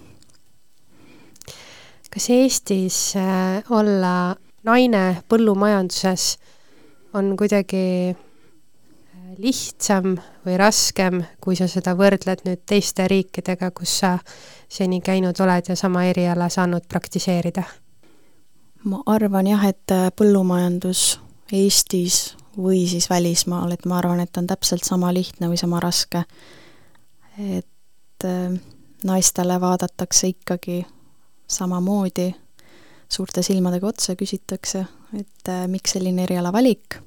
kas 2.10 2.30
Eestis 2.30 3.16
äh, 3.16 3.62
olla 3.70 4.36
naine 4.64 5.22
põllumajanduses 5.28 6.38
on 7.14 7.34
kuidagi 7.36 7.82
äh, 8.10 9.34
lihtsam 9.38 10.16
või 10.46 10.56
raskem, 10.58 11.22
kui 11.40 11.56
sa 11.56 11.68
seda 11.68 11.94
võrdled 11.98 12.42
nüüd 12.46 12.64
teiste 12.66 13.08
riikidega, 13.08 13.70
kus 13.70 13.98
sa 14.02 14.16
seni 14.68 14.98
käinud 15.04 15.38
oled 15.44 15.68
ja 15.68 15.76
sama 15.76 16.06
eriala 16.08 16.48
saanud 16.48 16.88
praktiseerida? 16.88 17.62
ma 18.88 19.02
arvan 19.06 19.46
jah, 19.50 19.64
et 19.68 19.92
äh, 19.92 20.08
põllumajandus 20.16 21.18
Eestis 21.52 22.36
või 22.58 22.86
siis 22.90 23.10
välismaal, 23.10 23.72
et 23.72 23.86
ma 23.86 23.98
arvan, 23.98 24.20
et 24.20 24.36
on 24.36 24.46
täpselt 24.46 24.84
sama 24.84 25.12
lihtne 25.14 25.48
või 25.48 25.56
sama 25.56 25.80
raske. 25.80 26.24
et 27.38 28.24
naistele 29.04 29.60
vaadatakse 29.60 30.28
ikkagi 30.28 30.86
samamoodi 31.48 32.34
suurte 33.08 33.42
silmadega 33.42 33.86
otsa 33.86 34.16
küsitakse, 34.16 34.84
et 35.16 35.48
äh, 35.48 35.66
miks 35.68 35.96
selline 35.96 36.26
erialavalik. 36.28 36.98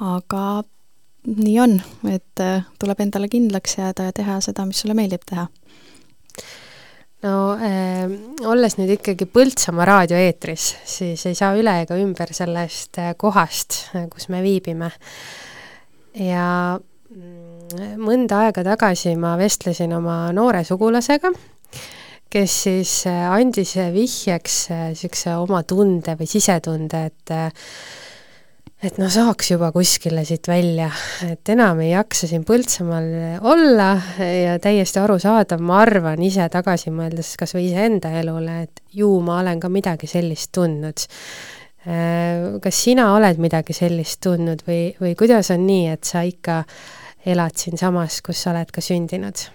aga 0.00 0.64
nii 1.26 1.58
on, 1.60 1.78
et 2.10 2.40
äh, 2.40 2.64
tuleb 2.78 3.00
endale 3.00 3.28
kindlaks 3.28 3.78
jääda 3.78 4.08
ja 4.08 4.12
teha 4.12 4.40
seda, 4.40 4.66
mis 4.66 4.80
sulle 4.80 4.94
meeldib 4.94 5.22
teha. 5.28 5.46
No 7.24 7.34
äh, 7.56 8.04
olles 8.46 8.76
nüüd 8.78 8.94
ikkagi 8.98 9.28
Põltsamaa 9.30 9.88
raadioeetris, 9.88 10.68
siis 10.88 11.24
ei 11.28 11.36
saa 11.38 11.54
üle 11.58 11.78
ega 11.84 11.98
ümber 12.00 12.32
sellest 12.36 13.00
äh, 13.02 13.14
kohast, 13.18 13.80
kus 14.12 14.28
me 14.32 14.42
viibime. 14.44 14.92
ja 16.20 16.78
mm, 16.78 17.96
mõnda 18.02 18.44
aega 18.46 18.64
tagasi 18.66 19.16
ma 19.18 19.34
vestlesin 19.40 19.96
oma 19.96 20.28
noore 20.36 20.62
sugulasega, 20.68 21.32
kes 22.34 22.54
siis 22.66 22.94
äh, 23.10 23.26
andis 23.30 23.76
vihjeks 23.94 24.56
niisuguse 24.72 25.30
äh, 25.32 25.42
oma 25.42 25.62
tunde 25.68 26.16
või 26.18 26.28
sisetunde, 26.30 27.04
et 27.10 27.34
äh, 27.34 27.68
et 28.84 28.98
no 29.00 29.08
saaks 29.12 29.48
juba 29.54 29.70
kuskile 29.72 30.24
siit 30.28 30.48
välja, 30.48 30.90
et 31.24 31.48
enam 31.54 31.80
ei 31.84 31.92
jaksa 31.92 32.28
siin 32.28 32.44
Põltsamaal 32.44 33.08
olla 33.48 33.88
ja 34.20 34.58
täiesti 34.62 35.00
arusaadav, 35.00 35.62
ma 35.64 35.80
arvan 35.84 36.22
ise 36.24 36.44
tagasi 36.52 36.92
mõeldes 36.94 37.34
kas 37.40 37.56
või 37.56 37.70
iseenda 37.70 38.12
elule, 38.20 38.58
et 38.66 38.82
ju 38.92 39.08
ma 39.24 39.38
olen 39.40 39.62
ka 39.62 39.70
midagi 39.72 40.08
sellist 40.10 40.52
tundnud. 40.54 41.06
Kas 42.64 42.76
sina 42.80 43.10
oled 43.12 43.40
midagi 43.40 43.76
sellist 43.76 44.22
tundnud 44.24 44.64
või, 44.68 44.94
või 45.00 45.12
kuidas 45.18 45.52
on 45.52 45.66
nii, 45.66 45.90
et 45.92 46.08
sa 46.08 46.24
ikka 46.24 46.62
elad 47.28 47.56
siinsamas, 47.60 48.20
kus 48.24 48.44
sa 48.44 48.54
oled 48.54 48.72
ka 48.72 48.84
sündinud? 48.84 49.50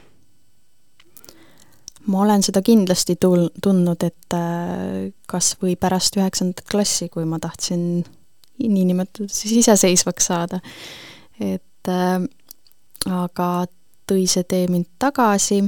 ma 2.10 2.24
olen 2.24 2.42
seda 2.42 2.64
kindlasti 2.66 3.20
tul-, 3.22 3.52
tundnud, 3.62 4.02
et 4.08 4.34
äh, 4.34 5.12
kas 5.30 5.52
või 5.62 5.76
pärast 5.78 6.16
üheksandat 6.18 6.64
klassi, 6.66 7.06
kui 7.14 7.28
ma 7.30 7.38
tahtsin 7.44 8.00
niinimetatud 8.68 9.32
siis 9.32 9.54
iseseisvaks 9.64 10.26
saada. 10.32 10.60
et 11.40 11.88
äh, 11.88 12.22
aga 13.10 13.66
tõi 14.12 14.28
see 14.28 14.44
tee 14.44 14.68
mind 14.68 14.86
tagasi 15.00 15.64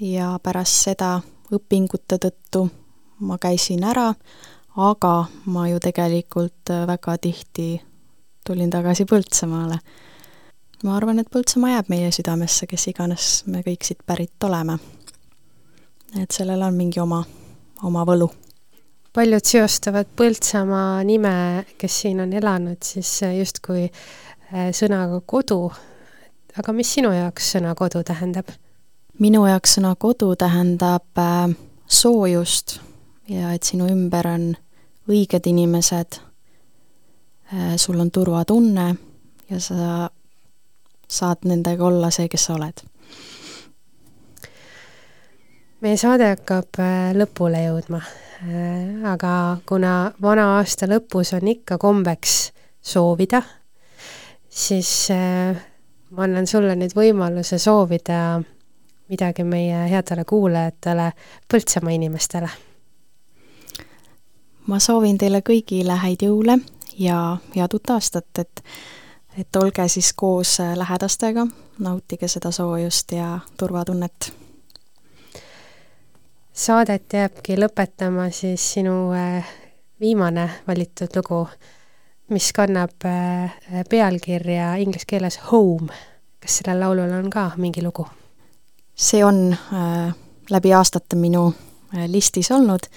ja 0.00 0.38
pärast 0.42 0.84
seda 0.84 1.20
õpingute 1.52 2.18
tõttu 2.18 2.68
ma 3.20 3.38
käisin 3.38 3.84
ära, 3.84 4.12
aga 4.76 5.14
ma 5.46 5.68
ju 5.68 5.80
tegelikult 5.82 6.70
äh, 6.70 6.86
väga 6.86 7.16
tihti 7.18 7.80
tulin 8.46 8.70
tagasi 8.70 9.04
Põltsamaale. 9.04 9.78
ma 10.84 10.96
arvan, 10.96 11.18
et 11.18 11.30
Põltsamaa 11.30 11.74
jääb 11.74 11.90
meie 11.92 12.12
südamesse, 12.12 12.66
kes 12.66 12.88
iganes 12.88 13.26
me 13.46 13.60
kõik 13.66 13.84
siit 13.84 14.00
pärit 14.06 14.44
oleme. 14.44 14.78
et 16.22 16.30
sellel 16.30 16.62
on 16.62 16.74
mingi 16.74 17.00
oma, 17.00 17.24
oma 17.82 18.04
võlu. 18.04 18.30
Paljud 19.12 19.44
seostavad 19.44 20.06
Põltsamaa 20.16 21.04
nime, 21.04 21.64
kes 21.78 22.00
siin 22.02 22.20
on 22.20 22.32
elanud, 22.32 22.78
siis 22.84 23.20
justkui 23.38 23.88
äh, 23.88 24.70
sõnaga 24.76 25.20
kodu. 25.26 25.70
aga 26.58 26.72
mis 26.72 26.94
sinu 26.94 27.12
jaoks 27.12 27.52
sõna 27.56 27.74
kodu 27.74 28.02
tähendab? 28.04 28.50
minu 29.18 29.46
jaoks 29.46 29.76
sõna 29.78 29.94
kodu 29.98 30.34
tähendab 30.36 31.18
äh, 31.18 31.56
soojust 31.86 32.80
ja 33.28 33.52
et 33.54 33.62
sinu 33.62 33.88
ümber 33.90 34.26
on 34.26 34.54
õiged 35.10 35.46
inimesed, 35.46 36.20
äh, 37.52 37.76
sul 37.76 38.00
on 38.00 38.10
turvatunne 38.10 38.94
ja 39.50 39.60
sa 39.60 40.08
saad 41.10 41.46
nendega 41.50 41.84
olla 41.84 42.10
see, 42.14 42.28
kes 42.30 42.46
sa 42.46 42.54
oled. 42.54 42.86
meie 45.80 45.96
saade 45.96 46.26
hakkab 46.34 46.78
äh, 46.78 47.12
lõpule 47.16 47.62
jõudma, 47.64 48.02
äh, 48.04 48.29
aga 49.04 49.32
kuna 49.68 50.12
vana 50.22 50.46
aasta 50.56 50.88
lõpus 50.88 51.34
on 51.36 51.48
ikka 51.52 51.76
kombeks 51.78 52.52
soovida, 52.80 53.42
siis 54.48 55.10
ma 55.10 56.24
annan 56.24 56.48
sulle 56.48 56.72
nüüd 56.80 56.96
võimaluse 56.96 57.58
soovida 57.60 58.40
midagi 59.12 59.44
meie 59.44 59.84
headele 59.92 60.24
kuulajatele, 60.24 61.12
Põltsamaa 61.52 61.92
inimestele 61.98 62.48
ma 64.70 64.78
soovin 64.78 65.18
teile 65.18 65.42
kõigile 65.46 65.96
häid 65.98 66.22
jõule 66.26 66.58
ja 66.98 67.38
head 67.56 67.74
uut 67.74 67.94
aastat, 67.96 68.30
et 68.38 68.64
et 69.38 69.56
olge 69.56 69.84
siis 69.88 70.10
koos 70.12 70.56
äh, 70.60 70.74
lähedastega, 70.76 71.46
nautige 71.78 72.28
seda 72.28 72.50
soojust 72.50 73.12
ja 73.14 73.38
turvatunnet. 73.56 74.32
Saadet 76.60 77.12
jääbki 77.12 77.54
lõpetama 77.56 78.26
siis 78.36 78.60
sinu 78.74 79.12
äh, 79.16 79.46
viimane 80.00 80.42
valitud 80.66 81.14
lugu, 81.16 81.38
mis 82.28 82.50
kannab 82.52 83.06
äh, 83.08 83.54
pealkirja 83.88 84.74
inglise 84.76 85.08
keeles 85.08 85.38
Home. 85.52 85.88
kas 86.40 86.58
sellel 86.58 86.80
laulul 86.80 87.14
on 87.16 87.30
ka 87.30 87.50
mingi 87.56 87.82
lugu? 87.82 88.04
see 88.94 89.24
on 89.24 89.56
äh, 89.72 90.12
läbi 90.50 90.74
aastate 90.74 91.16
minu 91.16 91.46
äh, 91.94 92.04
listis 92.06 92.50
olnud 92.50 92.90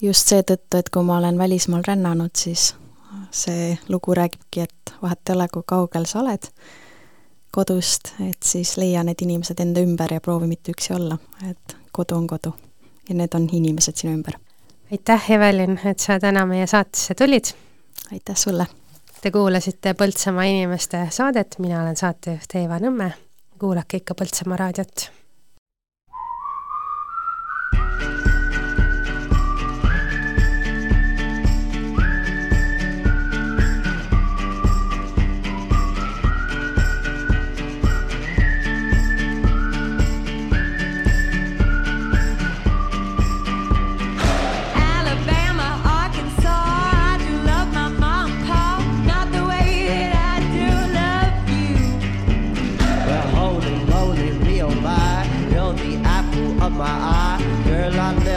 just 0.00 0.32
seetõttu, 0.32 0.80
et 0.80 0.88
kui 0.88 1.04
ma 1.04 1.18
olen 1.18 1.38
välismaal 1.38 1.84
rännanud, 1.86 2.32
siis 2.36 2.74
see 3.30 3.78
lugu 3.88 4.14
räägibki, 4.14 4.64
et 4.64 4.96
vahet 5.02 5.28
ei 5.28 5.36
ole, 5.36 5.48
kui 5.52 5.62
kaugel 5.66 6.08
sa 6.08 6.24
oled 6.24 6.48
kodust, 7.52 8.14
et 8.24 8.40
siis 8.42 8.78
leia 8.80 9.04
need 9.04 9.20
inimesed 9.20 9.60
enda 9.60 9.84
ümber 9.84 10.16
ja 10.16 10.20
proovi 10.24 10.48
mitte 10.48 10.72
üksi 10.72 10.96
olla, 10.96 11.20
et 11.50 11.76
kodu 11.92 12.16
on 12.16 12.26
kodu. 12.26 12.56
Ja 13.08 13.14
need 13.14 13.34
on 13.34 13.48
inimesed 13.52 13.96
sinu 13.96 14.14
ümber. 14.14 14.38
aitäh, 14.92 15.30
Evelin, 15.30 15.78
et 15.84 15.98
sa 15.98 16.20
täna 16.20 16.46
meie 16.46 16.66
saatesse 16.66 17.14
tulid! 17.14 17.54
aitäh 18.12 18.36
sulle! 18.36 18.66
Te 19.22 19.30
kuulasite 19.30 19.94
Põltsamaa 19.94 20.44
inimeste 20.50 21.06
saadet, 21.10 21.54
mina 21.58 21.82
olen 21.82 21.96
saatejuht 21.96 22.56
Eeva 22.58 22.80
Nõmme, 22.82 23.12
kuulake 23.58 24.02
ikka 24.02 24.14
Põltsamaa 24.18 24.58
raadiot 24.64 25.10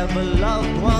have 0.07 0.17
a 0.17 0.23
loved 0.23 0.81
one. 0.83 0.94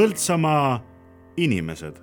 Põltsamaa 0.00 0.80
inimesed 1.36 1.98